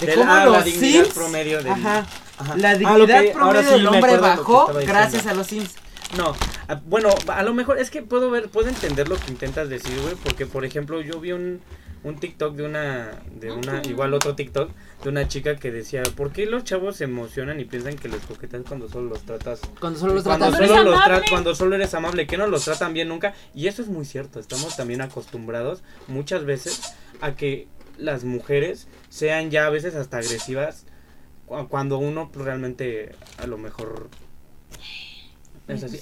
[0.00, 1.14] de De cómo la, los la dignidad Sims.
[1.14, 2.06] promedio del- Ajá.
[2.38, 2.56] Ajá.
[2.56, 5.46] La Ah, dignidad que- ahora promedio sí del hombre de que bajó gracias a los
[5.46, 5.74] Sims.
[6.16, 6.34] No,
[6.68, 9.98] ah, bueno, a lo mejor es que puedo ver, puedo entender lo que intentas decir,
[10.00, 11.60] güey, porque por ejemplo yo vi un,
[12.04, 14.70] un TikTok de una, de una, igual otro TikTok
[15.02, 18.20] de una chica que decía, ¿por qué los chavos se emocionan y piensan que los
[18.20, 19.60] coquetas cuando solo los tratas?
[19.80, 21.24] Cuando solo los cuando tratas solo Pero es los amable.
[21.26, 23.34] tra- cuando solo eres amable, que no los tratan bien nunca.
[23.54, 27.66] Y eso es muy cierto, estamos también acostumbrados muchas veces a que
[27.98, 30.84] las mujeres sean ya a veces hasta agresivas
[31.46, 34.23] cu- cuando uno pues, realmente a lo mejor Me
[35.68, 35.98] es así.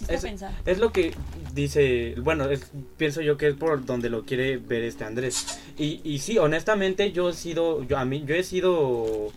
[0.78, 1.14] lo que
[1.54, 5.60] dice, bueno, es- pienso yo que es por donde lo quiere ver este Andrés.
[5.78, 9.28] Y, y sí, honestamente yo he sido, yo a mí, yo he sido,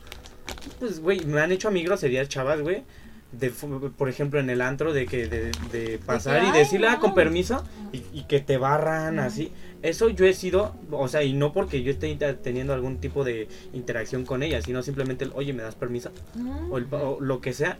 [0.79, 2.83] pues güey, me han hecho a mí groserías chavas, güey.
[3.31, 6.93] De, por ejemplo, en el antro, de que de, de pasar y ay, decirle, ah,
[6.93, 6.99] no.
[7.01, 9.51] con permiso, y, y que te barran así.
[9.81, 13.49] Eso yo he sido, o sea, y no porque yo esté teniendo algún tipo de
[13.73, 16.11] interacción con ella, sino simplemente, el, oye, ¿me das permiso?
[16.71, 17.77] O, el- o lo que sea.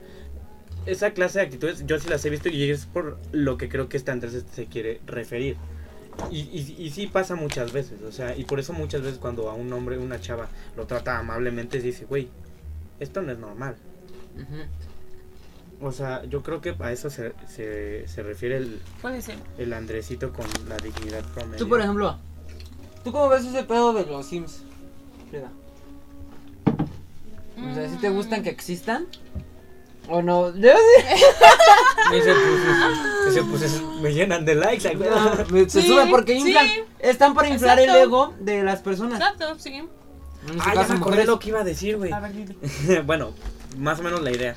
[0.86, 3.90] Esa clase de actitudes yo sí las he visto y es por lo que creo
[3.90, 5.58] que este Andrés se quiere referir.
[6.32, 9.50] Y, y, y sí pasa muchas veces, o sea, y por eso muchas veces cuando
[9.50, 10.48] a un hombre, una chava,
[10.78, 12.30] lo trata amablemente, dice, güey,
[13.02, 13.76] esto no es normal.
[15.82, 19.36] O sea, yo creo que a eso se, se, se refiere el, Puede ser.
[19.58, 21.58] el Andresito con la dignidad promedio.
[21.58, 22.18] Tú, por ejemplo,
[23.04, 24.64] ¿tú cómo ves ese pedo de los Sims?
[25.30, 25.52] Frida?
[27.58, 29.08] O sea, ¿sí te gustan que existan?
[30.10, 30.56] ¿O no?
[30.56, 31.16] Yo sí.
[32.14, 35.10] Ese, pues, ese, pues, me llenan de likes, güey.
[35.52, 36.48] Me- Se Sí, sube porque sí.
[36.50, 36.68] inflan.
[37.00, 39.20] Están para inflar el ego de las personas.
[39.20, 39.74] Exacto, sí.
[39.76, 39.90] En
[40.62, 41.26] Ah, ya caso, me acordé mujeres.
[41.28, 42.12] lo que iba a decir, güey.
[42.12, 42.56] A ver, dile.
[43.06, 43.32] bueno,
[43.80, 44.56] más o menos la idea.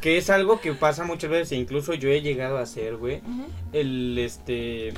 [0.00, 3.16] Que es algo que pasa muchas veces, e incluso yo he llegado a hacer, güey.
[3.18, 3.46] Ujú.
[3.72, 4.94] El, este...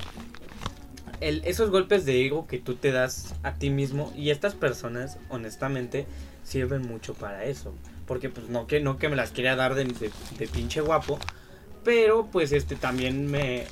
[1.21, 5.17] El, esos golpes de ego que tú te das a ti mismo y estas personas,
[5.31, 6.07] honestamente,
[6.45, 7.73] sirven mucho para eso.
[8.07, 11.19] Porque pues no que, no que me las quiera dar de, de- de pinche guapo,
[11.85, 13.65] pero pues este también me...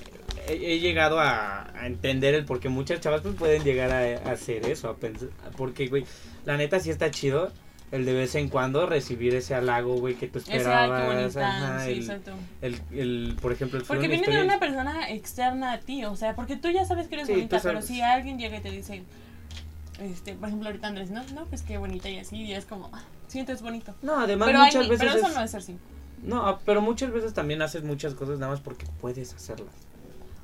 [0.48, 4.28] He, he llegado a, a entender el por qué muchas chavas pues pueden llegar a,
[4.28, 6.04] a hacer eso, a pensar, porque güey,
[6.44, 7.50] la neta sí está chido
[7.92, 11.36] el de vez en cuando recibir ese halago, güey, que tú esperabas.
[11.36, 12.32] ajá, sí, el, exacto.
[12.60, 16.34] el, el, por ejemplo, el Porque viene de una persona externa a ti, o sea,
[16.34, 19.02] porque tú ya sabes que eres Sí, bonita, pero si alguien llega y te dice,
[20.00, 22.90] este, por ejemplo, ahorita Andrés, no, no, pues qué bonita y así, y es como,
[23.34, 23.94] sientes bonito.
[24.02, 25.76] No, además Pero, muchas veces pero eso es- no es así.
[26.22, 29.68] No, ah, pero muchas veces también haces muchas cosas nada más porque puedes hacerlas.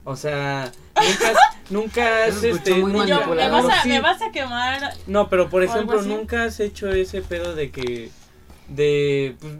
[0.04, 1.32] O sea, nunca,
[1.70, 3.64] nunca has, este, muy nunca- Y yo, me manipulador.
[3.64, 3.88] vas, a, sí.
[3.88, 4.94] me vas a quemar.
[5.06, 8.10] No, pero por ejemplo, nunca has hecho ese pedo de que,
[8.68, 9.54] de, pues,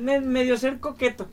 [0.00, 1.28] me- medio ser coqueto.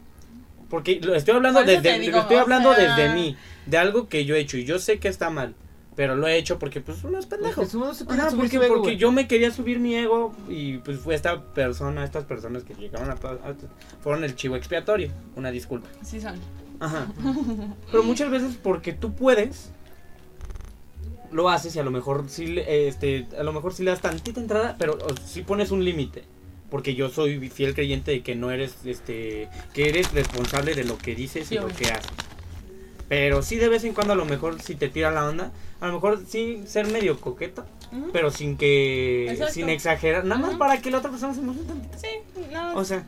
[0.70, 4.36] Porque lo estoy hablando desde, digo, estoy hablando sea- desde mí, de algo que yo
[4.36, 5.56] he hecho y yo sé que está mal,
[5.96, 7.62] pero lo he hecho porque pues uno es pendejo.
[7.62, 8.98] Porque uno se quiere Ajá, subir porque, su ego, porque güey.
[8.98, 13.10] yo me quería subir mi ego y pues fue esta persona, estas personas que llegaron
[13.10, 13.56] a, a-
[14.02, 15.88] fueron el chivo expiatorio, una disculpa.
[16.04, 16.36] Sí, son.
[16.80, 17.08] Ajá.
[17.92, 19.70] Pero muchas veces porque tú puedes
[21.32, 24.02] lo haces y a lo mejor sí le- este a lo mejor sí le das
[24.02, 26.24] tantita entrada, pero si pones un límite.
[26.70, 30.98] Porque yo soy fiel creyente de que no eres este que eres responsable de lo
[30.98, 32.12] que dices Sí, y lo que haces.
[33.14, 35.86] Pero sí de vez en cuando a lo mejor si te tira la onda, a
[35.86, 38.10] lo mejor sí ser medio coqueto, Ujú.
[38.12, 39.54] pero sin que Exacto.
[39.54, 41.96] sin exagerar, nada más para que la otra persona se emocione tantito.
[42.00, 42.08] Sí,
[42.52, 42.74] no.
[42.76, 43.04] O sea,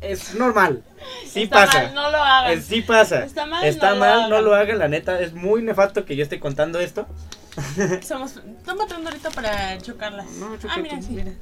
[0.00, 0.84] es normal.
[1.28, 1.82] Sí está pasa.
[1.82, 2.52] mal, no lo hagan.
[2.52, 3.24] Eh, sí pasa.
[3.24, 4.44] Está mal, Está no lo mal, no hagan.
[4.44, 5.20] lo hagan, la neta.
[5.20, 7.08] Es muy nefasto que yo esté contando esto.
[8.06, 10.26] Somos, tómate un dorito para chocarlas.
[10.38, 11.08] No, ah, mira, sí.
[11.10, 11.32] mira.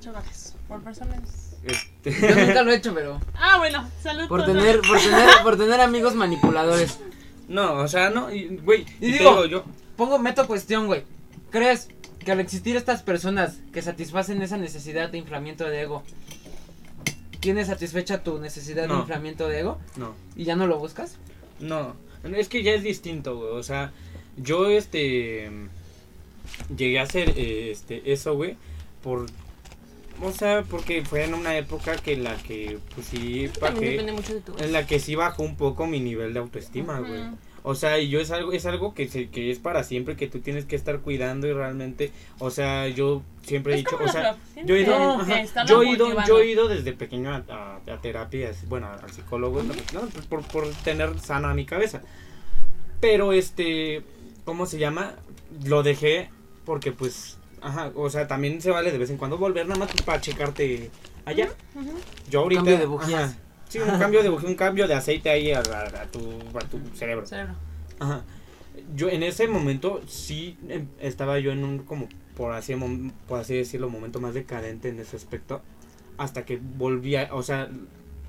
[0.00, 0.54] Chocarlas.
[0.68, 1.53] Por personas.
[1.66, 3.20] Este, Yo nunca lo he hecho, pero.
[3.34, 4.28] Ah, bueno, salud.
[4.28, 6.98] Por tener, por tener, por tener amigos manipuladores.
[7.48, 8.84] no, o sea, no, y, güey.
[9.00, 9.64] Y Y, digo- digo yo.
[9.96, 11.04] Pongo, meto cuestión, güey.
[11.50, 11.88] ¿Crees
[12.24, 16.02] que al existir estas personas que satisfacen esa necesidad de inflamiento de ego,
[17.40, 21.16] tienes satisfecha tu necesidad de inflamiento de ego No, y ya no lo buscas?
[21.60, 21.94] no.
[22.24, 23.50] Es que ya es distinto, güey.
[23.52, 23.92] O sea,
[24.38, 25.50] yo este.
[26.74, 28.56] Llegué a hacer eh, este, eso, güey.
[29.02, 29.26] Por.
[30.22, 34.12] O sea, porque fue en una época que en la que, pues sí, que.
[34.12, 34.56] mucho de tu.
[34.58, 37.22] En la que sí bajó un poco mi nivel de autoestima, güey.
[37.66, 40.26] O sea, y yo es algo, es algo que, se, que es para siempre, que
[40.26, 44.06] tú tienes que estar cuidando y realmente, o sea, yo siempre he Es dicho, o
[44.06, 44.36] sea,
[44.66, 47.76] yo he ido, que ajá, yo he ido, yo he ido desde pequeño a, a,
[47.90, 49.72] a terapias, bueno, al psicólogo, ¿no?
[49.72, 52.02] Pues por, por tener sana mi cabeza.
[53.00, 54.02] Pero este,
[54.44, 55.14] ¿cómo se llama?
[55.64, 56.28] Lo dejé
[56.66, 59.90] porque pues, ajá, o sea, también se vale de vez en cuando volver nada más
[60.04, 60.90] para checarte
[61.24, 61.48] allá.
[62.30, 63.22] Yo ahorita, Cambio de bujías.
[63.30, 63.38] ajá,
[63.68, 66.20] Sí, un cambio de bujía, un cambio de aceite ahí a, a- a tu,
[66.54, 67.26] a tu cerebro.
[67.26, 67.54] Cerebro.
[67.98, 68.22] Ajá.
[68.94, 72.74] Yo en ese momento sí em, estaba yo en un como por así
[73.26, 75.60] por así decirlo momento más decadente en ese aspecto.
[76.18, 77.68] hasta que volvía, o sea,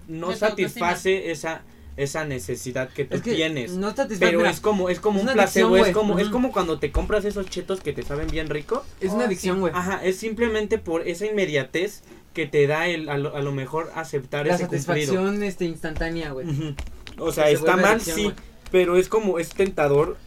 [0.08, 1.62] no satisface esa
[1.98, 3.72] esa necesidad que tú Es que tienes.
[3.74, 6.52] no Pero mira, es como es como es un adicción, placebo, es como es como
[6.52, 8.84] cuando te compras esos chetos que te saben bien rico.
[9.00, 9.60] es una Oh, adicción, sí.
[9.62, 9.74] güey.
[9.76, 12.04] Ajá, es simplemente por esa inmediatez
[12.34, 14.84] que te da el a lo, a lo mejor aceptar La ese cumplido.
[14.86, 16.76] satisfacción este instantánea, güey.
[17.18, 18.32] O sea, Se está mal, adicción, sí,
[18.72, 20.18] pero es como, es tentador,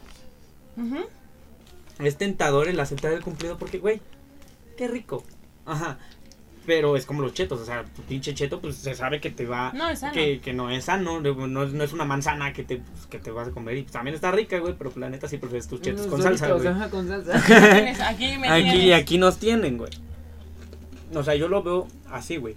[0.79, 1.05] Ujú.
[2.03, 4.01] es tentador el aceptar el cumplido porque, güey,
[4.79, 5.23] qué rico.
[5.67, 5.99] Ajá.
[6.69, 9.47] Pero es como los chetos, o sea, tu pinche cheto, pues se sabe que te
[9.47, 9.73] va.
[9.73, 10.13] No, es sano.
[10.13, 13.19] Que, que no es sano, no, es, no es una manzana que te, pues, que
[13.19, 15.67] te vas a comer y pues, también está rica, güey, pero la neta sí prefieres
[15.67, 16.91] tus chetos con salsa, güey.
[16.91, 17.39] con salsa.
[18.11, 19.01] Aquí me Aquí, tienes.
[19.03, 19.91] aquí nos tienen, güey.
[21.15, 22.55] O sea, yo lo veo así, güey.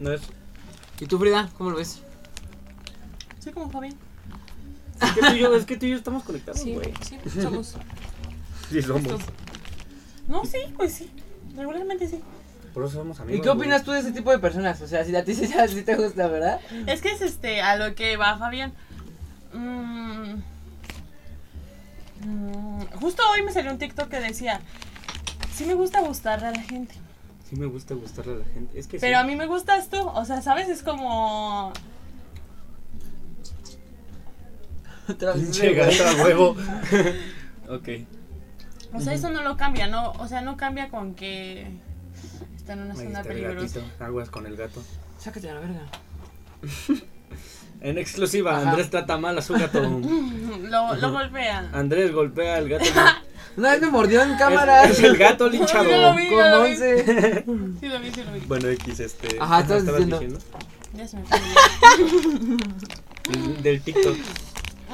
[0.00, 0.22] No es.
[0.98, 1.48] ¿Y tú, Frida?
[1.56, 2.02] ¿Cómo lo ves?
[3.38, 3.94] Sí, como Fabián.
[5.00, 6.92] Es que tú y yo, es que tú y yo estamos conectados, Sí, güey.
[7.00, 7.76] sí, somos.
[8.72, 9.20] Sí, somos.
[10.26, 11.10] No, sí, pues sí.
[11.56, 12.20] Regularmente sí.
[12.72, 13.44] Por eso somos ¿Y amigos.
[13.44, 14.80] qué opinas tú de ese tipo de personas?
[14.80, 16.60] O sea, si a ti sí, sí te gusta, ¿verdad?
[16.86, 18.72] Es que es este a lo que va Fabián.
[19.52, 20.42] Mm,
[22.24, 24.60] mm, justo hoy me salió un TikTok que decía,
[25.54, 26.96] sí me gusta gustarle a la gente,
[27.48, 28.78] Sí me gusta gustarle a la gente.
[28.78, 29.22] Es que pero sí.
[29.22, 30.68] a mí me gustas tú, o sea, ¿sabes?
[30.68, 31.72] Es como...
[35.06, 35.78] Pinche
[36.24, 36.56] huevo.
[37.68, 37.88] ok.
[38.94, 41.66] O sea, eso no lo cambia, no, o sea, no cambia con que
[42.56, 43.80] está en una zona el peligrosa.
[43.80, 44.04] gatito.
[44.04, 44.82] Aguas con el gato.
[45.18, 45.82] Sácate a la verga.
[47.80, 48.70] En exclusiva, Ajá.
[48.70, 49.82] Andrés trata mal a su gato.
[50.62, 51.68] Lo, lo golpea.
[51.74, 52.84] Andrés golpea al gato.
[53.58, 54.84] Una vez me mordió en cámara.
[54.84, 55.84] Es, es el gato linchado.
[55.90, 56.28] Yo lo vi.
[56.28, 56.70] Con lo vi.
[56.72, 57.44] 11.
[57.80, 58.40] Sí lo vi, sí lo vi.
[58.46, 59.36] Bueno, X, este.
[59.38, 60.38] Ajá, ¿cómo estabas diciendo.
[60.94, 61.38] Ya se me fue.
[63.34, 64.16] el Del, del TikTok.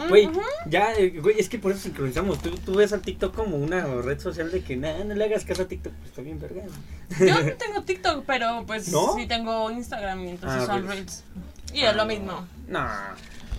[0.09, 0.41] Güey, Ujú.
[0.67, 2.41] ya, eh, güey, es que por eso sincronizamos.
[2.41, 5.45] Tú, tú ves al TikTok como una red social de que nada, no le hagas
[5.45, 5.93] caso a TikTok.
[5.93, 6.63] Pues está bien, verga.
[7.19, 9.15] Yo no tengo TikTok, pero pues ¿No?
[9.17, 11.25] sí tengo Instagram y entonces Ah, son Reels.
[11.67, 11.75] Reels.
[11.75, 12.47] Y es lo mismo.
[12.69, 12.87] No.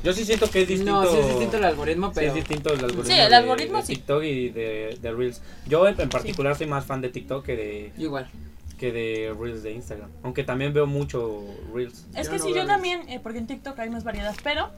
[0.03, 1.03] Yo sí siento que es distinto.
[1.03, 2.27] No, sí es distinto el algoritmo, Sí, pero.
[2.29, 3.03] es distinto el algoritmo.
[3.05, 3.95] Sí, el de- algoritmo de sí.
[3.95, 5.41] TikTok y de, de Reels.
[5.67, 8.27] Yo en, en particular soy más fan de TikTok que de, Igual.
[8.79, 10.09] que de Reels de Instagram.
[10.23, 12.07] Aunque también veo mucho Reels.
[12.15, 12.67] Es Yo que no sí, yo Reels.
[12.67, 14.71] también, eh, porque en TikTok hay más variedad, pero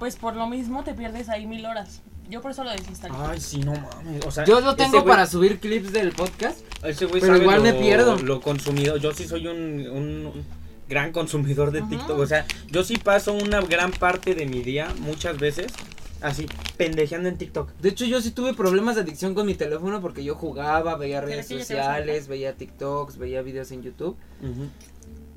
[0.00, 2.00] pues por lo mismo te pierdes ahí mil horas.
[2.28, 3.14] Yo por eso lo desinstalé.
[3.18, 4.24] Ay, sí, no mames.
[4.26, 6.60] O sea, Yo lo tengo para subir clips del podcast.
[6.84, 8.16] Ese güey pero sabe igual lo, me pierdo.
[8.18, 8.96] Lo consumido.
[8.96, 9.56] Yo sí soy un,
[9.88, 10.44] un-
[10.88, 11.88] gran consumidor de Ajá.
[11.88, 12.18] TikTok.
[12.18, 15.72] O sea, yo sí paso una gran parte de mi día, muchas veces,
[16.20, 16.46] así,
[16.76, 17.70] pendejeando en TikTok.
[17.80, 21.20] De hecho, yo sí tuve problemas de adicción con mi teléfono porque yo jugaba, veía
[21.20, 24.16] redes sociales, veía TikToks, veía videos en YouTube.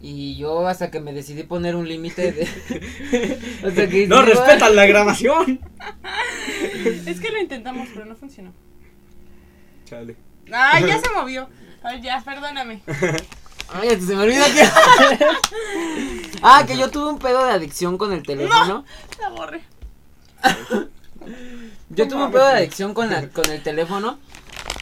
[0.06, 2.44] Y yo hasta que me decidí poner un límite de...
[3.66, 5.62] hasta que No respetan la grabación.
[7.06, 8.52] Es que lo intentamos, pero no funcionó.
[9.86, 10.18] Chale.
[10.52, 11.48] Ay, ya se movió.
[11.84, 12.82] Ay, ya, perdóname.
[13.74, 15.28] Ay, hasta se me olvidó que...
[16.42, 18.84] ah, que yo tuve un pedo de adicción con el teléfono.
[19.22, 19.62] La borré.
[21.90, 24.20] Yo tuve un pedo de adicción con, la- con el teléfono.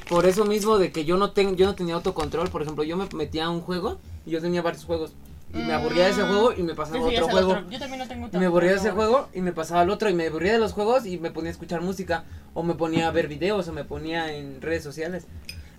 [0.09, 2.49] Por eso mismo de que yo no tengo, yo no tenía autocontrol.
[2.49, 5.13] Por ejemplo, yo me metía a un juego y yo tenía varios juegos.
[5.53, 6.27] Y me aburría de ese Mm.
[6.27, 7.49] juego y me pasaba a Sí, sí, otro juego.
[7.51, 7.69] otro.
[7.69, 10.09] Yo también no tengo Y me aburría de ese juego y me pasaba al otro
[10.09, 12.23] y me aburría de los juegos y me ponía a escuchar música
[12.53, 15.25] o me ponía a ver videos o me ponía en redes sociales.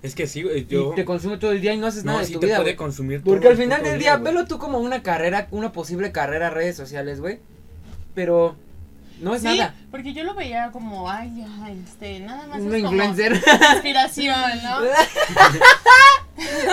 [0.02, 0.92] Es que sí, yo.
[0.92, 2.46] Y te consume todo el día y no haces no, nada de sí tu te
[2.46, 2.76] vida, puede güey.
[2.76, 4.34] consumir todo Porque al final del día, güey.
[4.34, 7.38] velo tú como una carrera, una posible carrera a redes sociales, güey.
[8.14, 8.56] Pero
[9.22, 9.74] no es Sí, nada.
[9.90, 13.42] porque yo lo veía como, ay, ya, este, nada más Una es como influencer.
[13.74, 14.78] inspiración, ¿no?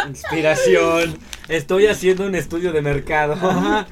[0.10, 1.18] Inspiración.
[1.48, 3.34] Estoy haciendo un estudio de mercado.
[3.34, 3.88] Ajá.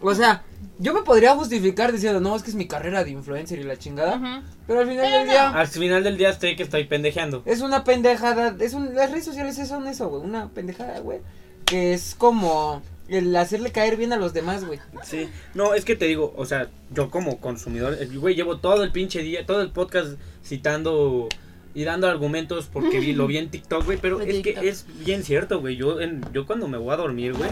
[0.00, 0.42] O sea,
[0.78, 3.76] yo me podría justificar diciendo, no, es que es mi carrera de influencer y la
[3.76, 4.16] chingada.
[4.16, 4.42] Ujú.
[4.66, 5.32] Pero al final Pero del no.
[5.32, 7.42] día Al final del día estoy que estoy pendejeando.
[7.46, 8.54] es una pendejada.
[8.60, 10.22] Es un, las redes sociales son eso, güey.
[10.22, 11.20] Una pendejada, güey.
[11.64, 14.78] Que es como el hacerle caer bien a los demás, güey.
[15.02, 18.82] Sí, no, es que te digo, o sea, yo como consumidor, eh, güey, llevo todo
[18.84, 21.28] el pinche día, todo el podcast citando
[21.74, 24.62] y dando argumentos porque vi, lo vi en TikTok, güey, pero es TikTok.
[24.62, 27.50] que es bien cierto, güey, yo, en, yo cuando me voy a dormir, güey,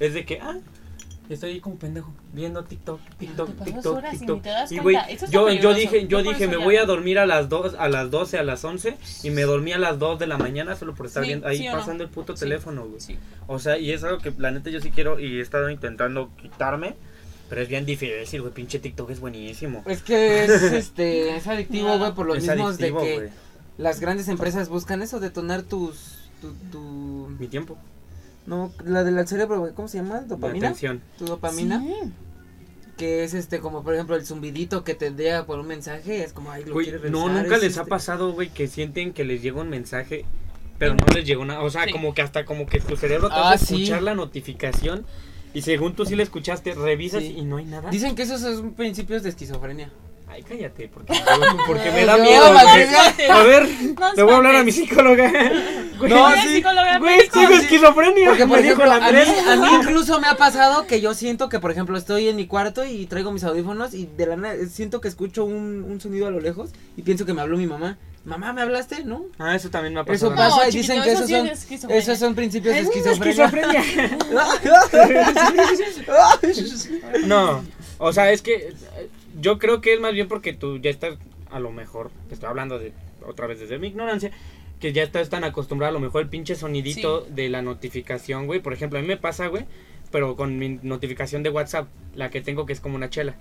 [0.00, 0.58] es de que, ah,
[1.34, 4.36] estoy ahí como pendejo, viendo TikTok, TikTok, te TikTok, horas y TikTok.
[4.36, 4.76] ni te das Y,
[5.30, 8.10] yo, yo dije, Yo dije, me ya voy a dormir a las dos, a las
[8.10, 11.06] 12, a las 11 y me dormí a las 2 de la mañana solo por
[11.06, 11.78] estar Sí, viendo ahí sí o no.
[11.78, 12.40] pasando el puto Sí.
[12.44, 13.00] teléfono, güey.
[13.00, 13.16] Sí.
[13.46, 16.30] O sea, y es algo que la neta yo sí quiero y he estado intentando
[16.40, 16.94] quitarme.
[17.48, 18.54] Pero es bien difícil, güey.
[18.54, 19.82] Pinche TikTok es buenísimo.
[19.86, 22.48] Es que es, este, es adictivo, güey, por mismos
[22.78, 23.28] adictivo, de que
[23.76, 27.76] las grandes empresas buscan eso, detonar tus, tu, tu, Mi tiempo.
[28.46, 30.20] No, la del cerebro, ¿cómo se llama?
[30.22, 30.68] Mi ¿Dopamina?
[30.68, 31.00] atención.
[31.18, 31.94] Tu dopamina, Sí.
[32.96, 36.32] que es este, como por ejemplo el zumbidito que te dé por un mensaje, es
[36.32, 39.12] como, ay, lo quieres no, revisar, nunca es les ha este- pasado, güey, que sienten
[39.12, 40.24] que les llega un mensaje,
[40.78, 41.62] pero no les llegó nada.
[41.62, 41.92] O sea, Sí.
[41.92, 43.74] como que hasta como que tu cerebro te Ah, hace sí.
[43.82, 45.04] escuchar la notificación
[45.54, 47.34] y según tú sí la escuchaste, revisas Sí.
[47.38, 47.90] y no hay nada.
[47.90, 49.90] Dicen que esos son principios de esquizofrenia.
[50.32, 51.12] Ay, cállate, porque,
[51.66, 52.44] porque me da miedo.
[53.30, 53.68] A ver,
[53.98, 55.30] No le voy a hablar a mi psicóloga.
[55.98, 56.48] Güey, No, sí.
[56.56, 58.28] psicóloga, Güey, tengo esquizofrenia.
[58.30, 59.28] Porque, por ejemplo, a mí, Andrés.
[59.46, 62.46] a mí incluso me ha pasado que yo siento que, por ejemplo, estoy en mi
[62.46, 66.26] cuarto y traigo mis audífonos y de la nada siento que escucho un, un sonido
[66.26, 67.98] a lo lejos y pienso que me habló mi mamá.
[68.24, 69.04] Mamá, ¿me hablaste?
[69.04, 69.24] ¿No?
[69.38, 70.36] Ah, eso también me ha Eso pasado.
[70.36, 72.02] pasa No, y chiquito, dicen que eso esos sí son, es esquizofrenia.
[72.02, 73.82] esos son principios de Es una esquizofrenia.
[77.26, 77.62] No,
[77.98, 78.72] o sea, es que
[79.40, 81.16] yo creo que es más bien porque tú ya estás,
[81.50, 82.92] a lo mejor, te estoy hablando de
[83.26, 84.30] otra vez desde mi ignorancia,
[84.80, 88.60] que ya estás tan acostumbrado a lo mejor el pinche sonidito de la notificación, güey.
[88.60, 89.64] Por ejemplo, a mí me pasa, güey,
[90.10, 93.34] pero con mi notificación de WhatsApp, la que tengo que es como una chela.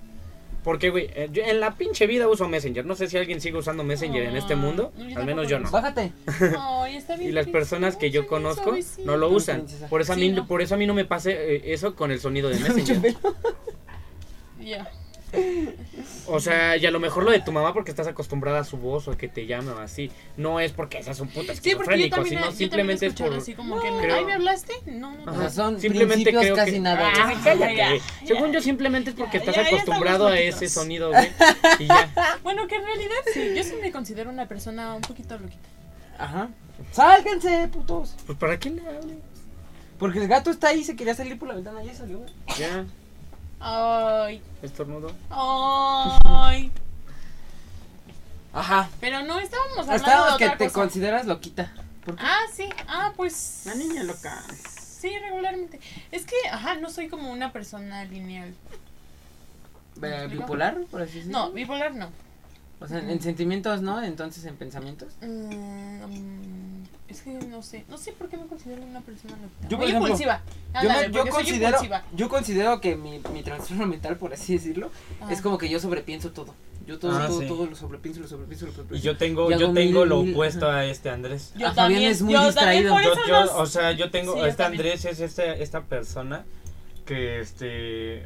[0.64, 2.86] Porque, güey, eh, en la pinche vida uso Messenger.
[2.86, 4.94] No sé si alguien sigue usando Messenger en este Ah, mundo.
[5.16, 5.72] Al menos yo no.
[5.72, 6.12] Bájate.
[6.60, 9.66] Ay, está bien Y las personas que yo conozco no lo usan.
[9.90, 10.46] Por eso a Sí, mí, no.
[10.46, 13.16] por eso a mí no me pase eh, eso con el sonido de Messenger.
[14.60, 14.88] Ya.
[16.28, 18.78] O sea, y a lo mejor lo de tu mamá porque estás acostumbrada a su
[18.78, 20.12] voz o a que te llame o así.
[20.38, 23.34] No es porque seas un puta Sí, esquizofrénico, también, sino yo simplemente es por...
[23.34, 24.74] así como que, creo- ay, ¿me hablaste?
[24.86, 25.50] No, no, no.
[25.50, 26.80] son Simplemente creo casi que...
[26.80, 27.12] nada.
[27.16, 27.76] Ah, cállate.
[27.76, 28.02] Ya, ya.
[28.28, 31.30] Según yo simplemente es porque Ya, estás ya, ya estamos acostumbrado a ese sonido, güey.
[31.80, 32.10] Y ya.
[32.44, 35.68] Bueno, que en realidad sí, yo sí me considero una persona un poquito loquita.
[36.18, 36.50] Ajá.
[36.92, 38.16] Sálganse, putos.
[38.26, 39.16] Pues para quién le hable.
[40.00, 42.20] Porque el gato está ahí, se quería salir por la ventana, ya salió.
[42.58, 42.86] Ya,
[43.62, 45.12] Ay, estornudo.
[45.30, 46.72] ay.
[48.54, 48.90] Ajá.
[49.00, 50.74] Pero no estábamos hablando Estábamos de que te cosa.
[50.74, 51.72] consideras loquita.
[52.04, 52.24] ¿Por qué?
[52.26, 52.68] Ah, sí.
[52.88, 53.62] Ah, pues.
[53.66, 54.44] La niña loca.
[55.00, 55.80] Sí, regularmente.
[56.12, 58.54] Es que, ajá, no soy como una persona lineal.
[60.02, 61.38] Eh, ¿Bipolar, por así decirlo?
[61.38, 62.10] No, bipolar no.
[62.80, 64.02] O sea, en, en sentimientos, ¿no?
[64.02, 65.14] Entonces, en pensamientos.
[65.22, 66.61] Mm, mm,
[67.12, 67.86] es que no sé.
[67.90, 69.68] No sé por qué me considero una persona loquita.
[69.70, 70.42] Yo, por ejemplo, impulsiva.
[70.82, 72.04] Yo, me- yo considero, impulsiva.
[72.16, 74.90] yo considero que mi, mi trastorno mental, por así decirlo,
[75.22, 75.32] Ah.
[75.32, 76.54] es como que yo sobrepienso todo.
[76.88, 77.48] Yo todo, Ah, todo, sí.
[77.48, 79.04] todo lo sobrepienso, lo sobrepienso, lo sobrepienso.
[79.04, 80.80] Y yo tengo, Y yo tengo mil, lo mil, opuesto ajá.
[80.80, 81.54] a este Andrés.
[81.56, 82.96] Yo Ah, Fabián también, es muy yo distraído.
[83.02, 84.64] Yo, yo, o sea, yo tengo, Sí, este.
[84.64, 86.44] Andrés es este, esta persona
[87.06, 88.26] que, este,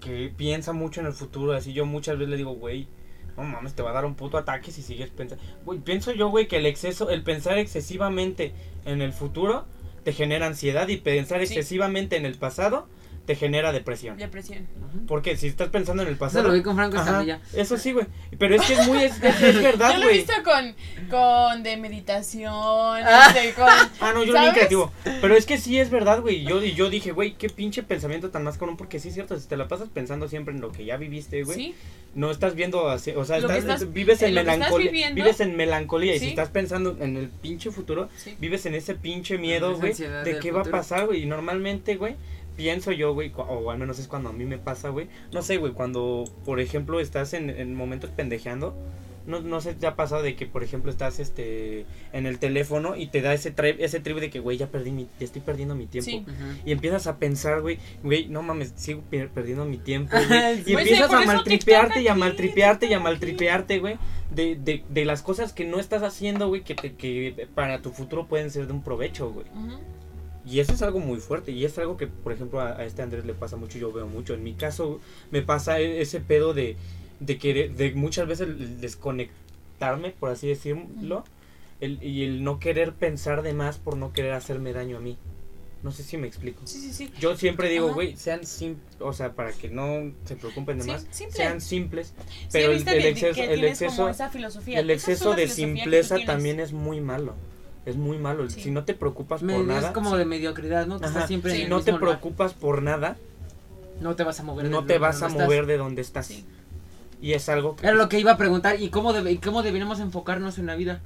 [0.00, 2.86] que piensa mucho en el futuro, así yo muchas veces le digo, güey,
[3.36, 5.42] no mames, te va a dar un puto ataque si sigues pensando.
[5.64, 8.52] Güey, pienso yo, güey, que el exceso, el pensar excesivamente
[8.84, 9.66] en el futuro
[10.04, 11.54] te genera ansiedad y pensar Sí.
[11.54, 12.88] excesivamente en el pasado
[13.30, 14.16] te genera depresión.
[14.16, 14.66] Depresión.
[15.06, 16.48] Porque si estás pensando en el Eso pasado...
[16.48, 17.40] lo vi con Franco Ajá, Escamilla.
[17.54, 18.06] eso sí, güey.
[18.40, 20.16] Pero es que es muy, es, es- es verdad, Yo lo he güey.
[20.18, 20.74] visto con,
[21.08, 23.32] con de meditación, Ah.
[23.32, 23.68] este, con...
[24.00, 24.54] Ah, no, yo bien ¿sabes?
[24.54, 24.92] creativo.
[25.20, 26.42] Pero es que sí es verdad, güey.
[26.44, 28.76] Yo, y yo dije, güey, qué pinche pensamiento tan más común.
[28.76, 31.44] Porque sí es cierto, si te la pasas pensando siempre en lo que ya viviste,
[31.44, 31.56] güey.
[31.56, 31.74] Sí,
[32.16, 34.90] No estás viendo así, o sea, Lo estás- estás- vives en lo melancolía.
[34.90, 35.14] viviendo.
[35.22, 36.16] Vives en melancolía.
[36.16, 38.34] Y si estás pensando en el pinche futuro, sí.
[38.40, 39.92] vives en ese pinche miedo, güey.
[39.92, 41.22] De qué va a pasar, güey.
[41.22, 42.16] Y normalmente, güey.
[42.56, 45.08] Pienso yo, güey, cu- o al menos es cuando a mí me pasa, güey.
[45.32, 48.74] No sé, güey, cuando, por ejemplo, estás en, en momentos pendejeando.
[49.26, 52.96] No, no sé, te ha pasado de que, por ejemplo, estás este en el teléfono
[52.96, 55.42] y te da ese tri- ese trip de que, güey, ya perdí mi, ya estoy
[55.42, 56.10] perdiendo mi tiempo.
[56.10, 56.24] Sí.
[56.64, 60.60] Y empiezas a pensar, güey, güey, no mames, sigo per- perdiendo mi tiempo, güey.
[60.60, 63.98] Y Pues, empiezas a maltripearte y a maltripearte y a maltripearte, güey.
[64.34, 67.90] De, de, de las cosas que no estás haciendo, güey, que, te, que para tu
[67.90, 69.46] futuro pueden ser de un provecho, güey.
[69.54, 69.78] Ujú.
[70.50, 71.52] Y eso es algo muy fuerte.
[71.52, 74.06] Y es algo que, por ejemplo, a, a este Andrés le pasa mucho, yo veo
[74.06, 74.34] mucho.
[74.34, 75.00] En mi caso,
[75.30, 76.76] me pasa e- ese pedo de,
[77.20, 81.24] de querer, de muchas veces desconectarme, por así decirlo.
[81.80, 85.16] El, y el no querer pensar de más por no querer hacerme daño a mí.
[85.82, 86.60] No sé si me explico.
[86.66, 87.10] Sí, sí, sí.
[87.18, 91.06] Yo siempre digo, güey, sean simples, o sea, para que no se preocupen de más,
[91.10, 91.36] simple.
[91.36, 92.12] sean simples.
[92.52, 94.78] Pero el, el exceso, el exceso, como esa filosofía.
[94.80, 97.34] el exceso de simpleza también es muy malo.
[97.86, 98.48] Es muy malo.
[98.50, 98.60] Sí.
[98.60, 100.96] Si no te preocupas Me- por es nada, como de mediocridad, ¿no?
[100.96, 102.00] Estás siempre si en no te lugar.
[102.20, 103.16] preocupas por nada,
[104.00, 104.66] No te vas a mover.
[104.66, 105.42] no de te donde vas a estás.
[105.42, 106.26] mover de donde estás.
[106.26, 106.44] Sí.
[107.22, 108.80] Y es algo que Era lo que iba a preguntar.
[108.80, 111.00] ¿Y cómo, debe, y cómo deberíamos enfocarnos en la vida?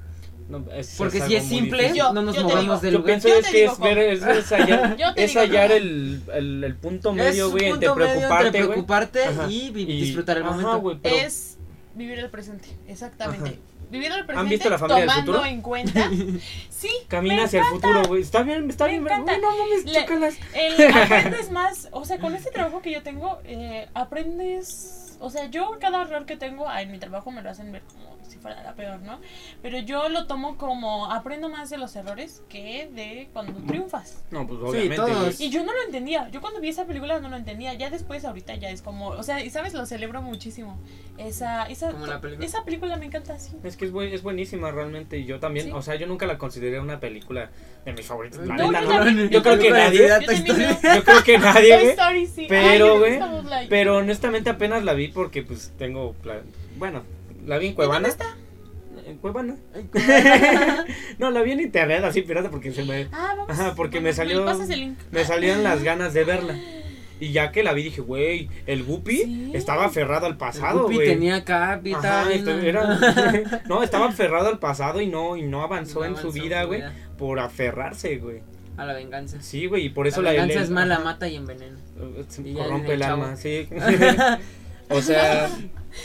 [0.48, 1.92] no, es- Porque es si es simple.
[1.94, 3.12] Yo- no nos movemos del Yo lugar.
[3.14, 6.74] pienso Yo es te que es ver, es, es hallar, es hallar el, el, el
[6.76, 10.42] punto Es medio, un güey, entre punto medio preocuparte, entre preocuparte y, Y- disfrutar el
[10.42, 10.78] ajá, momento.
[10.80, 11.56] güey, pero- Es
[11.94, 13.50] vivir el presente, exactamente.
[13.50, 13.58] Ajá.
[14.02, 15.44] El presente visto La familia del futuro?
[15.44, 16.10] en cuenta.
[16.70, 18.20] Sí, Camina me hacia el futuro, güey.
[18.20, 19.04] Está bien, está Me bien.
[19.04, 20.34] No mames, Le- chócalas.
[20.52, 25.46] El, aprendes más, o sea, con este trabajo que yo tengo, eh, aprendes, o sea,
[25.46, 28.38] yo cada error que tengo, ah, en mi trabajo me lo hacen ver como si
[28.38, 29.20] fuera la peor, ¿no?
[29.62, 34.24] Pero yo lo tomo como aprendo más de los errores que de cuando triunfas.
[34.30, 34.96] No, pues Sí, obviamente.
[34.96, 35.36] todos.
[35.36, 35.36] güey.
[35.38, 36.28] Y yo no lo entendía.
[36.30, 37.74] Yo cuando vi esa película no lo entendía.
[37.74, 39.08] Ya después, ahorita ya es como.
[39.08, 40.78] O sea, y sabes, lo celebro muchísimo.
[41.18, 42.46] Esa, esa, Como la película.
[42.46, 43.52] esa película me encanta así.
[43.62, 45.72] Es que es, buen- es buenísima realmente y yo también, Sí.
[45.72, 47.50] o sea, yo nunca la consideré una película
[47.84, 48.40] de mis favoritos.
[48.40, 48.88] No, yo no.
[48.88, 52.46] también, Yo creo que nadie, Yo creo- que nadie, sí.
[52.48, 53.18] Pero, güey,
[53.68, 56.42] Pero honestamente apenas la vi porque pues tengo, pla-
[56.78, 57.02] bueno,
[57.46, 58.08] la vi en Cuevana.
[59.06, 59.56] En Cuevana.
[61.18, 63.50] no, la vi en internet así pirata porque se me, Ah, vamos.
[63.50, 64.98] Ajá, porque Bueno, me salió- pasas el link.
[65.10, 66.56] me salían las ganas de verla.
[67.20, 69.50] Y ya que la vi dije, güey, el Guppy Sí.
[69.54, 71.06] estaba aferrado al pasado, Guppy güey.
[71.08, 72.22] tenía capita.
[72.22, 76.32] Ajá, este, era- no, estaba aferrado al pasado y no y no avanzó en su
[76.32, 76.82] vida, güey,
[77.18, 78.40] por aferrarse, güey.
[78.76, 79.40] A la venganza.
[79.40, 81.76] Sí, güey, y por eso la la venganza es mala, mata y envenena.
[82.28, 83.68] se Y ya corrompe el el alma, sí.
[84.90, 85.48] o sea,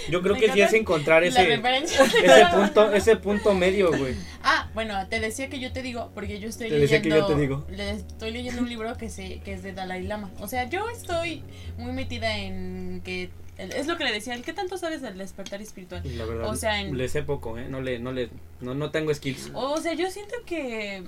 [0.10, 4.16] yo creo Me que sí es encontrar ese ese punto ese punto medio, güey.
[4.44, 7.30] Ah, bueno, te decía que yo te digo, porque yo estoy Te decía que leyendo.
[7.30, 7.66] yo te digo.
[7.70, 10.30] le- estoy leyendo un libro que se, que es de Dalai Lama.
[10.40, 11.44] O sea, yo estoy
[11.78, 15.62] muy metida en que es lo que le decía, el qué tanto sabes del despertar
[15.62, 16.02] espiritual.
[16.18, 18.30] La verdad, O sea, en- le sé poco, eh, no le no le
[18.62, 19.52] no, no tengo skills.
[19.54, 21.04] O sea, yo siento que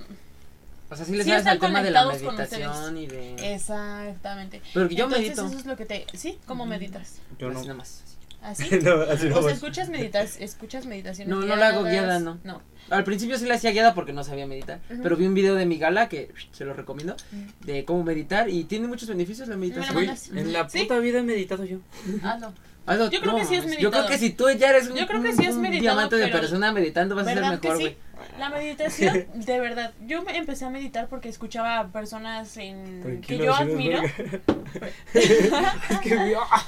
[0.90, 3.54] O sea, sí le Sí sabes al tema de la meditación y de.
[3.54, 4.60] exactamente.
[4.74, 5.46] Pero yo Entonces, medito.
[5.46, 6.38] eso es lo que te ¿Sí?
[6.46, 7.20] ¿Cómo meditas?
[7.38, 7.60] Yo no.
[7.62, 8.11] nada más.
[8.42, 8.64] ¿Así?
[8.82, 12.38] No, así no o sea, escuchas meditas, escuchas meditaciones No, no la hago guiada, no.
[12.44, 12.60] No.
[12.90, 14.80] Al principio sí la hacía guiada porque no sabía meditar.
[15.02, 17.14] Pero vi un video de mi gala que se lo recomiendo.
[17.14, 17.66] Ujú.
[17.66, 19.94] De cómo meditar y tiene muchos beneficios la meditación.
[19.94, 20.28] Güey, mandas.
[20.30, 20.80] en la Sí.
[20.80, 21.78] puta vida he meditado yo.
[22.22, 22.52] Hazlo.
[22.84, 25.06] Hazlo- Yo creo que sí es Yo creo que si tú ya eres un, Yo
[25.06, 27.68] creo que sí es un meditado, diamante de persona meditando vas a ser ¿Verdad que
[27.68, 27.82] mejor, sí?
[27.84, 27.96] güey.
[28.38, 33.38] La meditación, de verdad, yo me empecé a meditar porque escuchaba a personas en que
[33.38, 34.02] yo admiro.
[35.14, 36.66] es que ah,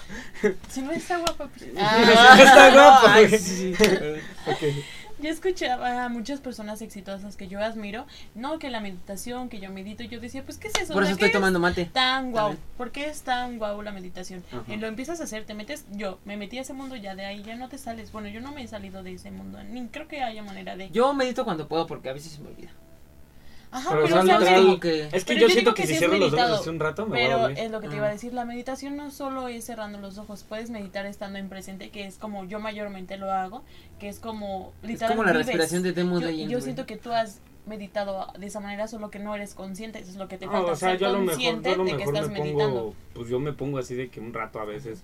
[0.69, 3.39] Si no está guapa, pues- Ah, está Ay, güey.
[3.39, 4.85] sí, sí.
[5.25, 9.71] Yo escuchaba a muchas personas exitosas que yo admiro, no que la meditación, que yo
[9.71, 10.93] medito, y yo decía, pues ¿qué es eso?
[10.93, 11.87] Por eso estoy ¿qué tomando mate.
[11.87, 12.49] tan guau?
[12.49, 12.69] También.
[12.77, 14.45] ¿Por qué es tan guau la meditación?
[14.53, 14.71] Ajá.
[14.71, 17.25] Y lo empiezas a hacer, te metes, yo me metí a ese mundo, ya de
[17.25, 18.13] ahí ya no te sales.
[18.13, 20.91] Bueno, yo no me he salido de ese mundo, ni creo que haya manera de...
[20.91, 22.73] Yo medito cuando puedo porque a veces se me olvida.
[23.77, 24.39] Ajá, Pero, pero, o sea,
[24.81, 26.61] que- Es que Pero yo yo siento que, que si es cierro los ojos meditado,
[26.61, 27.59] hace un rato me voy a Pero dormir.
[27.59, 27.97] es lo que te Ah.
[27.99, 31.49] iba a decir, la meditación no solo es cerrando los ojos, puedes meditar estando en
[31.49, 33.65] presente, que es como yo mayormente lo hago,
[33.99, 35.47] que es como Es literal como la vives.
[35.47, 39.19] respiración de Demon Yo, yo siento que tú has meditado de esa manera, solo que
[39.19, 41.11] no eres consciente, eso es lo que te No, falta, o sea, ser yo a
[41.11, 42.75] lo mejor, consciente yo lo de que mejor estás me meditando.
[42.81, 45.03] pongo, pues yo me pongo así de que un rato a veces.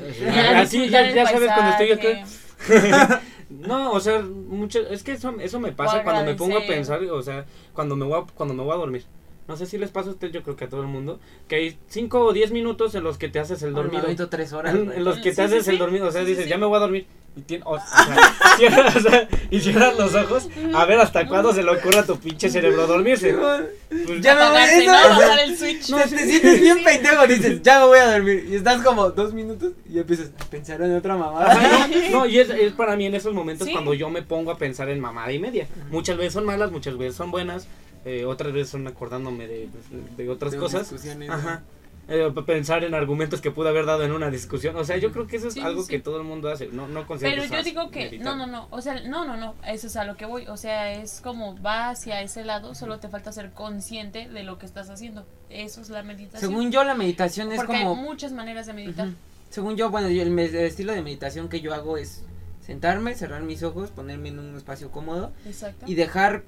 [0.54, 3.20] Así, ya, el ya sabes cuando estoy acá.
[3.50, 7.02] no, o sea, mucho, es que eso, eso me pasa cuando me pongo a pensar,
[7.04, 9.04] o sea, cuando me voy a, cuando me voy a dormir.
[9.48, 11.56] No sé si les pasa a ustedes, yo creo que a todo el mundo, que
[11.56, 14.28] hay 5 o 10 minutos en los que te haces el Dormido.
[14.28, 14.76] tres horas.
[14.76, 15.72] En, los que te Sí, haces sí.
[15.72, 16.50] el dormido, o sea, Sí, sí, dices, sí.
[16.50, 17.06] ya me voy a dormir.
[17.48, 21.52] Y, o- o sea, cierras, o sea, y cierras los ojos a ver hasta cuándo
[21.54, 23.32] se le ocurre a tu pinche cerebro dormirse.
[23.34, 24.92] Pues, Ya me voy Apagarse, eso.
[24.92, 25.08] ¿no?
[25.08, 25.88] Bajar el switch.
[25.90, 28.46] No, te sientes bien pendejo, dices, ya me voy a dormir.
[28.50, 31.52] Y estás como dos minutos y empiezas a pensar en otra mamada.
[31.52, 33.72] Ajá, no, no, y es, es para mí en esos momentos Sí.
[33.72, 35.68] cuando yo me pongo a pensar en mamada y media.
[35.90, 37.68] Muchas veces son malas, muchas veces son buenas,
[38.04, 39.68] eh, otras veces son acordándome de,
[40.16, 40.92] de otras De cosas.
[41.28, 41.62] Ajá.
[42.10, 44.74] Eh, pensar en argumentos que pude haber dado en una discusión.
[44.76, 45.88] O sea, yo creo que eso es Sí, algo sí.
[45.90, 46.66] que todo el mundo hace.
[46.68, 48.24] No, no considero Pero yo digo que, meditar.
[48.24, 50.56] no, no, no, o sea, no, no, no, eso es a lo que voy, o
[50.56, 54.66] sea, es como va hacia ese lado, solo te falta ser consciente de lo que
[54.66, 56.50] estás haciendo, eso es la meditación.
[56.50, 57.94] Según yo, la meditación es Porque como.
[57.94, 59.06] hay muchas maneras de meditar.
[59.06, 59.16] Ujú.
[59.50, 62.24] Según yo, bueno, yo, el, el estilo de meditación que yo hago es
[62.60, 65.86] sentarme, cerrar mis ojos, ponerme en un espacio cómodo Exacto.
[65.88, 66.42] y dejar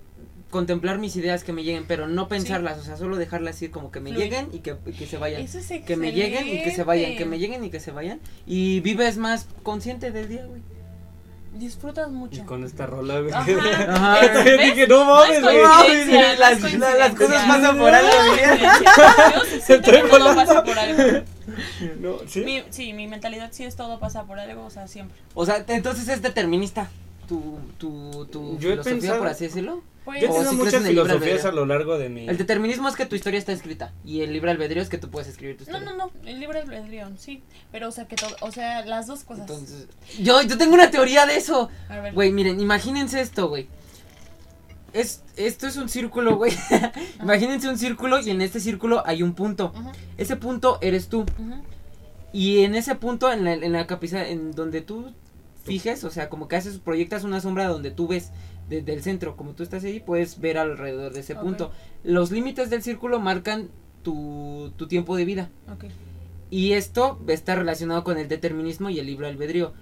[0.52, 3.90] contemplar mis ideas que me lleguen, pero no pensarlas, o sea, solo dejarlas ir como
[3.90, 5.40] que me lleguen y que, y que se vayan.
[5.40, 7.90] Eso es Que me lleguen y que se vayan, que me lleguen y que se
[7.90, 8.20] vayan.
[8.46, 10.60] Y vives más consciente del día, güey.
[11.54, 12.46] Disfrutas Y mucho.
[12.46, 13.32] con esta rola, güey.
[13.32, 14.20] Ajá.
[14.20, 14.42] Ajá.
[14.42, 15.56] Dije, no mames, es güey.
[15.56, 15.62] no
[16.38, 16.96] las, coincidencia.
[16.96, 19.50] las cosas pasan por algo, güey.
[19.50, 20.64] sí siento Estoy volando.
[20.64, 21.24] por algo.
[22.00, 22.40] No, ¿sí?
[22.44, 25.18] Mi, sí, mi mentalidad sí es todo pasa por algo, o sea, siempre.
[25.34, 26.90] O sea, entonces es determinista.
[27.32, 29.82] Tu, tu, tu Yo he filosofía, pensado- por así decirlo.
[30.04, 32.28] Pues, Yo he tenido muchas filosofías a lo largo de mi...
[32.28, 33.92] El determinismo es que tu historia está escrita.
[34.04, 35.96] Y el libre albedrío es que tú puedes escribir tu no, historia.
[35.96, 39.22] no, no, el libre albedrío, sí, pero o sea, que todo, o sea, las dos
[39.24, 39.48] cosas.
[39.48, 39.86] Entonces,
[40.20, 41.70] yo, yo tengo una teoría de eso.
[41.88, 42.12] a ver.
[42.12, 43.68] Güey, miren, imagínense esto, güey.
[44.92, 46.52] Es, esto es un círculo, güey.
[47.22, 49.72] imagínense un círculo y en este círculo hay un punto.
[50.18, 51.24] Ese punto eres tú.
[52.32, 55.12] Y en ese punto, en la, en la capiza, en donde tú
[55.62, 58.30] fijes, o sea, como que haces, proyectas una sombra donde tú ves
[58.68, 61.70] desde el centro, como tú estás ahí, puedes ver alrededor de ese punto.
[62.04, 63.68] Los límites del círculo marcan
[64.02, 65.50] tu, tu tiempo de vida.
[65.72, 65.84] Ok.
[66.50, 69.72] Y esto está relacionado con el determinismo y el libre albedrío.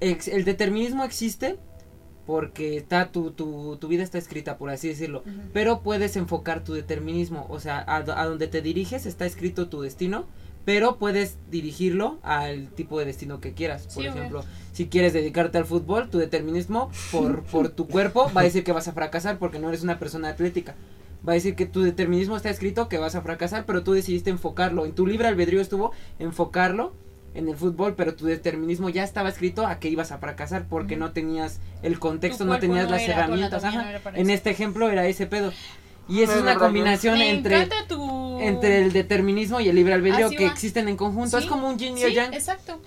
[0.00, 1.58] Ex- el determinismo existe
[2.26, 5.24] porque está tu, tu, tu vida está escrita, por así decirlo.
[5.52, 9.80] Pero puedes enfocar tu determinismo, o sea, a, a donde te diriges está escrito tu
[9.82, 10.26] destino,
[10.64, 13.84] pero puedes dirigirlo al tipo de destino que quieras.
[13.92, 14.44] Por Sí, ejemplo,
[14.80, 18.72] si quieres dedicarte al fútbol, tu determinismo por, por tu cuerpo va a decir que
[18.72, 20.74] vas a fracasar porque no eres una persona atlética.
[21.28, 24.30] Va a decir que tu determinismo está escrito que vas a fracasar, pero tú decidiste
[24.30, 24.86] enfocarlo.
[24.86, 26.94] En tu libre albedrío estuvo enfocarlo
[27.34, 30.96] en el fútbol, pero tu determinismo ya estaba escrito a que ibas a fracasar porque
[30.96, 33.62] no tenías el contexto, no tenías no las herramientas.
[33.64, 33.84] ajá.
[34.02, 35.52] no En este ejemplo era ese pedo.
[36.08, 38.40] Y esa es una combinación Me entre, tu...
[38.40, 40.50] entre el determinismo y el libre albedrío Así que va.
[40.50, 41.36] existen en conjunto.
[41.38, 42.32] Sí, Es como un yin y Sí, yang.
[42.32, 42.80] exacto.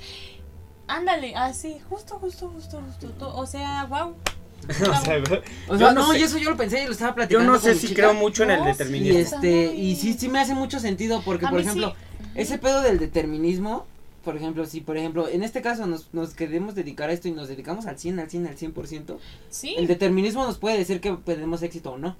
[0.87, 3.07] Ándale, así, justo, justo, justo, justo.
[3.17, 4.15] tú- O sea, wow.
[4.69, 5.21] O sea,
[5.67, 6.19] O sea, yo no no, sé.
[6.19, 7.45] y eso yo lo pensé y lo estaba yo platicando.
[7.45, 8.03] no con sé si chica.
[8.03, 8.69] creo mucho en el No, sí.
[8.69, 9.19] Y determinismo.
[9.19, 11.65] este, y sí, sí me hace mucho sentido porque, A por sí.
[11.67, 11.93] ejemplo,
[12.35, 13.85] ese pedo del determinismo,
[14.23, 17.31] por ejemplo, si por ejemplo, en este caso nos, nos queremos dedicar a esto y
[17.31, 19.17] nos dedicamos al 100, al 100, al 100%,
[19.49, 19.75] Sí.
[19.77, 22.15] el determinismo nos puede decir que tenemos éxito o no.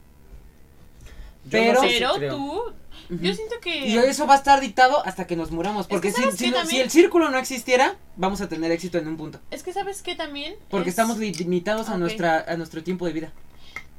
[1.50, 2.36] Pero- no sé Pero creo.
[2.38, 2.62] tú,
[3.10, 3.88] yo siento que...
[3.88, 6.46] Y eso va a estar dictado hasta que nos muramos, porque que si, ¿sabes si,
[6.46, 6.76] qué no- también?
[6.78, 10.02] si el círculo no existiera, vamos a tener éxito en un punto, Es que sabes
[10.02, 10.56] que también...
[10.70, 13.32] porque es- estamos limitados a nuestra a nuestro tiempo de vida.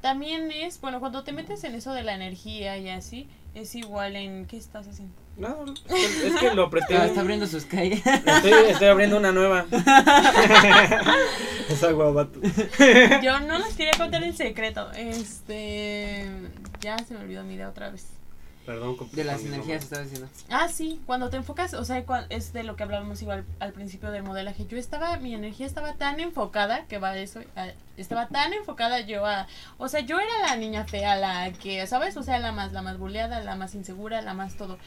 [0.00, 4.16] También es, bueno, cuando te metes en eso de la energía y así, es igual
[4.16, 4.46] en...
[4.46, 5.14] ¿Qué estás haciendo?
[5.36, 6.96] No, es que lo apreté.
[6.96, 8.02] Ah, está abriendo sus calles.
[8.06, 9.66] Estoy, estoy abriendo una nueva.
[11.68, 12.40] Esa guabato.
[13.22, 14.92] Yo no les quería contar el secreto.
[14.92, 16.30] Este...
[16.80, 18.13] Ya se me olvidó mi idea otra vez.
[18.66, 18.96] Perdón.
[19.12, 20.28] De las energías estaba diciendo.
[20.48, 23.72] Ah, sí, cuando te enfocas, o sea, cua- es de lo que hablábamos igual al
[23.72, 24.66] principio del modelaje.
[24.66, 29.00] Yo estaba, mi energía estaba tan enfocada, que va a eso, a- estaba tan enfocada
[29.00, 29.46] yo a,
[29.76, 32.16] o sea, yo era la niña fea, la que, ¿sabes?
[32.16, 34.78] O sea, la más, la más buleada, la más insegura, la más todo.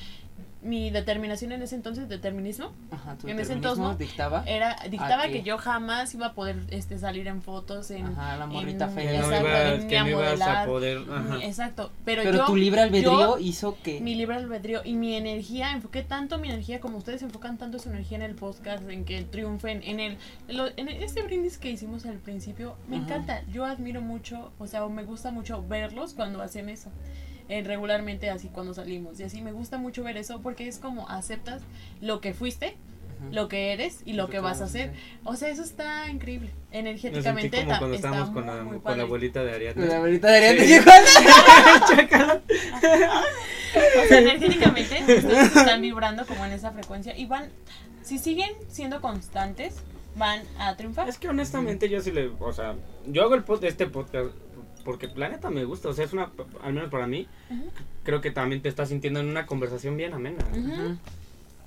[0.67, 4.43] Mi determinación en ese entonces, determinismo, Ajá, tu En ese entonces, dictaba.
[4.45, 8.05] era, dictaba que- que yo jamás iba a poder este, salir en fotos, en...
[8.07, 9.21] Ajá, la morrita en- Que fea.
[9.21, 10.67] no, Exacto, ibas, que no mi ibas a modelar.
[10.67, 10.97] poder.
[11.09, 11.39] Ajá.
[11.43, 12.45] Exacto, pero, Pero yo...
[12.45, 14.01] tu libre albedrío yo- hizo que.
[14.01, 17.89] mi libre albedrío y mi energía, enfoqué tanto mi energía como ustedes enfocan tanto su
[17.89, 20.17] energía en el podcast, en que triunfen, en el,
[20.49, 23.05] en, lo- en este brindis que hicimos al principio, me Ajá.
[23.05, 26.91] encanta, yo admiro mucho, o sea, me gusta mucho verlos cuando hacen eso,
[27.49, 31.09] eh, regularmente así cuando salimos, y así me gusta mucho ver eso porque es como
[31.09, 31.61] aceptas
[32.01, 32.75] lo que fuiste,
[33.31, 34.93] lo que eres y lo que vas a hacer,
[35.23, 38.97] o sea, eso está increíble, energéticamente como cuando está estábamos con muy, la, muy con
[38.97, 39.87] la abuelita de Ariadne.
[39.87, 40.77] La abuelita de Ariadne Sí.
[43.77, 47.49] O sea, energéticamente ustedes están vibrando como en esa frecuencia y van,
[48.01, 49.75] si siguen siendo constantes,
[50.15, 51.09] van a triunfar.
[51.09, 52.75] Es que honestamente yo sí le, o sea,
[53.05, 54.31] yo hago el pod, este podcast
[54.87, 56.31] porque Planeta me gusta, o sea, es una,
[56.63, 57.27] al menos para mí,
[58.03, 60.45] creo que también te estás sintiendo en una conversación bien amena.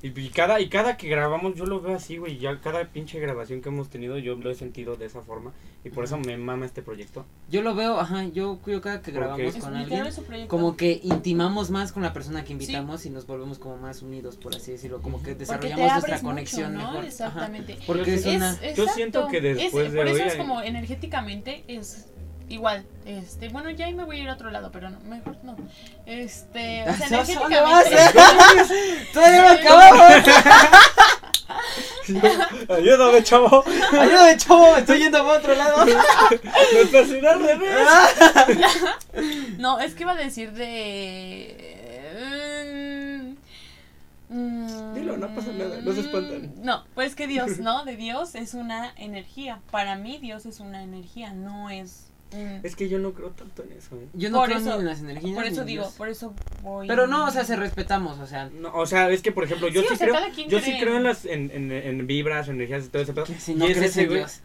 [0.02, 3.20] Y, y cada, y cada que grabamos yo lo veo así, güey, ya cada pinche
[3.20, 5.52] grabación que hemos tenido yo lo he sentido de esa forma
[5.84, 7.26] y por eso me mama este proyecto.
[7.50, 10.48] Yo lo veo, ajá, yo, yo cada que ¿Por grabamos con alguien, es su proyecto.
[10.48, 14.38] como que intimamos más con la persona que invitamos y nos volvemos como más unidos,
[14.38, 16.78] por así decirlo, como que desarrollamos nuestra conexión ¿no?
[16.78, 16.96] mejor.
[17.00, 17.06] Ajá.
[17.06, 17.76] Exactamente.
[17.86, 18.58] Porque es Yo una...
[18.72, 22.06] Yo siento que después es, de por eso hoy es como energéticamente es
[22.50, 22.84] igual.
[23.06, 25.56] Este, bueno, ya ahí me voy a ir a otro lado, pero no, mejor no.
[26.04, 27.86] Este, o sea, ¿A dónde vas?
[27.86, 29.06] energéticamente.
[29.12, 30.24] ¡Todavía no acabamos!
[32.68, 33.64] Ayúdame, chavo.
[33.92, 34.72] ¡Ayúdame, chavo!
[34.72, 35.86] ¡Me estoy yendo para otro lado!
[35.86, 37.88] Me persiné al revés.
[39.58, 41.76] No, es que iba a decir de.
[44.28, 46.52] mm, mm, Dilo, no pasa nada, no se espantan.
[46.62, 47.84] No, pues que Dios, ¿no?
[47.84, 49.60] De Dios es una energía.
[49.70, 52.09] Para mí, Dios es una energía, no es.
[52.32, 54.06] Un- Es que yo no creo tanto en eso, ¿eh?
[54.14, 55.34] Yo no Por creo eso- ni en las energías.
[55.34, 55.94] Por eso digo, Dios.
[55.94, 56.86] por eso voy.
[56.88, 58.48] Pero no, o sea, se respetamos, o sea.
[58.50, 60.76] No, o sea, es que por ejemplo, yo Sí, sí, o sea, creo, yo sí
[60.80, 63.24] creo en las en, en, en vibras, energías y todo ese pedo.
[63.24, 64.40] que si Y no es crees ese en güey- Dios.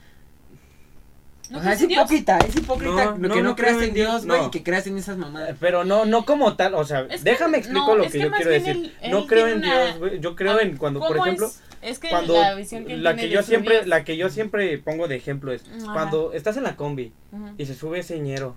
[1.50, 1.92] ¿No o sea, es Dios?
[1.92, 4.48] hipócrita, es hipócrita No, lo no, que no, no creas en Dios, güey, no.
[4.48, 5.52] y que creas en esas mamadas.
[5.52, 8.12] Eh, Pero no, no como tal, o sea, Es que- déjame explico no, lo es
[8.12, 8.94] que, que yo quiero decir.
[9.12, 10.20] no creo en una- Dios, güey.
[10.20, 11.62] Yo creo Ah, en cuando, por ¿cómo ejemplo, es?
[11.82, 14.30] Es que cuando la visión que la tiene que yo siempre, Dios- la que yo
[14.30, 15.94] siempre pongo de ejemplo es Ajá.
[15.94, 17.14] cuando estás en la combi
[17.60, 18.56] y se sube ese ñero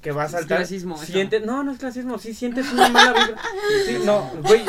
[0.00, 1.12] que va a Es saltar, clasismo, eso.
[1.12, 3.42] sientes, no, no es clasismo, sí sientes una mala vibra.
[3.86, 4.62] Sí, no, güey,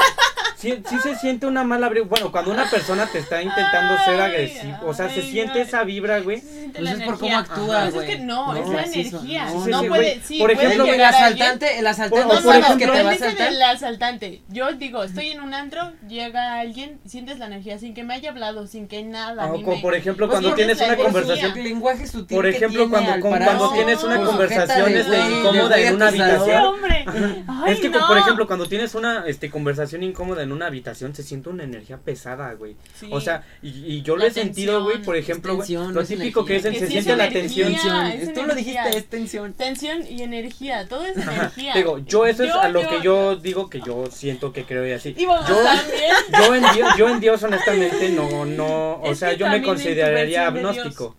[0.64, 2.08] sí, sí se siente una mala vibra.
[2.08, 5.68] Bueno, cuando una persona te está intentando ser agresivo, o sea, se siente ay.
[5.68, 6.42] esa vibra, güey.
[6.76, 8.10] Pues es por cómo actúa, Pues güey.
[8.10, 9.46] es que no, No, es la energía.
[9.46, 12.54] no, No, sí, puede, sí, Por puede ejemplo, el asaltante, el asaltante, Por- No, por
[12.56, 13.52] no, ejemplo- no, que te va a dice asaltar.
[13.52, 14.42] del asaltante.
[14.50, 18.30] Yo digo, estoy en un antro, llega alguien, sientes la energía sin que me haya
[18.32, 19.44] hablado, sin que nada.
[19.46, 21.06] Ah, como me- por ejemplo, Pues cuando tienes una energía.
[21.06, 26.74] conversación El lenguaje sutil Por ejemplo, cuando, tienes una conversación incómoda en una habitación.
[27.68, 31.50] es que, por ejemplo, cuando tienes una este, conversación incómoda en una habitación se siente
[31.50, 32.76] una energía pesada, güey.
[33.00, 33.08] Sí.
[33.12, 36.08] O sea, y, y yo lo he sentido, güey, por ejemplo, güey, tensión, lo es
[36.08, 37.66] típico que es, Que se sí siente la energía.
[37.68, 38.06] tensión.
[38.08, 39.54] es Tú lo dijiste, es tensión.
[39.54, 41.34] tensión y energía, todo es Ajá.
[41.36, 41.74] energía.
[41.76, 44.64] Digo, yo eso es Yo- a lo yo- que yo digo que yo siento que
[44.66, 45.14] creo y así.
[45.18, 46.12] Y Yo, también.
[46.40, 50.48] yo en Dios, yo en Dios honestamente no, no, o Es sea, yo me consideraría
[50.48, 51.16] agnóstico.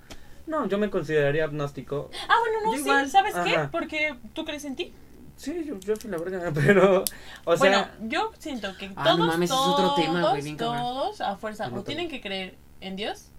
[0.46, 2.10] No, yo me consideraría agnóstico.
[2.28, 3.10] Ah, bueno, no, Yo sí, igual.
[3.10, 3.58] ¿sabes qué?
[3.72, 4.92] Porque tú crees en ti.
[5.36, 7.04] Sí, yo, yo soy la verga, pero,
[7.44, 10.78] o bueno, yo siento que Ah, no todos, es todos, otro tema, güey, bien cabrón.
[10.80, 13.30] todos a fuerza o tienen que creer en Dios,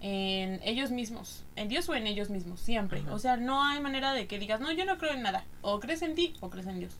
[0.00, 3.00] en ellos mismos, en Dios o en ellos mismos, siempre.
[3.00, 3.14] Ajá.
[3.14, 5.44] O sea, no hay manera de que digas, no, yo no creo en nada.
[5.62, 6.92] O crees en ti o crees en Dios.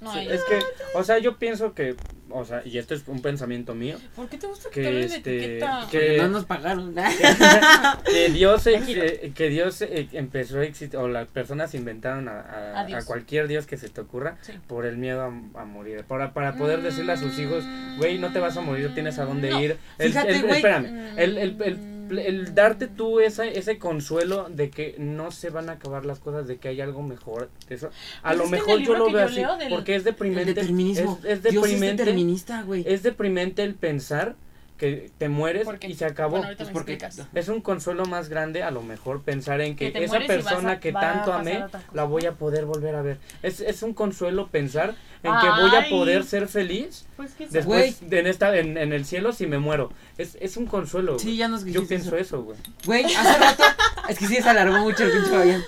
[0.00, 0.28] No sí, hay.
[0.28, 0.58] es que,
[0.94, 1.96] o sea, yo pienso que,
[2.30, 5.16] o sea, y esto es un pensamiento mío, ¿Por qué te gusta que, de este,
[5.18, 5.86] etiqueta?
[5.90, 6.94] que- No nos pagaron.
[8.04, 12.80] que Dios eh, que Dios eh, empezó a existir o las personas inventaron a, a-
[12.80, 13.02] A Dios.
[13.02, 14.52] a cualquier Dios que se te ocurra Sí.
[14.66, 15.26] por el miedo a,
[15.60, 17.64] a morir para para poder decirle a sus hijos
[17.96, 19.60] güey no te vas a morir tienes a dónde No.
[19.60, 20.56] ir el, Fíjate, el- güey.
[20.56, 21.97] espérame el, el, el, Mm.
[22.10, 26.46] El darte tú ese ese consuelo de que no se van a acabar las cosas
[26.46, 27.90] de que hay algo mejor eso
[28.22, 31.18] a Pues lo mejor el yo lo veo así del- porque es El deprimente determinismo.
[31.24, 32.84] es, es Dios es deprimente determinista, güey.
[32.86, 34.34] es deprimente el pensar
[34.78, 36.98] que te mueres y se acabó Bueno, Pues porque-
[37.34, 40.92] es un consuelo más grande a lo mejor pensar en que, esa persona a- que
[40.92, 43.18] tanto amé la voy a poder volver a ver.
[43.42, 44.94] Es, es un consuelo pensar
[45.24, 48.92] en que voy a poder ser feliz Pues que después de en esta en, en
[48.92, 49.90] el cielo si me muero.
[50.16, 51.18] Es, es un consuelo.
[51.18, 52.36] Sí, ya nos Yo dijiste pienso eso.
[52.38, 52.58] eso, güey.
[52.86, 53.64] Güey, hace rato.
[54.08, 55.62] es que sí, se alargó mucho el pinche Fabián.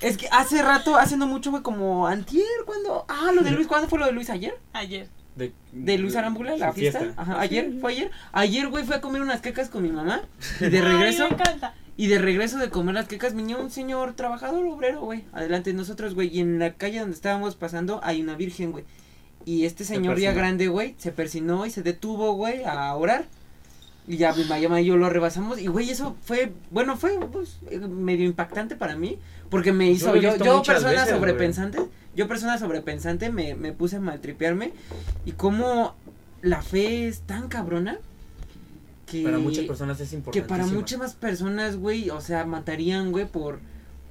[0.00, 3.04] Es que hace rato, hace no mucho, güey, como antier, cuando.
[3.08, 4.30] Ah, lo de Luis, ¿cuándo fue lo de Luis?
[4.30, 4.54] ¿Ayer?
[4.72, 5.08] ayer.
[5.36, 7.12] De, De Luis Arámbula, la fiesta.
[7.16, 8.10] Ajá, ayer, fue ayer.
[8.32, 10.22] Ayer, güey, fui a comer unas quecas con mi mamá.
[10.60, 11.24] Y de regreso.
[11.24, 11.74] Ay, me encanta.
[11.96, 15.24] Y de regreso de comer las quecas venía un señor trabajador obrero, güey.
[15.32, 16.28] Adelante de nosotros, güey.
[16.36, 18.84] Y en la calle donde estábamos pasando hay una virgen, güey.
[19.44, 23.26] Y este señor ya grande, güey, se persinó y se detuvo, güey, a orar.
[24.06, 25.60] Y ya mi mamá y yo lo rebasamos.
[25.60, 29.18] Y, güey, eso fue, bueno, fue pues, eh, medio impactante para mí.
[29.50, 31.78] Porque me hizo, yo, persona veces, sobrepensante,
[32.16, 34.72] yo persona sobrepensante me, me puse a maltripearme.
[35.24, 35.94] Y cómo
[36.42, 37.98] la fe es tan cabrona.
[39.06, 40.48] Que Para muchas personas es que importante.
[40.48, 43.58] para muchas más personas, güey, o sea, matarían, güey, por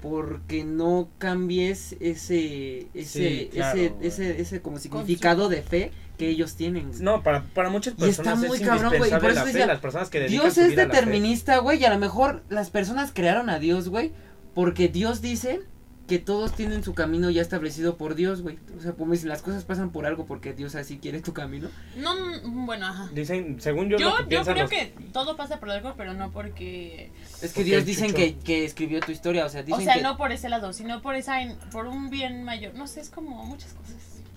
[0.03, 6.27] porque no cambies ese ese Sí, claro, ese, ese ese como significado de fe que
[6.27, 6.89] ellos tienen.
[6.89, 7.01] güey.
[7.01, 9.65] No, para, para muchas Y está personas muy es cabrón, güey, por eso la fe,
[9.65, 13.59] las personas que Dios es determinista, güey, y a lo mejor las personas crearon a
[13.59, 14.11] Dios, güey,
[14.53, 15.61] porque Dios dice
[16.07, 18.57] que todos tienen su camino ya establecido por Dios, güey.
[18.77, 21.69] O sea, dicen, las cosas pasan por algo porque Dios así quiere tu camino.
[21.95, 23.09] No, mm, bueno, ajá.
[23.13, 26.13] Dicen, según yo, Yo, lo que yo creo los- que todo pasa por algo, pero
[26.13, 27.09] no porque...
[27.41, 30.01] Es que Dios dicen que, que escribió tu historia, o sea, dicen o sea, que
[30.01, 31.37] no por ese lado, sino por esa
[31.71, 32.73] por un bien mayor.
[32.75, 33.95] No sé, es como muchas cosas.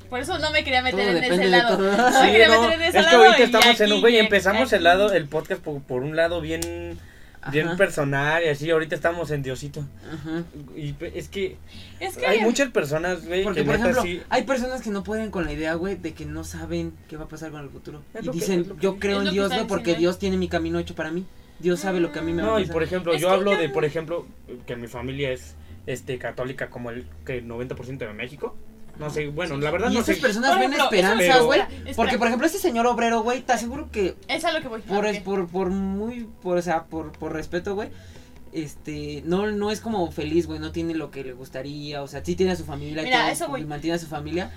[0.09, 1.77] Por eso no me quería meter Todo en ese de lado.
[1.79, 1.97] todo.
[1.97, 3.93] No me Sí, quería no, meter en ese es que lado ahorita y estamos en
[3.93, 6.97] un güey, y empezamos el lado, el podcast por, por un lado bien,
[7.53, 9.85] bien personal y así, ahorita estamos en Diosito.
[10.13, 10.43] Ajá.
[10.77, 11.57] Y es que
[12.01, 14.21] Es que hay muchas personas, güey, Porque, que por ejemplo, sí.
[14.29, 17.25] hay personas que no pueden con la idea, güey, de que no saben qué va
[17.25, 18.03] a pasar con el futuro.
[18.15, 19.95] Es y dicen, que- yo creo en Dios, güey, porque.
[19.95, 21.25] Dios tiene mi camino hecho para mí.
[21.59, 22.73] Dios sabe lo que a mí me va a No, y pasar.
[22.75, 24.27] por ejemplo, Es yo hablo yo de, no- por ejemplo,
[24.67, 25.55] que mi familia es
[25.87, 28.57] este católica como el que 90% de México.
[28.99, 30.23] No sé, bueno, la verdad y no esas sé.
[30.23, 31.61] personas Por ven ejemplo, esperanza, pero- güey.
[31.97, 34.81] Porque, por ejemplo, ese señor obrero, güey, te aseguro que Es a lo que voy.
[34.83, 37.91] por, es- por, por muy, por, o sea, por, por respeto, güey,
[38.53, 42.25] este, no, no es como feliz, güey, no tiene lo que le gustaría, o sea,
[42.25, 44.51] sí tiene a su familia y Mira, todo, eso mantiene a su familia,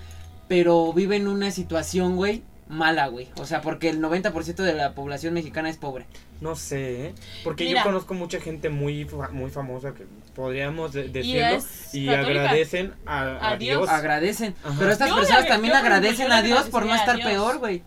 [0.48, 4.94] pero vive en una situación, güey, mala, güey, o sea, porque el 90% de la
[4.94, 6.06] población mexicana es pobre.
[6.40, 7.14] No sé, ¿eh?
[7.44, 7.82] porque Mira.
[7.82, 10.06] yo conozco mucha gente muy fa- muy famosa que
[10.40, 13.80] podríamos de- Y decirlo es y, agradecen a, a A Dios.
[13.82, 13.90] Dios.
[13.90, 14.76] Agradecen, Ajá.
[14.80, 17.28] pero estas Yo personas también agradecen a Dios por no estar Dios.
[17.28, 17.84] peor, güey.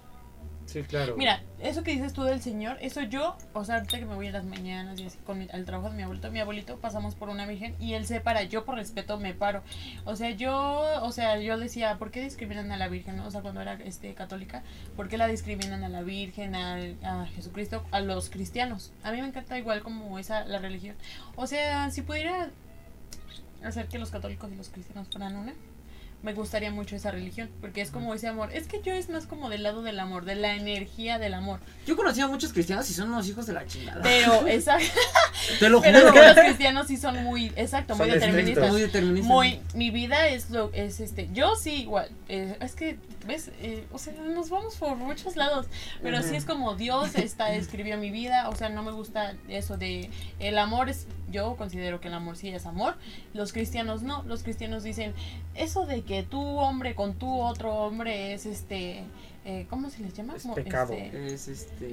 [0.73, 1.16] Sí, claro.
[1.19, 4.28] Mira, eso que dices tú del Señor, eso yo, o sea, ahorita que me voy
[4.28, 7.15] a las mañanas y así con mi- al trabajo de mi abuelito, mi abuelito pasamos
[7.15, 9.62] por una virgen y él se para, yo por respeto me paro.
[10.07, 13.16] O sea, yo, o sea, yo decía, ¿por qué discriminan a la virgen?
[13.16, 13.27] no?
[13.27, 14.62] O sea, cuando era este católica,
[14.97, 18.93] ¿por qué la discriminan a la virgen, a, Jesucristo, a los cristianos?
[19.03, 20.97] A mí me encanta igual como esa la religión.
[21.36, 22.49] O sea, si pudiera
[23.62, 25.53] hacer que los católicos y los cristianos fueran una,
[26.23, 28.51] me gustaría mucho esa religión, porque es como ese amor.
[28.53, 31.61] Es que yo es más como del lado del amor, de la energía del amor.
[31.86, 34.03] Yo he conocido a muchos cristianos y son unos hijos de la chingada.
[34.03, 34.86] Pero, exacto,
[35.59, 36.12] Te lo pero juro.
[36.12, 38.70] que los cristianos sí son muy, exacto, muy deterministas.
[38.70, 39.28] Muy deterministas.
[39.28, 43.86] Muy, mi vida es lo, es este, yo sí igual, eh, es que, ves, Eh,
[43.93, 45.66] o sea, nos vamos por muchos lados,
[46.03, 49.77] pero sí es como Dios está, escribió mi vida, o sea, no me gusta eso
[49.77, 52.97] de, el amor es, yo considero que el amor sí es amor,
[53.35, 55.15] los cristianos no, los cristianos dicen,
[55.55, 59.05] eso de que tu hombre con tu otro hombre es este,
[59.45, 60.37] eh, ¿cómo se les llama?
[60.37, 60.93] Es pecado.
[60.93, 61.89] este, Es este.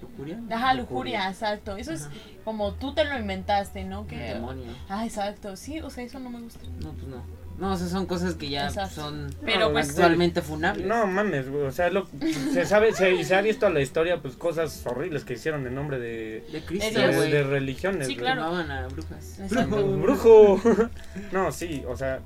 [0.00, 0.40] ¿Lujuria?
[0.50, 0.74] Ajá, Lujuria.
[0.74, 1.76] lujuria, exacto.
[1.76, 2.08] Eso es
[2.44, 4.06] como tú te lo inventaste, ¿no?
[4.06, 4.72] Que, demonio.
[4.88, 5.56] ah, exacto.
[5.56, 6.60] Sí, o sea, eso no me gusta.
[6.82, 7.42] No, pues no.
[7.58, 9.02] No, o sea, son cosas que ya Exacto.
[9.02, 10.86] son Pero No, pues actualmente funables.
[10.86, 11.64] No mames, güey.
[11.64, 12.08] O sea, lo,
[12.52, 15.74] se sabe, se, se ha visto a la historia, pues cosas horribles que hicieron en
[15.74, 18.08] nombre de, De Cristo, de, religiones.
[18.08, 18.42] Sí, claro.
[18.42, 19.38] Quemaban a brujas.
[19.38, 19.86] Exacto.
[19.98, 20.60] Brujo.
[21.32, 22.20] No, sí, o sea,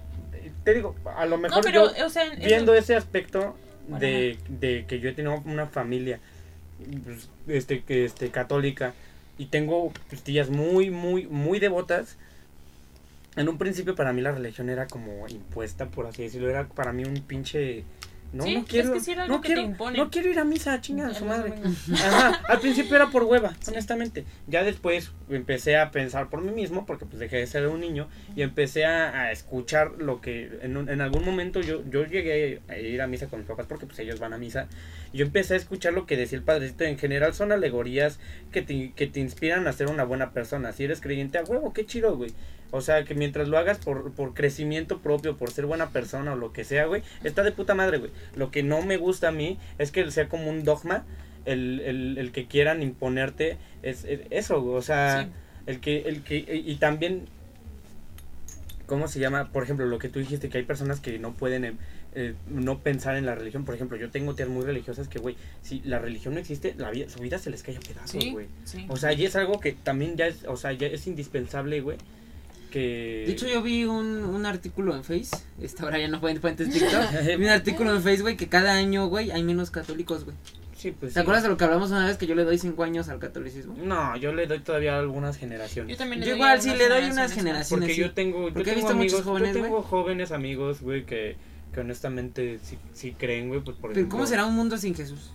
[0.66, 3.54] te digo, a lo mejor no, pero, yo o sea, eso- viendo ese aspecto
[3.86, 6.18] de, de que yo he tenido una familia
[7.04, 8.92] pues, este que este católica
[9.38, 12.16] y tengo pues, tías muy muy muy devotas
[13.36, 16.92] en un principio para mí la religión era como impuesta por así decirlo era para
[16.92, 17.84] mí un pinche
[18.36, 20.30] no Sí, no es quiero que sí era algo no que te quiero no quiero
[20.30, 21.54] ir a misa chinga a su madre.
[21.94, 24.24] Ajá, al principio era por hueva, honestamente.
[24.46, 28.08] Ya después empecé a pensar por mí mismo, porque pues dejé de ser un niño,
[28.36, 32.60] y empecé a, a escuchar lo que en, un- en algún momento yo, yo llegué
[32.68, 34.68] a ir a misa con mis papás, porque pues ellos van a misa,
[35.12, 36.84] y yo empecé a escuchar lo que decía el padrecito.
[36.84, 38.18] En general son alegorías
[38.52, 40.72] que te, que te inspiran a ser una buena persona.
[40.72, 42.32] Si eres creyente, a huevo, qué chido, güey.
[42.72, 46.36] O sea, que mientras lo hagas por, por crecimiento propio, por ser buena persona o
[46.36, 48.10] lo que sea, güey, está de puta madre, güey.
[48.34, 51.04] Lo que no me gusta a mí es que sea como un dogma
[51.44, 55.30] el, el, el que quieran imponerte es, es eso, güey, o sea, Sí.
[55.66, 57.26] el que, el que, y, y también,
[58.86, 59.50] ¿cómo se llama?
[59.52, 61.72] Por ejemplo, lo que tú dijiste, que hay personas que no pueden eh,
[62.14, 65.36] eh, no pensar en la religión, por ejemplo, yo tengo tías muy religiosas que, güey,
[65.62, 68.30] si la religión no existe, la vida, su vida se les cae a pedazos, Sí,
[68.32, 68.46] güey.
[68.64, 68.86] sí.
[68.88, 71.98] O sea, y es algo que también ya es, o sea, ya es indispensable, güey,
[72.76, 73.24] que...
[73.26, 75.30] De hecho, yo vi un, un artículo en Face.
[75.60, 77.10] Esta ahora ya no pueden fuentes TikTok.
[77.38, 80.36] vi un artículo en Face, güey, que cada año, güey, hay menos católicos, güey.
[80.76, 81.22] sí, pues, ¿Te sí.
[81.22, 83.74] acuerdas de lo que hablamos una vez que yo le doy cinco años al catolicismo?
[83.82, 85.92] No, yo le doy todavía algunas generaciones.
[85.92, 87.68] Yo también le Yo doy igual sí le doy unas generaciones.
[87.86, 88.00] Porque sí.
[88.02, 89.88] yo tengo, yo Porque he tengo visto muchos amigos, jóvenes, yo tengo güey.
[89.88, 91.36] jóvenes amigos, güey, que,
[91.72, 94.16] que honestamente sí, sí creen, güey, pues por Pero ejemplo.
[94.18, 95.30] ¿cómo será un mundo sin Jesús?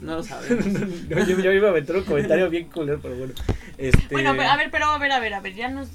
[0.00, 0.66] No lo sabemos.
[1.08, 3.32] No, yo, yo iba a meter un comentario bien culero, pero bueno.
[3.78, 4.08] Este...
[4.14, 5.88] Bueno, a ver, pero a ver, a ver, a ver, ya nos...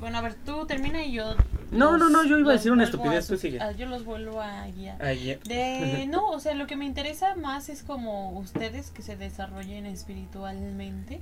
[0.00, 1.36] Bueno, a ver, tú termina y yo...
[1.70, 3.60] No, los- no, no, yo iba a decir una estupidez, a tú sigue.
[3.60, 4.98] ah, yo los vuelvo a guiar.
[5.16, 5.36] Ya.
[5.38, 9.86] De, no, o sea, lo que me interesa más es como ustedes que se desarrollen
[9.86, 11.20] espiritualmente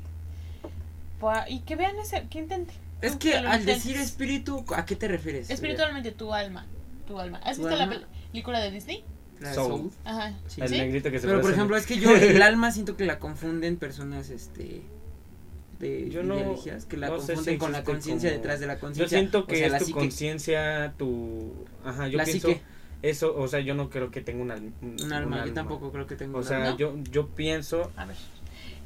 [1.21, 2.75] pa- y que vean ese, que intenten.
[3.03, 3.67] Es que al intentes.
[3.85, 5.51] decir espíritu, ¿a qué te refieres?
[5.51, 6.67] Espiritualmente tu alma,
[7.07, 7.39] tu alma.
[7.45, 8.01] ¿Has ¿Tu visto la alma?
[8.33, 9.05] película de Disney?
[9.41, 9.69] La Soul.
[9.81, 9.91] soul.
[10.05, 10.35] Ajá.
[10.47, 10.61] Sí.
[10.61, 10.79] El ¿Sí?
[10.79, 13.77] negrito que se Pero por ejemplo, es que yo el alma siento que la confunden
[13.77, 14.83] personas, este...
[15.79, 18.67] De Yo no- religiosas, que la no confunden si con la conciencia como- detrás de
[18.67, 19.19] la Yo conciencia.
[19.19, 21.55] siento o que sea, la es tu conciencia, tu...
[21.85, 22.49] Ajá, yo La pienso...
[22.49, 22.61] psique.
[23.03, 26.07] Eso, o sea, yo no creo que tenga un, al- Un alma, yo tampoco creo
[26.07, 26.71] que tenga O un sea, alma.
[26.73, 26.77] ¿No?
[26.77, 27.91] yo, yo pienso...
[27.97, 28.17] A ver.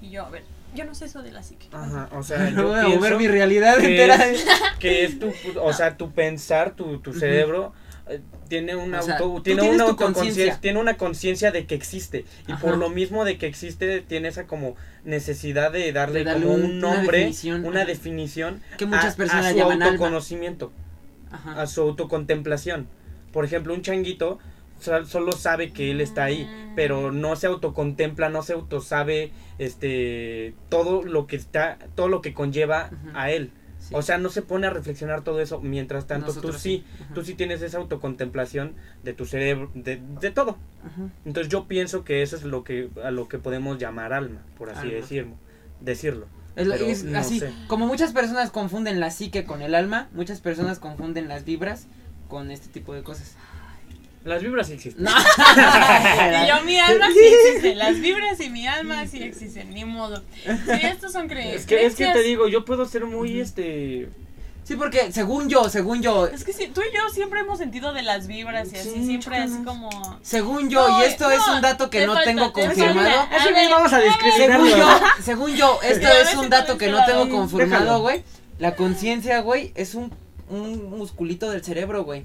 [0.01, 0.45] Y yo, a ver,
[0.77, 1.67] yo no sé eso de la psique.
[1.73, 4.29] Ajá, o sea, No yo voy a mover mi realidad que entera.
[4.29, 4.47] es,
[4.79, 7.73] que es tu, o sea, tu pensar, tu, tu cerebro
[8.49, 12.25] tiene una O sea, auto, tú tiene una autoconciencia, tiene una conciencia de que existe
[12.47, 12.61] y Ajá.
[12.61, 16.55] por lo mismo de que existe tiene esa como necesidad de darle, De darle como
[16.57, 20.73] un- un una nombre, definición, una definición Que muchas a- personas a su llaman autoconocimiento,
[21.31, 21.63] Ajá.
[21.63, 22.89] a su autocontemplación.
[23.33, 24.39] Por ejemplo, un changuito
[24.81, 30.55] so- solo sabe que él está ahí, pero no se autocontempla, no se autosabe este
[30.69, 33.51] todo lo que está todo lo que conlleva a él.
[33.89, 33.95] Sí.
[33.95, 36.85] O sea, no se pone a reflexionar todo eso, mientras tanto Nosotros tú sí,
[37.15, 40.57] tú sí tienes esa autocontemplación de tu cerebro, de, de todo.
[40.85, 41.09] Ajá.
[41.27, 44.71] Entonces yo pienso que eso es lo que a lo que podemos llamar alma, por
[44.71, 44.93] así Alma.
[44.95, 45.35] decirlo,
[45.81, 46.27] decirlo.
[46.57, 47.53] Es, lo- Pero es no así, sé.
[47.67, 51.87] como muchas personas confunden la psique con el alma, muchas personas confunden las vibras
[52.29, 53.37] con este tipo de cosas.
[54.25, 55.05] Las vibras sí existen.
[55.05, 55.11] No.
[56.45, 57.75] Y yo, mi alma sí existe.
[57.75, 59.73] Las vibras y mi alma sí existen.
[59.75, 60.23] Ni modo.
[60.45, 63.41] Sí, estos son cre Es que es que te creencias- digo, yo puedo ser muy
[63.41, 64.09] este
[64.65, 67.93] Sí, porque según yo, según yo, Es que sí, tú y yo siempre hemos sentido
[67.93, 69.91] de las vibras y así, Sí, siempre así como...
[70.23, 73.11] según yo, No, y esto es un dato que te no falta, tengo te confirmado.
[73.11, 73.37] falta.
[73.37, 74.65] Eso bien vamos a discriminarlo.
[74.65, 78.25] Según yo, según yo, esto es un dato que no tengo confirmado, güey.
[78.59, 80.11] La conciencia, güey, es un,
[80.49, 82.25] un musculito del cerebro, güey.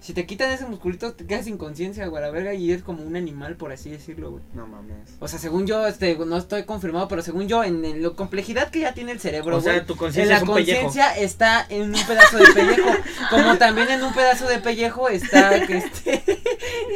[0.00, 3.02] Si te quitan ese musculito, te quedas sin conciencia, güey, la verga, y es como
[3.02, 4.42] un animal, por así decirlo, güey.
[4.54, 4.96] No mames.
[5.18, 8.70] O sea, según yo, este, no estoy confirmado, pero según yo, en, en la complejidad
[8.70, 10.82] que ya tiene el cerebro, O sea, tu en conciencia la es un pellejo.
[10.84, 12.88] conciencia está en un pedazo de pellejo,
[13.28, 16.24] como también en un pedazo de pellejo está, que este,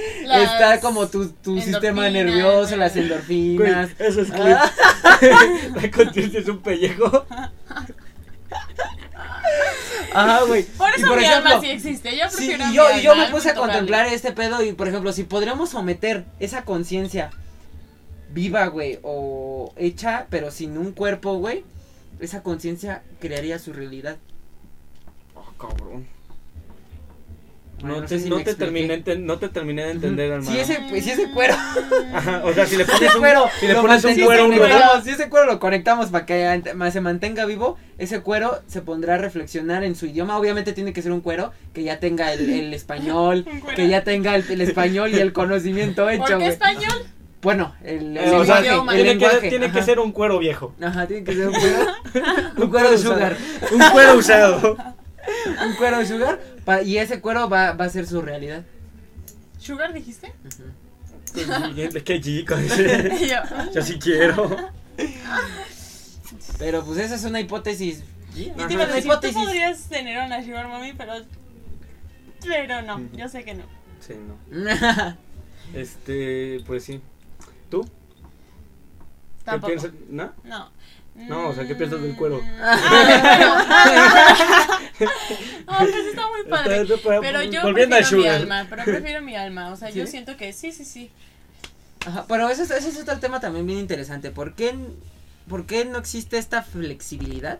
[0.24, 3.90] Las está como tu, tu sistema nervioso, las Güey, endorfinas.
[3.98, 4.70] eso es Ah.
[5.20, 5.76] clip.
[5.82, 7.26] La conciencia es un pellejo.
[10.12, 10.62] Ajá, güey.
[10.64, 12.16] Por Y eso mi alma sí existe.
[12.16, 14.72] Yo Sí, a mi yo, y alma, yo me puse a contemplar este pedo y,
[14.72, 17.30] por ejemplo, si podríamos someter esa conciencia
[18.30, 21.64] viva, güey, o hecha, pero sin un cuerpo, güey,
[22.20, 24.18] esa conciencia crearía su realidad.
[25.34, 26.13] Oh, cabrón.
[27.84, 30.50] No, te, si no, terminé, no te terminé de entender, hermano.
[30.50, 31.54] Si ese, pues, si ese cuero,
[32.14, 35.28] Ajá, o sea, si le pones un, cuero, si le pones un cuero si ese
[35.28, 39.94] cuero lo conectamos para que se mantenga vivo, ese cuero se pondrá a reflexionar en
[39.94, 40.38] su idioma.
[40.38, 43.44] Obviamente tiene que ser un cuero que ya tenga el, el español,
[43.76, 47.06] que ya tenga el, el español y el conocimiento hecho, ¿Por qué español?
[47.44, 50.74] Bueno, el, el Eh, o sea, el tiene, que, tiene que ser un cuero viejo.
[50.80, 51.76] Ajá, tiene que ser un cuero,
[52.56, 53.36] un cuero de sugar,
[53.70, 54.76] Un cuero usado.
[55.66, 58.64] Un cuero de sugar, pa- y ese cuero va, va a ser su realidad.
[59.58, 60.32] ¿Sugar dijiste?
[62.04, 62.54] Qué chico.
[62.58, 64.56] yo, Yo sí quiero.
[66.58, 68.02] Pero pues esa es una hipótesis.
[68.34, 69.36] Yo Ajá, te iba a una decir, tú hipótesis.
[69.42, 71.12] podrías tener una sugar mommy, pero...
[72.42, 73.64] Pero no, yo sé que no.
[74.00, 75.16] Sí, no.
[75.74, 77.00] Este, pues sí.
[77.70, 77.82] ¿Tú?
[77.82, 77.90] ¿Qué
[79.46, 79.66] Tampoco.
[79.72, 79.92] piensas?
[80.10, 80.32] ¿No?
[80.44, 80.70] No.
[81.14, 82.40] No, o sea, ¿qué piensas del cuero?
[82.60, 84.00] Ah.
[85.66, 86.82] No, pues está muy padre.
[86.82, 88.40] Está- está- Pero yo volviendo a prefiero mi Sugar.
[88.40, 89.72] alma, pero prefiero mi alma.
[89.72, 91.10] O sea, yo siento que sí, sí, sí.
[92.04, 94.30] Pero pero ese, es- ese es otro tema también bien interesante.
[94.30, 94.74] ¿Por qué,
[95.48, 97.58] ¿Por qué no existe esta flexibilidad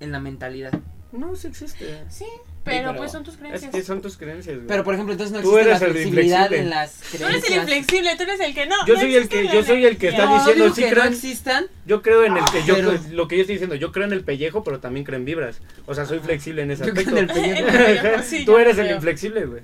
[0.00, 0.72] en la mentalidad?
[1.12, 2.04] No, sí existe.
[2.10, 2.26] Sí,
[2.68, 3.70] pero, pero pues son tus Es creencias.
[3.72, 4.66] que son tus creencias, güey.
[4.68, 6.62] Pero por ejemplo, entonces no Tú existe la eres el flexibilidad inflexible.
[6.62, 7.30] en las Tú creencias.
[7.30, 8.76] eres el inflexible, tú eres el que no.
[8.86, 11.04] Yo no soy el que- yo soy el que está No, diciendo, sí que creo
[11.04, 11.66] no existan.
[11.86, 14.12] Yo creo en el que yo Pero- lo que yo estoy diciendo, yo creo en
[14.12, 15.60] el pellejo, pero también creo en vibras.
[15.86, 17.18] O sea, soy flexible en ese Yo creo aspecto.
[17.18, 17.68] en el pellejo.
[17.68, 18.96] En el pellejo, sí, Tú eres el creo.
[18.96, 19.62] inflexible, güey.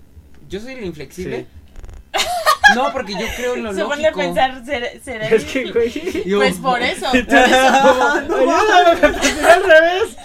[0.49, 1.41] Yo soy el inflexible.
[1.41, 1.47] Sí.
[2.75, 4.21] No, porque yo creo en lo Se pone a lógico.
[4.21, 5.91] pensar, ¿seré, será Es que, güey.
[6.35, 10.17] Pues por eso, por eso, pusiste al revés.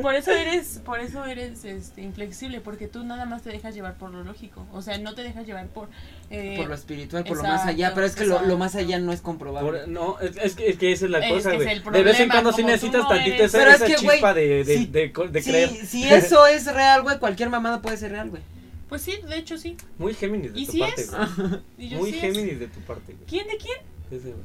[0.00, 3.94] Por eso eres, por eso eres este, inflexible, porque tú nada más te dejas llevar
[3.94, 5.88] por lo lógico, o sea, no te dejas llevar por,
[6.30, 7.92] eh, Por lo espiritual, por lo más allá.
[7.94, 9.80] Pero es que lo, lo más allá no es comprobable.
[9.80, 11.80] Por- no, es, es que, es que esa es la Es cosa, güey.
[11.80, 14.16] De vez en cuando sí necesitas no tantito eres- esa, Pero es esa que, güey,
[14.16, 15.70] chispa de, de, de, co- de si, creer.
[15.86, 18.42] si eso es real, güey, cualquier mamada puede ser real, güey.
[18.88, 19.76] Pues sí, de hecho sí.
[19.98, 21.10] Muy Géminis de ¿Y tu si parte, es?
[21.10, 21.94] güey.
[21.96, 22.20] Muy sí es.
[22.20, 23.26] Géminis de tu parte, güey.
[23.26, 23.78] ¿Quién de quién?
[24.10, 24.44] Ese, güey.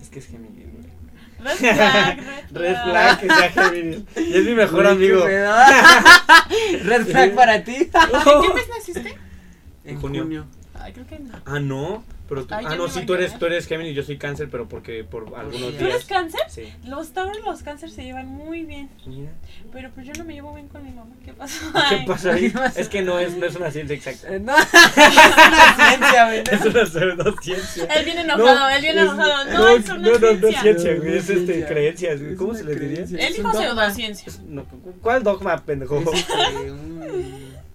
[0.00, 0.91] Es que es Géminis, güey.
[1.42, 2.18] Red flag,
[2.52, 4.02] Red flag que sea Géminis.
[4.16, 5.26] Y es mi mejor Güey, amigo.
[6.84, 7.74] Red flag para ti.
[7.76, 9.18] ¿En qué mes naciste?
[9.84, 10.46] En junio.
[10.74, 11.34] Ay, creo que no.
[11.44, 12.04] Ah, no.
[12.32, 14.66] Pero tú, Ay, ah, no, sí, tú eres, tú eres Géminis, yo soy cáncer, pero
[14.66, 15.90] porque por algunos ¿Tú ¿Tú días.
[15.96, 16.40] eres cáncer?
[16.48, 16.72] Sí.
[16.86, 18.88] Los tauros y los cáncer se llevan muy bien.
[19.04, 19.32] Mira.
[19.70, 21.14] Pero pues yo no me llevo bien con mi mamá.
[21.22, 21.66] ¿Qué pasó?
[21.90, 22.06] ¿Qué Ay.
[22.06, 22.50] pasa ahí?
[22.76, 24.34] Es que no es, no es una ciencia exacta.
[24.34, 26.42] Eh, No, es una ciencia, güey.
[26.50, 27.84] Es una pseudociencia.
[27.84, 29.44] Él viene enojado, él viene enojado.
[29.52, 30.62] No, es una no, no, no es ciencia.
[30.62, 31.16] ciencia, güey.
[31.18, 31.66] Es No, no es este, ciencia.
[31.68, 32.32] creencias, güey.
[32.32, 33.00] Es ¿Cómo se le diría?
[33.04, 34.32] Él Es dijo pseudociencia.
[34.48, 34.64] No,
[35.02, 35.98] ¿Cuál dogma, pendejo?
[36.00, 36.72] Es este,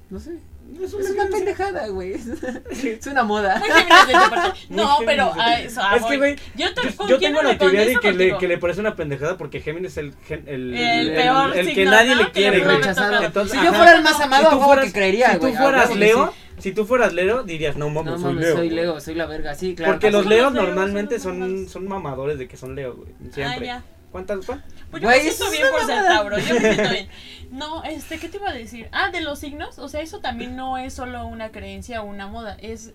[0.10, 0.40] No sé.
[0.84, 2.14] Es una pendejada, güey.
[2.72, 3.62] Es una moda.
[4.70, 7.44] No, pero a eso, a Es que, güey, Yo, te- Yo, ¿con yo quién tengo
[7.44, 10.44] la teoría de que le, que le parece una pendejada porque Géminis es el, gen-
[10.48, 12.24] el, El peor el que nadie ¿no?
[12.24, 12.78] le quiere, güey.
[12.78, 13.24] Rechazado.
[13.24, 16.34] Entonces, si yo fuera el más amado, Si fueras- que creería, Si tú fueras Leo,
[16.58, 16.62] sí.
[16.62, 18.56] si tú fueras Leo, dirías, no mames, No soy mames, Leo.
[18.58, 18.76] soy güey".
[18.76, 19.94] Leo, soy la verga, sí, claro.
[19.94, 23.10] Porque los Leos normalmente son son, mamadores de que son Leo, güey.
[23.22, 23.72] Ah, Siempre.
[24.12, 24.46] ¿Cuántas?
[24.46, 24.64] ¿Cuál?
[24.90, 26.16] Pues yo Güey, me siento bien por una ser mamada.
[26.18, 27.10] Tauro, yo me siento bien.
[27.52, 28.90] No, este, ¿qué te iba a decir?
[28.92, 32.28] Ah, de los signos, o sea, eso también no es solo una creencia o una
[32.28, 32.94] moda, es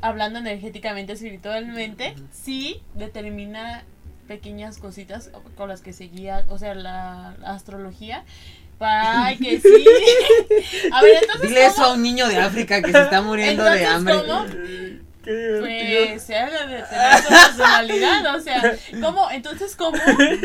[0.00, 3.84] hablando energéticamente, espiritualmente, sí determina
[4.28, 8.24] pequeñas cositas con las que se guía, o sea, la, la astrología.
[8.80, 9.86] Ay, que sí.
[10.92, 13.86] A ver, entonces, Dile eso a un niño de África que se está muriendo de
[13.86, 14.14] hambre.
[14.14, 14.44] ¿cómo?
[15.24, 16.06] Qué divertido.
[16.10, 19.30] Pues se habla de tener tu personalidad, o sea, ¿cómo?
[19.30, 19.96] Entonces, ¿cómo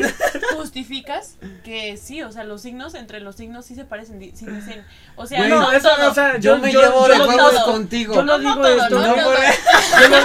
[0.56, 4.86] justificas que sí, o sea, los signos, entre los signos sí se parecen, sí dicen,
[5.16, 6.04] o sea, Güey, no, no, eso todo.
[6.06, 7.66] no, o sea, Yo, yo, me yo, llevo yo de no todo.
[7.66, 8.16] contigo.
[8.16, 9.34] yo No, no digo todo, esto, no no, por-
[10.10, 10.20] lo,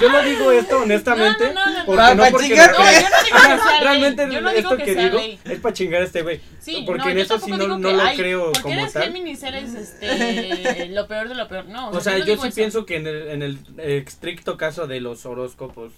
[0.00, 1.86] yo lo digo esto honestamente, No, no, no, no.
[1.86, 3.80] porque no porque No, yo no digo que sea ley.
[3.82, 5.38] Realmente Yo no digo esto que que, sea digo ley.
[5.44, 6.40] es para chingar a este güey.
[6.60, 9.02] Sí, porque no, en eso sí no, no lo creo porque como eres tal.
[9.04, 11.90] Géminis, eres este, lo peor de lo peor, no.
[11.90, 12.54] O sea, yo sí eso.
[12.54, 15.92] pienso que en el, en el estricto caso de los horóscopos,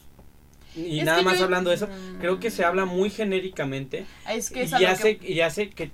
[0.77, 2.21] y Es nada más yo- hablando de eso, Mm.
[2.21, 5.71] creo que se habla muy genéricamente Es que y es lo hace, que- y hace
[5.71, 5.91] que,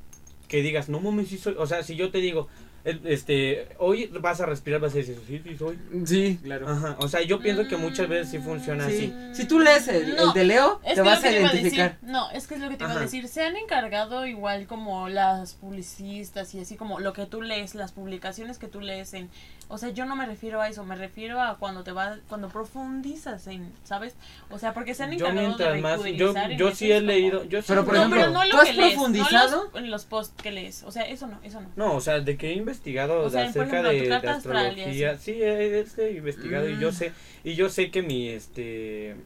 [0.49, 2.49] que digas, no mames, sí soy, o sea, si yo te digo,
[2.85, 5.79] este, hoy vas a respirar, vas a decir, sí, sí soy.
[6.05, 6.69] Sí, claro.
[6.69, 9.13] Ajá, o sea, yo pienso que muchas veces sí funciona Sí.
[9.31, 9.35] así.
[9.43, 11.93] Si tú lees el, No, el de Leo, Es te que vas a identificar.
[11.95, 13.27] decir, no, es que es lo que te iba a decir.
[13.29, 17.93] Se han encargado igual como las publicistas y así como lo que tú lees, las
[17.93, 19.31] publicaciones que tú lees en,
[19.69, 22.49] o sea, yo no me refiero a eso, me refiero a cuando te vas, cuando
[22.49, 24.15] profundizas en, ¿sabes?
[24.51, 26.77] O sea, porque se han Yo encargado mientras de más, yo, recudrizar en yo eso,
[26.77, 28.65] sí he como- leído, yo sí Pero, por no, ejemplo, pero no lo ¿tú has
[28.69, 29.57] que lees, profundizado?
[29.57, 31.69] no los, en los posts que lees, o sea, eso no, eso no.
[31.77, 35.19] No, o sea, de que he investigado O sea, por acerca ejemplo, de, de astrología,
[35.19, 36.95] sí, he, he investigado y yo Mm.
[36.95, 37.13] sé,
[37.45, 39.17] y yo sé que mi, este,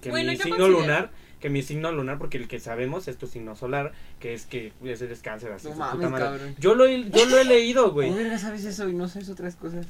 [0.00, 3.16] que Bueno, mi signo considero- lunar que mi signo lunar, porque el que sabemos es
[3.16, 5.68] tu signo solar, que es que es el cáncer, así.
[5.68, 6.24] No mames, puta madre.
[6.24, 6.54] cabrón.
[6.58, 8.08] Yo lo, he- yo lo he leído, güey.
[8.08, 9.86] ¿Cómo verga sabes eso y no sabes otras cosas?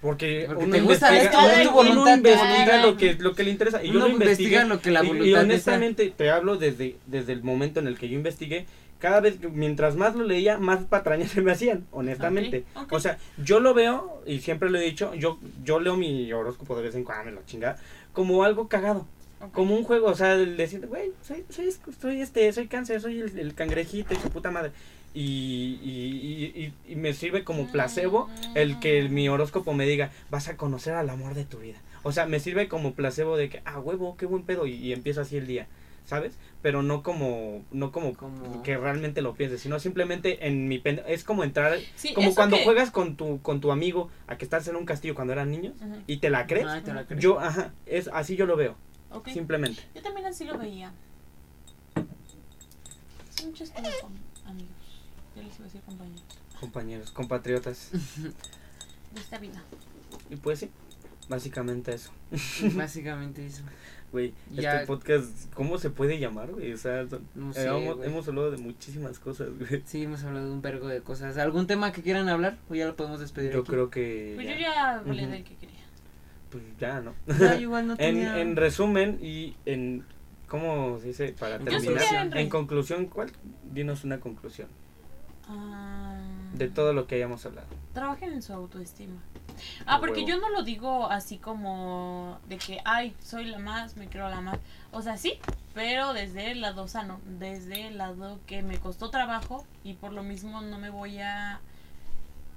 [0.00, 3.14] Porque, Porque uno te gusta investiga, esto, es tu uno voluntad, investiga cada lo que,
[3.14, 3.82] lo que le interesa.
[3.84, 4.32] Y yo Uno lo investigué.
[4.50, 7.96] investiga lo que la voluntad y, honestamente, te hablo desde, desde el momento en el
[7.98, 8.66] que yo investigué.
[8.98, 12.64] Cada vez, mientras más lo leía, más patrañas se me hacían, honestamente.
[12.90, 16.76] O sea, yo lo veo, y siempre lo he dicho, yo, yo leo mi horóscopo
[16.76, 17.78] de vez en cuando, me lo chingada,
[18.12, 19.06] como algo cagado.
[19.52, 23.20] Como un juego, o sea, el decir, güey, soy, soy, soy este, soy cáncer, soy
[23.20, 24.70] el, el cangrejito y su puta madre.
[25.14, 30.10] Y, y, y, y- y me sirve como placebo el que mi horóscopo me diga,
[30.30, 31.78] vas a conocer al amor de tu vida.
[32.02, 34.92] O sea, me sirve como placebo de que, ah, huevo, qué buen pedo, y, y
[34.92, 35.66] empiezo así el día,
[36.06, 36.32] ¿sabes?
[36.62, 41.02] Pero no como, no como, Como- que realmente lo pienses, sino simplemente en mi pen-
[41.06, 44.44] es como entrar, Sí, como cuando que- juegas con tu, con tu amigo a que
[44.46, 45.74] estás en un castillo cuando eran niños
[46.06, 46.66] y te la crees.
[46.66, 47.22] Ay, te la crees.
[47.22, 48.76] Yo, ajá, es así yo lo veo,
[49.32, 49.82] simplemente.
[49.94, 50.92] Yo también así lo veía.
[53.30, 54.12] Son muchas cosas con
[54.46, 54.70] amigos.
[55.36, 56.22] Yo les iba a decir compañeros.
[56.60, 57.90] Compañeros, compatriotas.
[57.92, 59.62] De esta vida.
[60.30, 60.70] Y pues sí,
[61.28, 62.10] básicamente eso.
[62.74, 63.62] Básicamente eso.
[64.12, 66.72] Güey, Ya- este podcast, ¿cómo se puede llamar, güey?
[66.72, 69.82] O sea, No eh, sé, hemos, hemos hablado de muchísimas cosas, güey.
[69.86, 71.38] Sí, hemos hablado de un vergo de cosas.
[71.38, 72.58] ¿Algún tema que quieran hablar?
[72.68, 73.52] ¿O ya lo podemos despedir?
[73.52, 73.70] Yo aquí?
[73.70, 74.32] creo que...
[74.36, 74.54] Pues ya.
[74.54, 75.32] yo ya hablé Ujú.
[75.32, 75.81] del que quería.
[76.52, 77.14] Pues ya, ¿no?
[77.38, 78.38] Ya, igual no En, tenía...
[78.40, 80.04] en resumen y en...
[80.46, 81.34] ¿Cómo se dice?
[81.38, 81.94] Para En terminar.
[81.94, 82.36] conclusión.
[82.36, 83.32] en conclusión, ¿cuál?
[83.72, 84.68] Dinos una conclusión
[85.48, 86.14] Ah,
[86.54, 87.66] de todo lo que hayamos hablado.
[87.94, 89.16] Trabajen en su autoestima.
[89.86, 90.28] Ah, porque huevo.
[90.28, 94.40] yo no lo digo así como de que, ay, soy la más, me creo la
[94.40, 94.58] más.
[94.92, 95.38] O sea, sí,
[95.74, 100.22] pero desde el lado sano, desde el lado que me costó trabajo y por lo
[100.22, 101.60] mismo no me voy a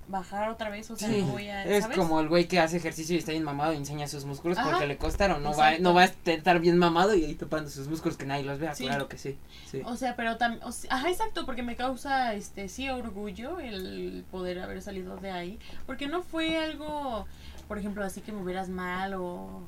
[0.07, 1.63] bajar otra vez, o sea, Sí, no voy a...
[1.63, 1.97] es ¿sabes?
[1.97, 4.69] como el güey que hace ejercicio y está bien mamado y enseña sus músculos Ajá.
[4.69, 5.41] porque le costaron.
[5.41, 8.43] No va, no va a estar bien mamado y ahí topando sus músculos que nadie
[8.43, 8.75] los vea.
[8.75, 8.85] Sí.
[8.85, 9.37] Claro que sí.
[9.69, 9.81] sí.
[9.85, 14.81] O sea, pero también, ajá, exacto, porque me causa, este, sí, orgullo el poder haber
[14.81, 17.25] salido de ahí, porque no fue algo,
[17.67, 19.63] por ejemplo, así que me hubieras mal o,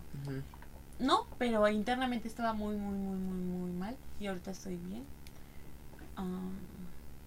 [1.00, 5.04] no, pero internamente estaba muy, muy, muy, muy, muy mal y ahorita estoy bien.
[6.16, 6.56] Am,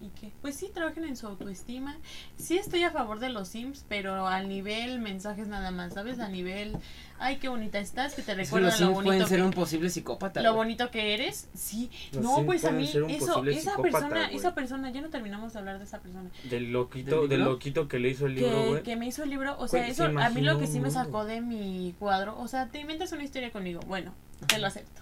[0.01, 0.31] ¿Y qué?
[0.41, 1.95] Pues sí, trabajen en su autoestima.
[2.35, 6.19] Sí estoy a favor de los Sims, pero al nivel mensajes nada más, ¿sabes?
[6.19, 6.75] A nivel,
[7.19, 9.37] ay, qué bonita estás, que te Es que recuerda los lo Sims bonito pueden ser
[9.39, 10.41] que- un posible psicópata.
[10.41, 11.91] lo bonito que eres, sí.
[12.13, 15.59] Los no, Sims pues a mí, eso, esa persona, esa persona, ya no terminamos de
[15.59, 16.31] hablar de esa persona.
[16.49, 18.83] Del loquito, ¿Del loquito que le hizo el libro, Que, güey.
[18.83, 20.89] que me hizo el libro, o sea, eso se a mí lo que sí me
[20.89, 24.13] sacó de mi cuadro, o sea, te inventas una historia conmigo, bueno,
[24.47, 25.01] te lo acepto.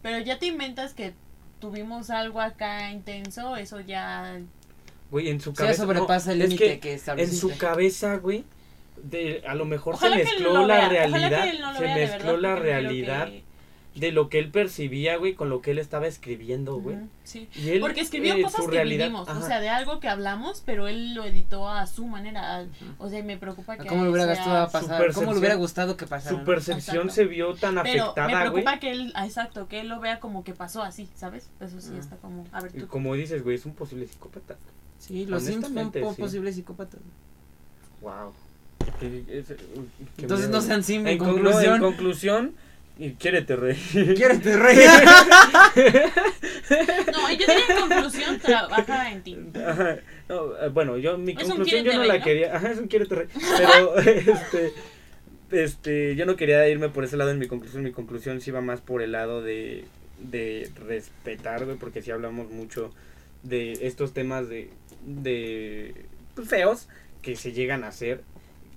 [0.00, 1.12] Pero ya te inventas que
[1.60, 4.40] tuvimos algo acá intenso, eso ya...
[5.10, 5.82] Güey, en su Sí, ya cabeza.
[5.84, 7.40] sobrepasa el es límite que, En estableciste.
[7.40, 8.44] su cabeza, güey,
[9.02, 11.44] de, a lo mejor Ojalá se que mezcló la realidad.
[11.44, 13.47] que se mezcló la realidad que-
[13.98, 16.96] de lo que él percibía, güey, con lo que él estaba escribiendo, güey.
[16.96, 17.48] Ujú, sí.
[17.54, 19.46] Y él, Porque escribió eh, cosas su que realidad, vivimos, o ajá.
[19.46, 22.58] sea, de algo que hablamos, pero él lo editó a su manera.
[22.60, 22.66] a-
[22.98, 25.12] O sea, y me preocupa ¿A que ¿Cómo le hubiera gustado pasar?
[25.14, 26.38] ¿Cómo le hubiera gustado que pasara?
[26.38, 27.14] Su percepción Exacto.
[27.14, 28.62] se vio tan Pero me afectada, güey.
[28.64, 31.48] preocupa que él, ah, exacto, que él lo vea como que pasó así, ¿sabes?
[31.60, 31.98] Eso sí Ah.
[32.00, 32.88] está como, a ver Y tú.
[32.88, 34.56] como dices, güey, es un posible psicópata.
[34.98, 36.20] Sí, los Sims son sí.
[36.20, 37.00] posibles psicópatas.
[38.00, 38.32] Wow.
[40.18, 41.74] Entonces no sean Sim, en, en, conclusión.
[41.76, 42.67] en conclusión, y
[43.18, 43.74] quiérete, rey.
[43.74, 44.78] Quiérete, rey.
[47.12, 49.36] No, yo diría en conclusión, trabaja en ti.
[49.66, 49.96] Ajá.
[50.28, 52.24] No, eh, bueno, yo mi Es conclusión yo no rey, la ¿no?
[52.24, 54.72] quería, ajá, es un quiérete rey, pero este
[55.50, 58.60] este yo no quería irme por ese lado en mi conclusión, mi conclusión sí va
[58.60, 59.84] más por el lado de
[60.18, 62.92] de respetar, güey, porque sí hablamos mucho
[63.42, 64.70] de estos temas de
[65.06, 65.94] de
[66.34, 66.88] pues, feos
[67.22, 68.22] que se llegan a hacer,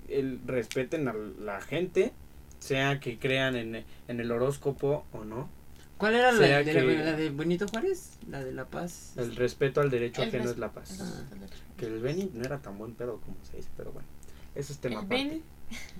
[0.08, 2.12] el respeten a la gente,
[2.62, 5.48] sea que crean en, en el horóscopo o no,
[5.98, 8.18] ¿Cuál era la de, que- la, la de Benito Juárez?
[8.28, 9.12] La de La Paz.
[9.16, 10.98] el respeto al derecho El ajeno es la paz.
[11.00, 11.22] Ah.
[11.76, 14.08] Que el Benny no era tan buen pedo como se dice, pero bueno.
[14.56, 15.24] Ese es tema El aparte.
[15.28, 15.42] Ben,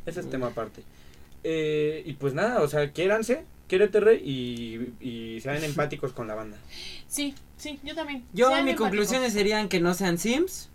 [0.04, 0.82] Ese es tema aparte.
[1.44, 6.34] Eh, y pues nada, o sea, quiéranse, quiérete re y, y sean empáticos con la
[6.34, 6.56] banda.
[7.06, 8.24] sí, sí, yo también.
[8.32, 10.68] Yo, Sean mis conclusiones serían que no sean Sims.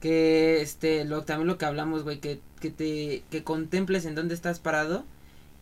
[0.00, 4.34] Que este, lo, también lo que hablamos, güey, que, que te, que contemples en dónde
[4.34, 5.04] estás parado.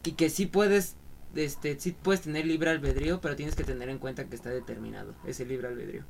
[0.05, 0.95] Y que sí puedes,
[1.35, 5.15] este, sí puedes tener libre albedrío, pero tienes que tener en cuenta que está determinado
[5.27, 6.05] ese libre albedrío.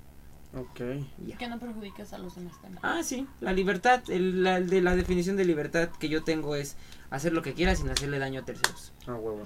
[0.55, 0.81] Ok.
[1.27, 1.37] Ya.
[1.37, 2.79] Que no perjudiques a los demás también.
[2.83, 6.77] Ah, sí, la libertad, el, la, de la definición de libertad que yo tengo es
[7.11, 8.93] hacer lo que quieras sin hacerle daño a terceros.
[9.07, 9.43] Ah, huevo.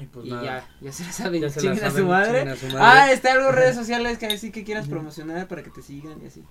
[0.00, 0.42] Y pues y nada.
[0.42, 2.38] ya, ya se la saben, Ya se la chinguen a su madre.
[2.40, 5.70] chinguen a su Ah, está algo redes sociales que así que quieras promocionar para que
[5.70, 6.42] te sigan y así.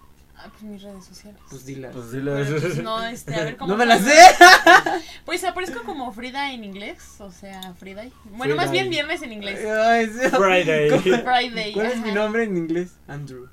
[0.42, 1.42] Ah, pues mis redes sociales.
[1.50, 1.90] Pues dila.
[1.92, 2.34] Pues dilo.
[2.34, 3.72] Pero, pues, no, este, a ver cómo.
[3.72, 4.16] no me la se sé.
[5.26, 8.14] Pues aparezco como Frida en inglés, o sea, Friday.
[8.24, 9.60] Bueno, más bien viernes en inglés.
[9.60, 11.00] Friday.
[11.00, 11.74] Friday.
[11.74, 12.92] ¿Cuál es mi nombre en inglés?
[13.08, 13.50] Andrew.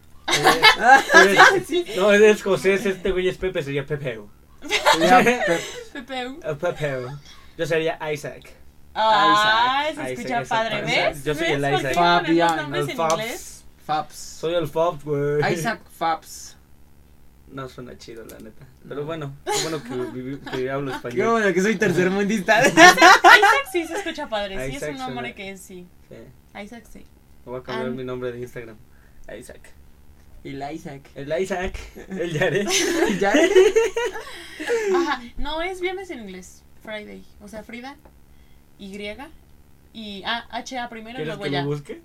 [1.96, 4.28] No, es José, es este güey es Pepe, sería Pepeu.
[5.92, 6.40] Pepeu.
[6.58, 7.08] Pepeu.
[7.58, 8.52] Yo sería Isaac.
[8.94, 10.82] Ah, Isaac, se escucha Isaac, padre.
[10.82, 11.24] ¿ves?
[11.24, 12.56] Yo soy el ¿Ves por Isaac.
[12.56, 13.64] nombres el Fabs.
[13.84, 14.14] Fabs.
[14.14, 15.52] Soy el Fob, güey.
[15.52, 16.55] Isaac Fabs.
[17.52, 18.66] No suena chido, la neta.
[18.88, 21.30] Pero bueno, qué bueno que, viví- que hablo Qué español.
[21.32, 22.66] bueno que soy tercermundista.
[22.68, 25.86] Isaac sí se escucha padre, sí es un nombre suena- que sí.
[26.08, 26.60] Sí.
[26.62, 27.04] Isaac sí.
[27.44, 28.76] Voy a cambiar mi nombre de Instagram.
[29.38, 29.60] Isaac.
[30.44, 31.02] El Isaac.
[31.14, 31.78] El Isaac.
[32.08, 32.68] El Yaret.
[33.20, 33.32] ¿Ya?
[34.94, 37.24] Ajá, no es viernes en inglés, Friday.
[37.40, 37.96] O sea, Frida,
[38.78, 38.96] Y,
[39.92, 41.62] y A, H, A primero y ¿Quieres luego que ya.
[41.62, 42.00] lo busque?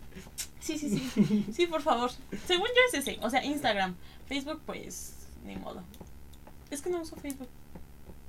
[0.60, 1.46] Sí, sí, sí.
[1.54, 2.12] Sí, por favor.
[2.48, 3.20] Según yo es ese.
[3.22, 3.96] O sea, Instagram.
[4.28, 5.84] Facebook, pues, ni modo.
[6.70, 7.50] Es que no uso Facebook.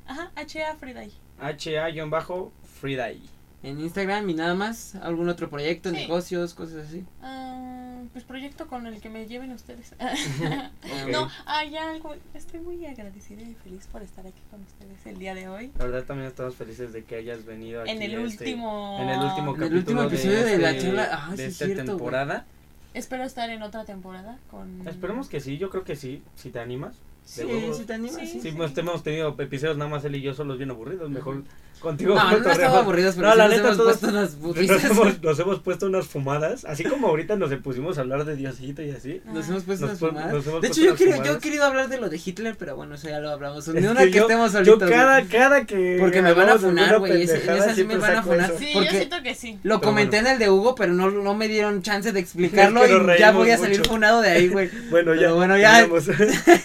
[0.06, 1.12] Ajá, H, A, Friday.
[1.40, 3.20] HA-Friday.
[3.62, 4.97] En Instagram y nada más.
[4.97, 5.97] ¿Algún otro proyecto, Sí.
[5.97, 7.05] negocios, cosas así?
[7.22, 9.94] Ah, pues proyecto con el que me lleven ustedes.
[10.82, 11.10] Ok.
[11.12, 12.14] No, hay algo.
[12.34, 15.70] Estoy muy agradecida y feliz por estar aquí con ustedes el día de hoy.
[15.78, 18.98] La verdad también estamos felices de que hayas venido aquí En el este- último.
[19.01, 21.47] en el último En el capítulo último episodio de la este- charla- ah, sí de
[21.47, 22.47] es esta cierto, temporada.
[22.94, 24.86] Espero estar en otra temporada con.
[24.86, 26.94] Esperemos que sí, yo creo que sí, si te animas.
[27.24, 28.40] Sí, si te animas, Sí, sí.
[28.40, 31.44] Sí, pues hemos tenido episodios nada más él y yo solos bien aburridos, mejor
[31.82, 32.14] contigo.
[32.14, 34.84] No, no estamos aburridos, pero No, sí la nos neta, hemos todos- puesto unas Nos
[34.84, 38.80] hemos, nos hemos puesto unas fumadas, así como ahorita nos pusimos a hablar de Diosito
[38.82, 39.20] y así.
[39.26, 40.32] Nos hemos puesto Nos unas fumadas.
[40.32, 42.76] nos hemos De hecho, yo, quiero, yo he querido hablar de lo de Hitler, pero
[42.76, 43.66] bueno, eso ya lo hablamos.
[43.68, 44.90] Es Ni una que que, yo- estemos Yo solitos.
[44.90, 45.28] cada, güey.
[45.30, 45.96] cada que.
[46.00, 48.52] Porque me van a funar, güey, ese- en pendejada, esa sí me van a funar.
[48.59, 49.59] Sí, yo siento que sí.
[49.62, 53.18] Lo comenté en el de Hugo, pero no, no me dieron chance de explicarlo y
[53.18, 54.70] ya voy a salir funado de ahí, güey.
[54.90, 55.32] Bueno, ya.
[55.32, 55.86] Bueno, ya.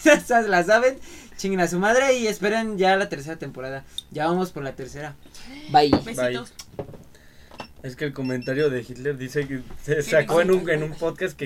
[0.03, 0.97] Esas la saben.
[1.37, 3.83] Chinguen a su madre y esperen ya la tercera temporada.
[4.11, 5.15] Ya vamos por la tercera.
[5.71, 5.91] Bye.
[6.03, 6.51] Besitos.
[7.83, 10.91] Es que el comentario de Hitler dice que se ¿Qué sacó en un, en un
[10.91, 11.45] podcast que